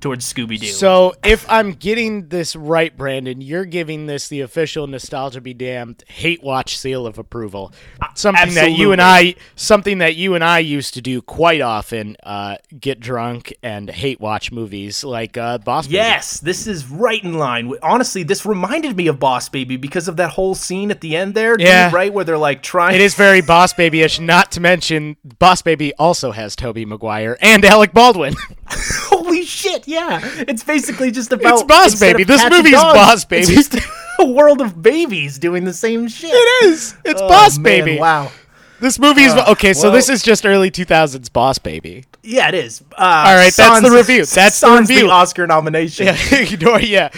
towards 0.01 0.31
Scooby 0.31 0.59
Doo. 0.59 0.67
So 0.67 1.15
if 1.23 1.49
I'm 1.49 1.71
getting 1.71 2.29
this 2.29 2.55
right, 2.55 2.95
Brandon, 2.95 3.41
you're 3.41 3.65
giving 3.65 4.05
this 4.05 4.27
the 4.27 4.41
official 4.41 4.87
nostalgia 4.87 5.41
be 5.41 5.53
damned 5.53 6.03
hate 6.07 6.43
watch 6.43 6.77
seal 6.77 7.07
of 7.07 7.17
approval. 7.17 7.73
Something 8.13 8.53
that 8.55 8.71
you 8.71 8.91
and 8.91 9.01
I, 9.01 9.35
something 9.55 9.97
that 9.99 10.15
you 10.15 10.35
and 10.35 10.43
I 10.43 10.59
used 10.59 10.93
to 10.95 11.01
do 11.01 11.21
quite 11.21 11.61
often. 11.61 12.15
Uh, 12.23 12.57
get 12.79 12.99
drunk 12.99 13.53
and 13.63 13.89
hate 13.89 14.19
watch 14.19 14.51
movies 14.51 15.03
like 15.03 15.37
uh, 15.37 15.57
Boss. 15.59 15.87
Baby. 15.87 15.95
Yes, 15.95 16.39
this 16.39 16.67
is 16.67 16.87
right 16.89 17.23
in 17.23 17.33
line. 17.35 17.71
Honestly, 17.81 18.23
this 18.23 18.45
reminded 18.45 18.95
me 18.95 19.07
of 19.07 19.19
Boss 19.19 19.49
Baby 19.49 19.77
because 19.77 20.07
of 20.07 20.17
that 20.17 20.31
whole 20.31 20.55
scene 20.55 20.91
at 20.91 21.01
the 21.01 21.15
end 21.15 21.33
there. 21.33 21.57
dude, 21.57 21.67
Yeah. 21.67 21.89
right 21.93 22.11
where 22.13 22.23
they're 22.25 22.37
like 22.37 22.61
trying. 22.63 22.95
It 22.95 23.01
is 23.01 23.15
very 23.15 23.41
Boss 23.41 23.73
Baby-ish. 23.73 24.19
Not 24.19 24.51
to 24.53 24.59
mention, 24.61 25.17
Boss 25.39 25.61
Baby 25.61 25.93
also 25.95 26.31
has 26.31 26.55
Tobey 26.55 26.85
Maguire 26.85 27.37
and 27.41 27.63
Alec 27.65 27.93
Baldwin. 27.93 28.35
Holy 29.35 29.45
shit! 29.45 29.87
Yeah, 29.87 30.19
it's 30.47 30.63
basically 30.63 31.11
just 31.11 31.31
about. 31.31 31.53
It's 31.53 31.63
Boss 31.63 31.99
Baby. 31.99 32.23
This 32.23 32.43
movie's 32.49 32.71
dogs, 32.73 32.97
Boss 32.97 33.13
it's 33.15 33.25
Baby. 33.25 33.55
just 33.55 33.75
a 34.19 34.25
world 34.25 34.61
of 34.61 34.81
babies 34.81 35.37
doing 35.39 35.63
the 35.65 35.73
same 35.73 36.07
shit. 36.07 36.31
it 36.33 36.65
is. 36.65 36.95
It's 37.03 37.21
Oh, 37.21 37.27
Boss 37.27 37.57
man, 37.57 37.85
Baby. 37.85 37.99
Wow. 37.99 38.31
This 38.79 38.99
movie 38.99 39.23
is 39.23 39.33
okay. 39.33 39.73
So 39.73 39.83
well- 39.83 39.91
this 39.93 40.09
is 40.09 40.21
just 40.21 40.45
early 40.45 40.69
2000s 40.69 41.31
Boss 41.31 41.57
Baby. 41.59 42.05
Yeah, 42.23 42.49
it 42.49 42.55
is. 42.55 42.81
Uh, 42.91 43.01
All 43.27 43.35
right, 43.35 43.53
that's 43.53 43.81
the 43.81 43.91
review. 43.91 44.19
That's 44.25 44.59
the 44.59 44.67
Sans 44.67 44.89
review. 44.89 45.09
Oscar 45.11 45.47
nomination. 45.47 46.07
Yeah, 46.07 46.77
yeah. 46.79 47.09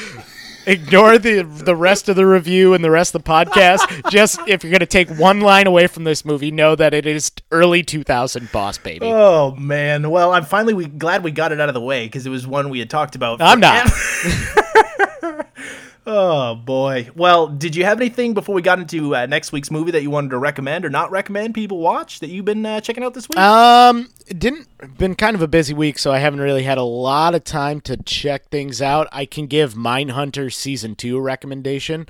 Ignore 0.68 1.18
the 1.18 1.44
the 1.44 1.76
rest 1.76 2.10
of 2.10 2.18
the 2.18 2.26
review 2.26 2.74
and 2.74 2.84
the 2.84 2.92
rest 2.92 3.16
of 3.16 3.24
the 3.24 3.30
podcast. 3.30 4.12
Just 4.12 4.40
if 4.48 4.64
you're 4.64 4.72
gonna 4.72 4.86
take 4.86 5.10
one 5.10 5.40
line 5.40 5.66
away 5.66 5.88
from 5.88 6.04
this 6.04 6.26
movie, 6.26 6.52
know 6.52 6.76
that 6.76 6.94
it 6.94 7.06
is 7.06 7.32
early 7.52 7.84
2000 7.84 8.52
Boss 8.52 8.78
Baby. 8.78 9.06
Oh 9.06 9.56
man. 9.56 10.10
Well, 10.10 10.34
I'm 10.34 10.44
finally 10.44 10.74
we 10.74 10.86
glad 10.86 11.24
we 11.24 11.32
got 11.32 11.54
it 11.54 11.62
out 11.62 11.70
of 11.70 11.74
the 11.74 11.82
way 11.82 12.06
because 12.06 12.26
it 12.26 12.30
was 12.30 12.46
one 12.46 12.70
we 12.70 12.80
had 12.80 12.90
talked 12.90 13.16
about. 13.16 13.42
I'm 13.42 13.62
not. 13.62 13.90
Oh 16.10 16.56
boy. 16.56 17.10
Well, 17.16 17.48
did 17.50 17.76
you 17.76 17.84
have 17.84 18.00
anything 18.00 18.34
before 18.34 18.56
we 18.56 18.62
got 18.62 18.80
into 18.80 19.14
uh, 19.14 19.26
next 19.26 19.52
week's 19.52 19.70
movie 19.70 19.92
that 19.92 20.04
you 20.04 20.10
wanted 20.10 20.30
to 20.30 20.38
recommend 20.38 20.86
or 20.86 20.90
not 20.90 21.12
recommend 21.12 21.54
people 21.54 21.80
watch 21.80 22.22
that 22.22 22.30
you've 22.30 22.46
been 22.46 22.66
uh, 22.66 22.80
checking 22.80 23.04
out 23.04 23.14
this 23.14 23.28
week? 23.28 23.38
Um, 23.38 24.08
it 24.26 24.40
didn't 24.40 24.70
been 24.98 25.16
kind 25.16 25.36
of 25.36 25.42
a 25.42 25.50
busy 25.50 25.74
week, 25.74 26.00
so 26.00 26.14
I 26.14 26.20
haven't 26.20 26.40
really 26.40 26.64
had 26.64 26.78
a 26.78 26.84
lot 26.84 27.36
of 27.36 27.44
time 27.44 27.82
to 27.82 27.98
check 27.98 28.50
things 28.50 28.82
out. 28.82 29.10
I 29.12 29.26
can 29.26 29.48
give 29.48 29.74
Mindhunter 29.74 30.52
season 30.52 30.96
two 30.96 31.18
a 31.18 31.22
recommendation. 31.22 32.08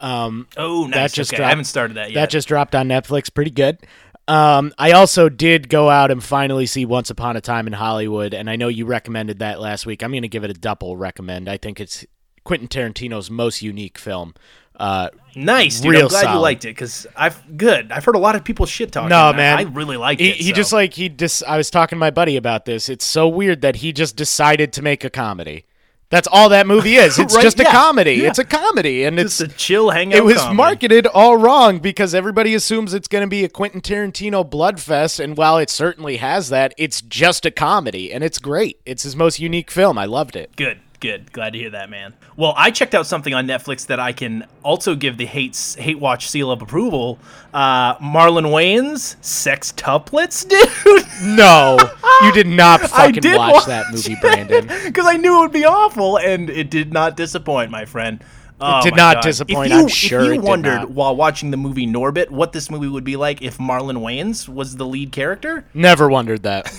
Um, 0.00 0.48
oh, 0.56 0.86
nice. 0.86 0.94
that 0.94 1.12
just 1.12 1.30
okay, 1.30 1.36
dropped- 1.36 1.46
I 1.46 1.50
haven't 1.50 1.64
started 1.66 1.94
that 1.98 2.10
yet. 2.10 2.14
That 2.16 2.30
just 2.30 2.48
dropped 2.48 2.74
on 2.74 2.88
Netflix. 2.88 3.32
Pretty 3.32 3.52
good. 3.52 3.78
Um, 4.26 4.74
I 4.76 4.90
also 4.90 5.28
did 5.28 5.68
go 5.68 5.88
out 5.88 6.10
and 6.10 6.20
finally 6.22 6.66
see 6.66 6.84
Once 6.84 7.10
Upon 7.10 7.36
a 7.36 7.40
Time 7.40 7.68
in 7.68 7.74
Hollywood, 7.74 8.34
and 8.34 8.50
I 8.50 8.56
know 8.56 8.66
you 8.66 8.86
recommended 8.86 9.38
that 9.38 9.60
last 9.60 9.86
week. 9.86 10.02
I'm 10.02 10.10
going 10.10 10.22
to 10.22 10.28
give 10.28 10.42
it 10.42 10.50
a 10.50 10.54
double 10.54 10.96
recommend. 10.96 11.48
I 11.48 11.58
think 11.58 11.78
it's 11.78 12.04
Quentin 12.46 12.68
Tarantino's 12.68 13.30
most 13.30 13.60
unique 13.60 13.98
film. 13.98 14.34
Uh, 14.78 15.08
nice, 15.34 15.80
dude. 15.80 15.92
real 15.92 16.02
I'm 16.02 16.08
glad 16.08 16.34
you 16.34 16.38
liked 16.38 16.64
it 16.64 16.68
because 16.68 17.06
I've 17.16 17.56
good. 17.58 17.90
I've 17.90 18.04
heard 18.04 18.14
a 18.14 18.18
lot 18.18 18.36
of 18.36 18.44
people 18.44 18.66
shit 18.66 18.92
talking. 18.92 19.08
No, 19.08 19.32
man. 19.32 19.58
I 19.58 19.62
really 19.62 19.96
liked 19.96 20.20
he, 20.20 20.30
it. 20.30 20.36
he 20.36 20.50
so. 20.50 20.54
just 20.54 20.72
like 20.72 20.94
he 20.94 21.08
just. 21.08 21.42
I 21.44 21.56
was 21.56 21.70
talking 21.70 21.96
to 21.96 22.00
my 22.00 22.10
buddy 22.10 22.36
about 22.36 22.64
this. 22.66 22.88
It's 22.88 23.04
so 23.04 23.26
weird 23.26 23.62
that 23.62 23.76
he 23.76 23.92
just 23.92 24.16
decided 24.16 24.72
to 24.74 24.82
make 24.82 25.02
a 25.04 25.10
comedy. 25.10 25.64
That's 26.08 26.28
all 26.30 26.50
that 26.50 26.68
movie 26.68 26.94
is. 26.96 27.18
It's 27.18 27.34
Right, 27.34 27.42
just 27.42 27.58
a 27.58 27.64
yeah, 27.64 27.72
comedy. 27.72 28.12
yeah. 28.12 28.28
It's 28.28 28.38
a 28.38 28.44
comedy, 28.44 29.02
and 29.02 29.18
Just 29.18 29.40
it's 29.40 29.52
a 29.52 29.56
chill 29.56 29.90
hangout. 29.90 30.18
it 30.18 30.24
was 30.24 30.36
comedy. 30.36 30.56
marketed 30.56 31.06
all 31.08 31.36
wrong 31.36 31.80
because 31.80 32.14
everybody 32.14 32.54
assumes 32.54 32.94
it's 32.94 33.08
going 33.08 33.24
to 33.24 33.28
be 33.28 33.42
a 33.42 33.48
Quentin 33.48 33.80
Tarantino 33.80 34.48
bloodfest, 34.48 35.18
and 35.18 35.36
while 35.36 35.58
it 35.58 35.68
certainly 35.68 36.18
has 36.18 36.48
that, 36.50 36.74
it's 36.78 37.00
just 37.00 37.44
a 37.44 37.50
comedy, 37.50 38.12
and 38.12 38.22
it's 38.22 38.38
great. 38.38 38.78
It's 38.86 39.02
his 39.02 39.16
most 39.16 39.40
unique 39.40 39.68
film. 39.70 39.98
I 39.98 40.04
loved 40.04 40.36
it. 40.36 40.54
Good, 40.54 40.78
good. 40.96 41.32
Glad 41.32 41.52
to 41.52 41.58
hear 41.58 41.70
that, 41.70 41.90
man. 41.90 42.14
Well, 42.36 42.54
I 42.56 42.70
checked 42.70 42.94
out 42.94 43.06
something 43.06 43.34
on 43.34 43.46
Netflix 43.46 43.86
that 43.86 44.00
I 44.00 44.12
can 44.12 44.46
also 44.62 44.94
give 44.94 45.16
the 45.16 45.26
hate 45.26 45.76
hate 45.78 45.98
watch 45.98 46.28
seal 46.28 46.50
of 46.50 46.62
approval. 46.62 47.18
Uh, 47.54 47.96
Marlon 47.98 48.46
Wayans, 48.46 49.16
Sextuplets, 49.22 50.46
dude. 50.48 51.36
No, 51.36 51.78
you 52.22 52.32
did 52.32 52.46
not 52.46 52.82
I 52.84 52.86
fucking 52.86 53.22
did 53.22 53.36
watch, 53.36 53.66
that 53.66 53.92
movie, 53.92 54.16
Brandon. 54.20 54.66
because 54.84 55.06
I 55.06 55.16
knew 55.16 55.38
it 55.38 55.40
would 55.40 55.52
be 55.52 55.64
awful, 55.64 56.18
and 56.18 56.50
it 56.50 56.70
did 56.70 56.92
not 56.92 57.16
disappoint, 57.16 57.70
my 57.70 57.84
friend. 57.84 58.22
Oh 58.58 58.80
did 58.82 58.96
not 58.96 59.16
God. 59.16 59.22
disappoint, 59.22 59.66
If 59.66 59.76
you, 59.76 59.82
I'm 59.82 59.88
sure 59.88 60.20
If 60.22 60.26
you 60.28 60.32
it 60.34 60.40
wondered 60.40 60.84
while 60.94 61.14
watching 61.14 61.50
the 61.50 61.58
movie 61.58 61.86
Norbit 61.86 62.30
what 62.30 62.52
this 62.52 62.70
movie 62.70 62.88
would 62.88 63.04
be 63.04 63.16
like 63.16 63.42
if 63.42 63.58
Marlon 63.58 63.98
Wayans 63.98 64.48
was 64.48 64.76
the 64.76 64.86
lead 64.86 65.12
character, 65.12 65.66
Never 65.74 66.08
wondered 66.08 66.42
that. 66.44 66.72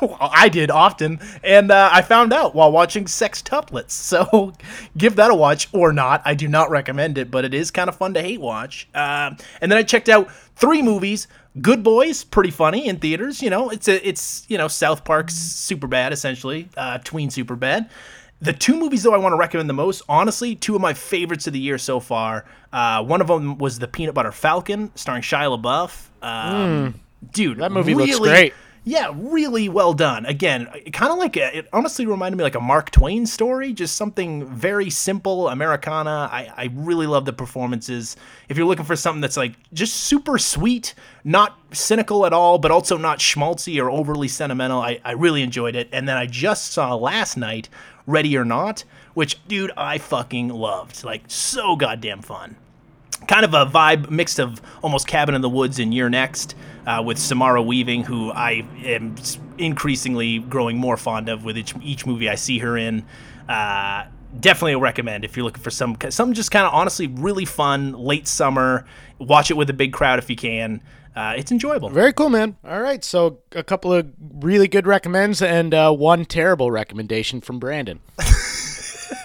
Well, 0.00 0.16
I 0.20 0.48
did 0.48 0.70
often, 0.70 1.20
and 1.44 1.70
uh, 1.70 1.90
I 1.92 2.02
found 2.02 2.32
out 2.32 2.54
while 2.54 2.72
watching 2.72 3.04
Sextuplets. 3.04 3.90
So 4.10 4.52
give 4.96 5.16
that 5.16 5.30
a 5.30 5.34
watch 5.34 5.68
or 5.72 5.92
not. 5.92 6.22
I 6.24 6.34
do 6.34 6.48
not 6.48 6.70
recommend 6.70 7.16
it, 7.18 7.30
but 7.30 7.44
it 7.44 7.54
is 7.54 7.70
kind 7.70 7.88
of 7.88 7.96
fun 7.96 8.14
to 8.14 8.22
hate 8.22 8.40
watch. 8.40 8.88
Uh, 8.94 9.34
and 9.60 9.70
then 9.70 9.78
I 9.78 9.82
checked 9.82 10.08
out 10.08 10.30
three 10.56 10.82
movies. 10.82 11.28
Good 11.60 11.82
Boys, 11.82 12.24
pretty 12.24 12.50
funny 12.50 12.86
in 12.88 12.96
theaters. 12.98 13.40
You 13.42 13.50
know, 13.50 13.70
it's 13.70 13.88
a 13.88 14.06
it's 14.06 14.44
you 14.48 14.58
know 14.58 14.68
South 14.68 15.04
Park's 15.04 15.34
Superbad 15.34 16.10
essentially, 16.12 16.68
uh, 16.76 16.98
tween 16.98 17.28
Superbad. 17.28 17.88
The 18.40 18.52
two 18.52 18.76
movies 18.78 19.02
though 19.02 19.12
I 19.14 19.18
want 19.18 19.32
to 19.32 19.36
recommend 19.36 19.68
the 19.68 19.74
most, 19.74 20.02
honestly, 20.08 20.54
two 20.54 20.74
of 20.74 20.80
my 20.80 20.94
favorites 20.94 21.46
of 21.46 21.52
the 21.52 21.58
year 21.60 21.78
so 21.78 22.00
far. 22.00 22.46
Uh, 22.72 23.02
one 23.04 23.20
of 23.20 23.26
them 23.26 23.58
was 23.58 23.78
the 23.78 23.86
Peanut 23.88 24.14
Butter 24.14 24.32
Falcon, 24.32 24.90
starring 24.94 25.22
Shia 25.22 25.60
LaBeouf. 25.60 26.06
Um, 26.26 27.00
Dude, 27.32 27.56
Hmm. 27.56 27.60
That 27.60 27.72
movie 27.72 27.94
looks 27.94 28.18
great. 28.18 28.54
Yeah, 28.84 29.12
really 29.14 29.68
well 29.68 29.92
done. 29.92 30.24
Again, 30.24 30.66
kind 30.92 31.12
of 31.12 31.18
like 31.18 31.36
a, 31.36 31.58
it 31.58 31.68
honestly 31.72 32.06
reminded 32.06 32.36
me 32.36 32.44
like 32.44 32.54
a 32.54 32.60
Mark 32.60 32.90
Twain 32.90 33.26
story, 33.26 33.72
just 33.72 33.96
something 33.96 34.46
very 34.46 34.88
simple, 34.88 35.48
Americana. 35.48 36.28
I, 36.32 36.50
I 36.56 36.70
really 36.72 37.06
love 37.06 37.26
the 37.26 37.32
performances. 37.32 38.16
If 38.48 38.56
you're 38.56 38.66
looking 38.66 38.86
for 38.86 38.96
something 38.96 39.20
that's 39.20 39.36
like 39.36 39.54
just 39.74 39.94
super 39.94 40.38
sweet, 40.38 40.94
not 41.24 41.58
cynical 41.72 42.24
at 42.24 42.32
all, 42.32 42.58
but 42.58 42.70
also 42.70 42.96
not 42.96 43.18
schmaltzy 43.18 43.82
or 43.82 43.90
overly 43.90 44.28
sentimental, 44.28 44.80
I, 44.80 45.00
I 45.04 45.12
really 45.12 45.42
enjoyed 45.42 45.76
it. 45.76 45.88
And 45.92 46.08
then 46.08 46.16
I 46.16 46.26
just 46.26 46.72
saw 46.72 46.94
last 46.94 47.36
night 47.36 47.68
Ready 48.06 48.36
or 48.36 48.46
Not, 48.46 48.84
which, 49.12 49.46
dude, 49.46 49.72
I 49.76 49.98
fucking 49.98 50.48
loved. 50.48 51.04
Like, 51.04 51.24
so 51.28 51.76
goddamn 51.76 52.22
fun 52.22 52.56
kind 53.26 53.44
of 53.44 53.54
a 53.54 53.66
vibe 53.66 54.10
mixed 54.10 54.38
of 54.38 54.60
almost 54.82 55.06
Cabin 55.06 55.34
in 55.34 55.40
the 55.40 55.48
Woods 55.48 55.78
and 55.78 55.94
You're 55.94 56.10
Next 56.10 56.54
uh, 56.86 57.02
with 57.04 57.18
Samara 57.18 57.62
Weaving, 57.62 58.04
who 58.04 58.30
I 58.32 58.66
am 58.84 59.16
increasingly 59.58 60.38
growing 60.38 60.78
more 60.78 60.96
fond 60.96 61.28
of 61.28 61.44
with 61.44 61.56
each, 61.56 61.74
each 61.82 62.06
movie 62.06 62.28
I 62.28 62.34
see 62.34 62.58
her 62.58 62.76
in. 62.76 63.04
Uh, 63.48 64.06
definitely 64.38 64.72
a 64.72 64.78
recommend 64.78 65.24
if 65.24 65.36
you're 65.36 65.44
looking 65.44 65.62
for 65.62 65.70
some 65.70 65.96
some 66.10 66.32
just 66.34 66.50
kind 66.50 66.66
of 66.66 66.72
honestly 66.72 67.08
really 67.08 67.44
fun 67.44 67.92
late 67.92 68.28
summer. 68.28 68.86
Watch 69.18 69.50
it 69.50 69.54
with 69.54 69.68
a 69.70 69.74
big 69.74 69.92
crowd 69.92 70.18
if 70.18 70.30
you 70.30 70.36
can. 70.36 70.82
Uh, 71.14 71.34
it's 71.36 71.50
enjoyable. 71.50 71.90
Very 71.90 72.12
cool, 72.12 72.30
man. 72.30 72.56
All 72.64 72.80
right, 72.80 73.02
so 73.04 73.40
a 73.52 73.64
couple 73.64 73.92
of 73.92 74.08
really 74.20 74.68
good 74.68 74.86
recommends 74.86 75.42
and 75.42 75.74
uh, 75.74 75.92
one 75.92 76.24
terrible 76.24 76.70
recommendation 76.70 77.40
from 77.40 77.58
Brandon. 77.58 77.98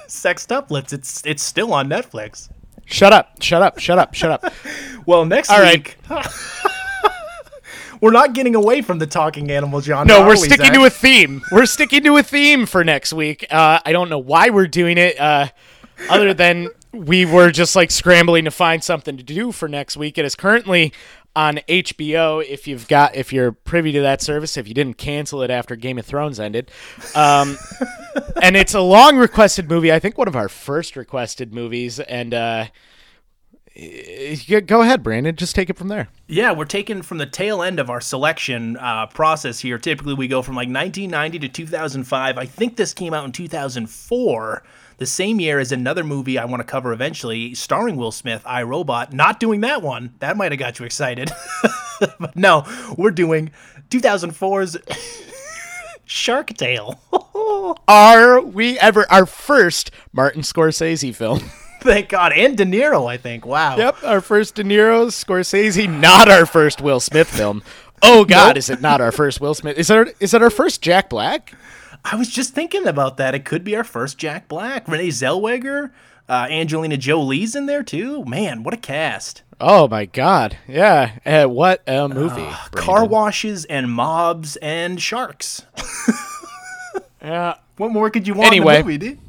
Sextuplets. 0.08 0.94
It's 0.94 1.24
it's 1.26 1.44
still 1.44 1.74
on 1.74 1.88
Netflix. 1.88 2.50
Shut 2.86 3.12
up! 3.14 3.42
Shut 3.42 3.62
up! 3.62 3.80
Shut 3.80 3.98
up! 4.00 4.14
Shut 4.14 4.32
up! 4.32 4.54
Well, 5.08 5.24
next 5.24 5.52
All 5.52 5.60
right. 5.60 5.86
week. 5.86 5.98
We're 8.02 8.12
not 8.12 8.34
getting 8.34 8.56
away 8.56 8.82
from 8.82 8.98
the 8.98 9.06
talking 9.06 9.52
animal 9.52 9.82
genre. 9.82 10.06
No, 10.06 10.26
we're 10.26 10.36
sticking 10.36 10.74
to 10.74 10.86
a 10.86 10.90
theme. 10.90 11.44
We're 11.52 11.66
sticking 11.66 12.04
to 12.04 12.18
a 12.18 12.24
theme 12.24 12.66
for 12.66 12.84
next 12.84 13.14
week. 13.14 13.46
Uh, 13.52 13.80
I 13.86 13.92
don't 13.92 14.10
know 14.10 14.18
why 14.18 14.50
we're 14.50 14.68
doing 14.68 14.98
it, 14.98 15.20
uh, 15.20 15.48
other 16.10 16.34
than 16.34 16.70
we 16.92 17.26
were 17.26 17.52
just 17.52 17.76
like 17.76 17.92
scrambling 17.92 18.46
to 18.46 18.52
find 18.52 18.84
something 18.84 19.16
to 19.18 19.24
do 19.24 19.52
for 19.52 19.68
next 19.68 19.96
week. 19.96 20.18
It 20.18 20.26
is 20.26 20.36
currently 20.36 20.92
on 21.36 21.58
HBO. 21.68 22.44
If 22.44 22.68
you've 22.68 22.88
got, 22.88 23.16
if 23.16 23.34
you're 23.34 23.52
privy 23.52 23.92
to 23.92 24.02
that 24.02 24.22
service, 24.22 24.58
if 24.58 24.68
you 24.68 24.74
didn't 24.74 24.98
cancel 24.98 25.42
it 25.42 25.52
after 25.52 25.76
Game 25.76 25.98
of 25.98 26.06
Thrones 26.06 26.40
ended, 26.40 26.72
um, 27.16 27.58
and 28.42 28.56
it's 28.56 28.74
a 28.74 28.82
long 28.82 29.18
requested 29.18 29.70
movie. 29.70 29.92
I 29.92 30.00
think 30.00 30.18
one 30.18 30.28
of 30.28 30.36
our 30.36 30.50
first 30.50 30.96
requested 30.96 31.54
movies, 31.54 32.00
and 32.00 32.34
uh, 32.34 32.66
go 34.66 34.82
ahead, 34.82 35.04
Brandon. 35.04 35.36
Just 35.36 35.56
take 35.56 35.70
it 35.70 35.78
from 35.78 35.90
there. 35.90 36.08
Yeah, 36.28 36.54
we're 36.54 36.66
taking 36.66 37.02
from 37.02 37.18
the 37.18 37.26
tail 37.26 37.62
end 37.62 37.80
of 37.80 37.90
our 37.90 38.00
selection 38.00 38.78
uh, 38.78 39.08
process 39.08 39.60
here. 39.60 39.78
Typically, 39.78 40.14
we 40.14 40.28
go 40.28 40.42
from 40.42 40.56
like 40.56 40.70
1990 40.70 41.40
to 41.40 41.50
2005. 41.50 42.38
I 42.38 42.46
think 42.46 42.78
this 42.78 42.94
came 42.94 43.14
out 43.14 43.26
in 43.26 43.32
2004, 43.32 44.64
the 44.98 45.06
same 45.06 45.40
year 45.40 45.60
as 45.60 45.72
another 45.72 46.04
movie 46.04 46.38
I 46.38 46.46
want 46.46 46.62
to 46.62 46.64
cover 46.66 46.94
eventually, 46.94 47.54
starring 47.54 47.96
Will 47.96 48.12
Smith, 48.12 48.42
I 48.46 48.64
Robot. 48.64 49.14
Not 49.14 49.40
doing 49.40 49.62
that 49.62 49.82
one. 49.82 50.14
That 50.20 50.38
might 50.38 50.52
have 50.52 50.60
got 50.60 50.80
you 50.80 50.86
excited. 50.86 51.32
but 52.20 52.36
no, 52.36 52.66
we're 52.98 53.12
doing 53.12 53.52
2004's 53.90 54.78
Shark 56.06 56.54
Tale. 56.56 57.00
Are 57.88 58.42
we 58.42 58.78
ever 58.80 59.06
our 59.12 59.26
first 59.26 59.92
Martin 60.14 60.42
Scorsese 60.42 61.14
film? 61.16 61.40
Thank 61.82 62.10
God. 62.10 62.34
And 62.34 62.58
De 62.58 62.66
Niro, 62.66 63.08
I 63.08 63.18
think. 63.18 63.46
Wow. 63.46 63.78
Yep, 63.78 64.04
our 64.04 64.22
first 64.22 64.56
De 64.56 64.64
Niro, 64.64 65.08
Scorsese, 65.08 65.88
not 65.88 66.30
our 66.30 66.46
first 66.46 66.82
Will 66.82 67.00
Smith 67.00 67.28
film. 67.28 67.62
Oh 68.02 68.26
God, 68.26 68.50
Nope. 68.50 68.58
is 68.58 68.70
it 68.70 68.82
not 68.82 69.02
our 69.02 69.12
first 69.12 69.40
Will 69.40 69.54
Smith? 69.54 69.78
Is 69.78 69.90
it? 69.90 70.16
Is 70.20 70.34
it 70.34 70.42
our 70.42 70.50
first 70.50 70.82
Jack 70.82 71.10
Black? 71.10 71.54
I 72.08 72.16
was 72.16 72.30
just 72.30 72.54
thinking 72.54 72.86
about 72.88 73.18
that. 73.18 73.34
It 73.34 73.46
could 73.46 73.64
be 73.64 73.76
our 73.76 73.84
first 73.84 74.18
Jack 74.20 74.48
Black. 74.48 74.88
Renee 74.88 75.08
Zellweger, 75.08 75.92
uh, 76.30 76.48
Angelina 76.52 76.98
Jolie's 76.98 77.56
in 77.56 77.66
there 77.66 77.82
too. 77.84 78.24
Man, 78.26 78.62
what 78.64 78.74
a 78.76 78.78
cast! 78.78 79.42
Oh 79.60 79.88
my 79.88 80.06
God, 80.06 80.58
yeah. 80.68 81.18
Uh, 81.26 81.46
what 81.50 81.82
a 81.88 82.08
movie! 82.08 82.48
Car 82.72 83.06
washes 83.06 83.66
and 83.66 83.92
mobs 83.92 84.56
and 84.58 85.02
sharks. 85.02 85.64
Yeah. 87.22 87.56
What 87.78 87.92
more 87.92 88.12
could 88.12 88.28
you 88.28 88.36
want 88.36 88.52
Anyway. 88.52 88.76
in 88.76 88.82
a 88.82 88.84
movie, 88.84 88.98
dude? 89.00 89.20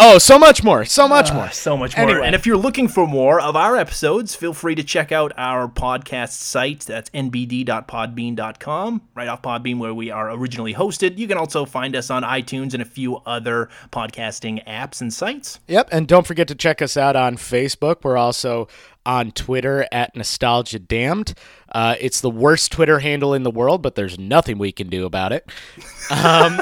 Oh, 0.00 0.18
so 0.18 0.38
much 0.38 0.62
more. 0.62 0.84
So 0.84 1.08
much 1.08 1.32
more. 1.32 1.50
So 1.50 1.76
much 1.76 1.96
more. 1.96 2.08
Anyway. 2.08 2.24
And 2.24 2.34
if 2.36 2.46
you're 2.46 2.56
looking 2.56 2.86
for 2.86 3.06
more 3.06 3.40
of 3.40 3.56
our 3.56 3.76
episodes, 3.76 4.36
feel 4.36 4.54
free 4.54 4.76
to 4.76 4.84
check 4.84 5.10
out 5.10 5.32
our 5.36 5.66
podcast 5.66 6.30
site. 6.30 6.80
That's 6.82 7.10
nbd.podbean.com, 7.10 9.02
right 9.16 9.28
off 9.28 9.42
Podbean, 9.42 9.78
where 9.78 9.92
we 9.92 10.10
are 10.10 10.30
originally 10.30 10.74
hosted. 10.74 11.18
You 11.18 11.26
can 11.26 11.36
also 11.36 11.64
find 11.64 11.96
us 11.96 12.10
on 12.10 12.22
iTunes 12.22 12.74
and 12.74 12.82
a 12.82 12.86
few 12.86 13.16
other 13.26 13.68
podcasting 13.90 14.64
apps 14.66 15.00
and 15.00 15.12
sites. 15.12 15.58
Yep, 15.66 15.88
and 15.90 16.06
don't 16.06 16.26
forget 16.26 16.46
to 16.48 16.54
check 16.54 16.80
us 16.80 16.96
out 16.96 17.16
on 17.16 17.36
Facebook. 17.36 18.04
We're 18.04 18.16
also 18.16 18.68
on 19.04 19.32
Twitter 19.32 19.86
at 19.90 20.14
Nostalgia 20.14 20.78
Damned. 20.78 21.34
Uh, 21.72 21.96
it's 21.98 22.20
the 22.20 22.30
worst 22.30 22.70
Twitter 22.70 23.00
handle 23.00 23.34
in 23.34 23.42
the 23.42 23.50
world, 23.50 23.82
but 23.82 23.96
there's 23.96 24.18
nothing 24.18 24.58
we 24.58 24.70
can 24.70 24.88
do 24.88 25.06
about 25.06 25.32
it. 25.32 25.50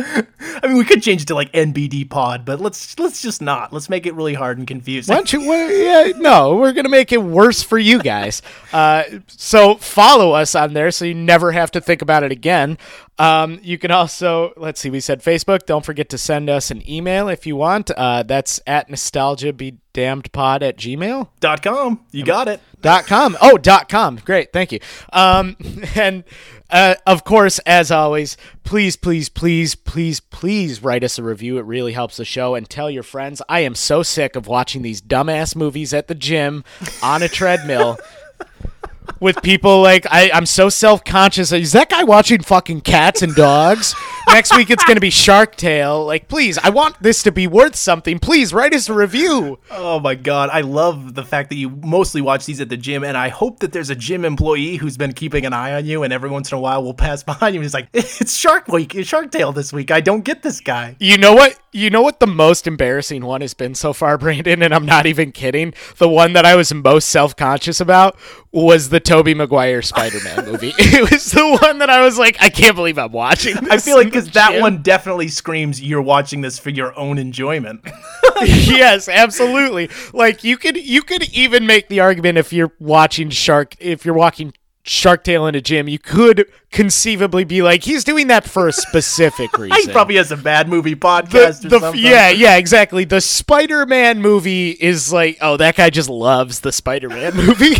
I 0.62 0.66
mean, 0.66 0.76
we 0.76 0.84
could 0.84 1.02
change 1.02 1.22
it 1.22 1.26
to 1.26 1.34
like 1.34 1.52
NBD 1.52 2.08
Pod, 2.08 2.44
but 2.44 2.60
let's 2.60 2.98
let's 2.98 3.22
just 3.22 3.40
not. 3.42 3.72
Let's 3.72 3.88
make 3.88 4.06
it 4.06 4.14
really 4.14 4.34
hard 4.34 4.58
and 4.58 4.66
confusing. 4.66 5.12
Why 5.12 5.16
don't 5.16 5.32
you? 5.32 5.40
Yeah, 5.42 6.12
no, 6.16 6.56
we're 6.56 6.72
gonna 6.72 6.88
make 6.88 7.12
it 7.12 7.22
worse 7.22 7.62
for 7.62 7.78
you 7.78 8.02
guys. 8.02 8.42
Uh, 8.72 9.02
so 9.26 9.74
follow 9.74 10.30
us 10.32 10.54
on 10.54 10.74
there, 10.74 10.92
so 10.92 11.04
you 11.04 11.14
never 11.14 11.50
have 11.50 11.72
to 11.72 11.80
think 11.80 12.02
about 12.02 12.22
it 12.22 12.30
again. 12.30 12.78
Um, 13.18 13.58
you 13.62 13.78
can 13.78 13.90
also 13.90 14.52
let's 14.56 14.80
see. 14.80 14.90
We 14.90 15.00
said 15.00 15.22
Facebook. 15.22 15.66
Don't 15.66 15.84
forget 15.84 16.08
to 16.10 16.18
send 16.18 16.48
us 16.48 16.70
an 16.70 16.88
email 16.88 17.28
if 17.28 17.46
you 17.46 17.56
want. 17.56 17.90
Uh, 17.90 18.22
that's 18.22 18.60
at 18.68 18.88
nostalgia 18.88 19.52
be 19.52 19.78
damned 19.92 20.30
pod 20.30 20.62
at 20.62 20.76
gmail. 20.76 21.28
Dot 21.40 21.62
com. 21.62 22.04
You 22.12 22.24
got 22.24 22.46
it. 22.46 22.60
dot 22.80 23.06
com 23.06 23.36
oh 23.42 23.58
dot 23.58 23.88
com 23.88 24.16
great 24.24 24.52
thank 24.52 24.72
you 24.72 24.78
um 25.12 25.56
and 25.96 26.24
uh, 26.70 26.94
of 27.06 27.24
course 27.24 27.58
as 27.60 27.90
always 27.90 28.36
please 28.64 28.96
please 28.96 29.28
please 29.28 29.74
please 29.74 30.20
please 30.20 30.82
write 30.82 31.04
us 31.04 31.18
a 31.18 31.22
review. 31.22 31.58
It 31.58 31.64
really 31.64 31.92
helps 31.92 32.16
the 32.16 32.24
show. 32.24 32.54
And 32.54 32.68
tell 32.68 32.90
your 32.90 33.02
friends 33.02 33.42
i 33.48 33.60
am 33.60 33.74
so 33.74 34.02
sick 34.02 34.36
of 34.36 34.46
watching 34.46 34.82
these 34.82 35.00
dumbass 35.00 35.54
movies 35.56 35.92
at 35.92 36.08
the 36.08 36.14
gym 36.14 36.64
on 37.02 37.22
a 37.22 37.28
treadmill 37.28 37.98
with 39.20 39.40
people 39.42 39.82
like 39.82 40.06
I, 40.10 40.30
I'm 40.32 40.46
so 40.46 40.68
self 40.68 41.04
conscious. 41.04 41.52
Is 41.52 41.72
that 41.72 41.90
guy 41.90 42.02
watching 42.02 42.42
fucking 42.42 42.80
cats 42.80 43.22
and 43.22 43.34
dogs? 43.34 43.94
Next 44.28 44.56
week 44.56 44.70
it's 44.70 44.84
gonna 44.84 45.00
be 45.00 45.10
Shark 45.10 45.56
Tale. 45.56 46.04
Like, 46.04 46.28
please, 46.28 46.58
I 46.58 46.70
want 46.70 47.00
this 47.02 47.22
to 47.24 47.32
be 47.32 47.46
worth 47.46 47.76
something. 47.76 48.18
Please 48.18 48.52
write 48.52 48.74
us 48.74 48.88
a 48.88 48.94
review. 48.94 49.58
Oh 49.70 50.00
my 50.00 50.14
god, 50.14 50.50
I 50.50 50.62
love 50.62 51.14
the 51.14 51.24
fact 51.24 51.50
that 51.50 51.56
you 51.56 51.70
mostly 51.70 52.20
watch 52.20 52.46
these 52.46 52.60
at 52.60 52.68
the 52.68 52.76
gym, 52.76 53.04
and 53.04 53.16
I 53.16 53.28
hope 53.28 53.60
that 53.60 53.72
there's 53.72 53.90
a 53.90 53.94
gym 53.94 54.24
employee 54.24 54.76
who's 54.76 54.96
been 54.96 55.12
keeping 55.12 55.44
an 55.46 55.52
eye 55.52 55.74
on 55.74 55.84
you, 55.84 56.02
and 56.02 56.12
every 56.12 56.30
once 56.30 56.50
in 56.50 56.58
a 56.58 56.60
while 56.60 56.82
will 56.82 56.94
pass 56.94 57.22
behind 57.30 57.54
you 57.54 57.60
and 57.60 57.64
he's 57.64 57.74
like, 57.74 57.88
"It's 57.92 58.34
Shark 58.34 58.68
Week, 58.68 58.94
it's 58.94 59.08
Shark 59.08 59.30
Tale 59.30 59.52
this 59.52 59.72
week. 59.72 59.90
I 59.90 60.00
don't 60.00 60.24
get 60.24 60.42
this 60.42 60.60
guy." 60.60 60.96
You 60.98 61.18
know 61.18 61.34
what? 61.34 61.58
You 61.72 61.90
know 61.90 62.02
what 62.02 62.20
the 62.20 62.26
most 62.26 62.66
embarrassing 62.66 63.24
one 63.24 63.42
has 63.42 63.54
been 63.54 63.74
so 63.74 63.92
far, 63.92 64.18
Brandon, 64.18 64.62
and 64.62 64.74
I'm 64.74 64.86
not 64.86 65.06
even 65.06 65.32
kidding. 65.32 65.74
The 65.98 66.08
one 66.08 66.32
that 66.32 66.44
I 66.44 66.56
was 66.56 66.72
most 66.72 67.08
self 67.08 67.36
conscious 67.36 67.80
about 67.80 68.16
was 68.52 68.88
the 68.88 69.00
Tobey 69.10 69.34
Maguire 69.34 69.82
Spider-Man 69.82 70.44
movie. 70.52 70.72
it 70.78 71.10
was 71.10 71.32
the 71.32 71.58
one 71.60 71.78
that 71.78 71.90
I 71.90 72.00
was 72.04 72.16
like, 72.16 72.36
I 72.40 72.48
can't 72.48 72.76
believe 72.76 72.96
I'm 72.96 73.10
watching. 73.10 73.56
I 73.68 73.78
feel 73.78 73.96
like 73.96 74.06
because 74.06 74.30
that 74.30 74.60
one 74.60 74.82
definitely 74.82 75.26
screams 75.26 75.82
you're 75.82 76.00
watching 76.00 76.42
this 76.42 76.60
for 76.60 76.70
your 76.70 76.96
own 76.96 77.18
enjoyment. 77.18 77.80
yes, 78.40 79.08
absolutely. 79.08 79.90
Like 80.12 80.44
you 80.44 80.56
could 80.56 80.76
you 80.76 81.02
could 81.02 81.28
even 81.30 81.66
make 81.66 81.88
the 81.88 81.98
argument 81.98 82.38
if 82.38 82.52
you're 82.52 82.72
watching 82.78 83.30
Shark 83.30 83.74
if 83.80 84.04
you're 84.04 84.14
watching 84.14 84.52
Shark 84.84 85.24
Tale 85.24 85.44
in 85.48 85.56
a 85.56 85.60
gym, 85.60 85.88
you 85.88 85.98
could 85.98 86.46
conceivably 86.70 87.42
be 87.42 87.62
like, 87.62 87.82
he's 87.82 88.04
doing 88.04 88.28
that 88.28 88.44
for 88.44 88.68
a 88.68 88.72
specific 88.72 89.58
reason. 89.58 89.76
he 89.76 89.92
probably 89.92 90.16
has 90.16 90.30
a 90.30 90.36
bad 90.36 90.68
movie 90.68 90.94
the, 90.94 91.00
podcast 91.00 91.64
or 91.64 91.68
the- 91.68 91.80
something. 91.80 92.00
yeah, 92.00 92.30
yeah, 92.30 92.56
exactly. 92.56 93.04
The 93.04 93.20
Spider-Man 93.20 94.22
movie 94.22 94.70
is 94.70 95.12
like, 95.12 95.36
oh, 95.40 95.56
that 95.56 95.74
guy 95.74 95.90
just 95.90 96.08
loves 96.08 96.60
the 96.60 96.70
Spider-Man 96.70 97.34
movie. 97.34 97.74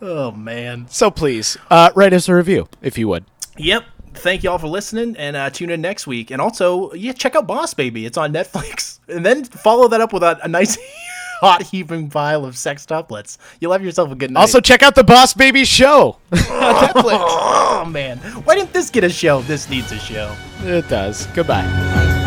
Oh 0.00 0.30
man. 0.32 0.86
so 0.88 1.10
please, 1.10 1.56
uh, 1.70 1.90
write 1.94 2.12
us 2.12 2.28
a 2.28 2.34
review 2.34 2.68
if 2.82 2.96
you 2.98 3.08
would. 3.08 3.24
Yep. 3.58 3.84
Thank 4.14 4.42
y'all 4.42 4.58
for 4.58 4.66
listening, 4.68 5.16
and 5.16 5.36
uh, 5.36 5.48
tune 5.48 5.70
in 5.70 5.80
next 5.80 6.06
week. 6.06 6.30
And 6.30 6.40
also, 6.40 6.92
yeah, 6.92 7.12
check 7.12 7.34
out 7.34 7.46
Boss 7.46 7.72
Baby. 7.72 8.04
It's 8.04 8.18
on 8.18 8.30
Netflix, 8.32 8.98
and 9.08 9.24
then 9.24 9.44
follow 9.44 9.88
that 9.88 10.00
up 10.02 10.12
with 10.12 10.22
a, 10.22 10.38
a 10.44 10.48
nice 10.48 10.76
hot 11.40 11.62
heaping 11.62 12.10
pile 12.10 12.44
of 12.44 12.54
Sextuplets. 12.54 13.38
You'll 13.58 13.72
have 13.72 13.82
yourself 13.82 14.12
a 14.12 14.14
good 14.14 14.30
night. 14.30 14.40
Also, 14.40 14.60
check 14.60 14.82
out 14.82 14.94
the 14.94 15.02
Boss 15.04 15.32
Baby 15.32 15.64
show 15.64 16.18
on 16.30 16.38
Netflix. 16.38 17.18
oh 17.24 17.84
man, 17.90 18.18
why 18.18 18.54
didn't 18.54 18.74
this 18.74 18.90
get 18.90 19.02
a 19.02 19.10
show? 19.10 19.40
This 19.42 19.70
needs 19.70 19.90
a 19.92 19.98
show. 19.98 20.36
it 20.60 20.86
does. 20.90 21.26
Goodbye. 21.28 22.21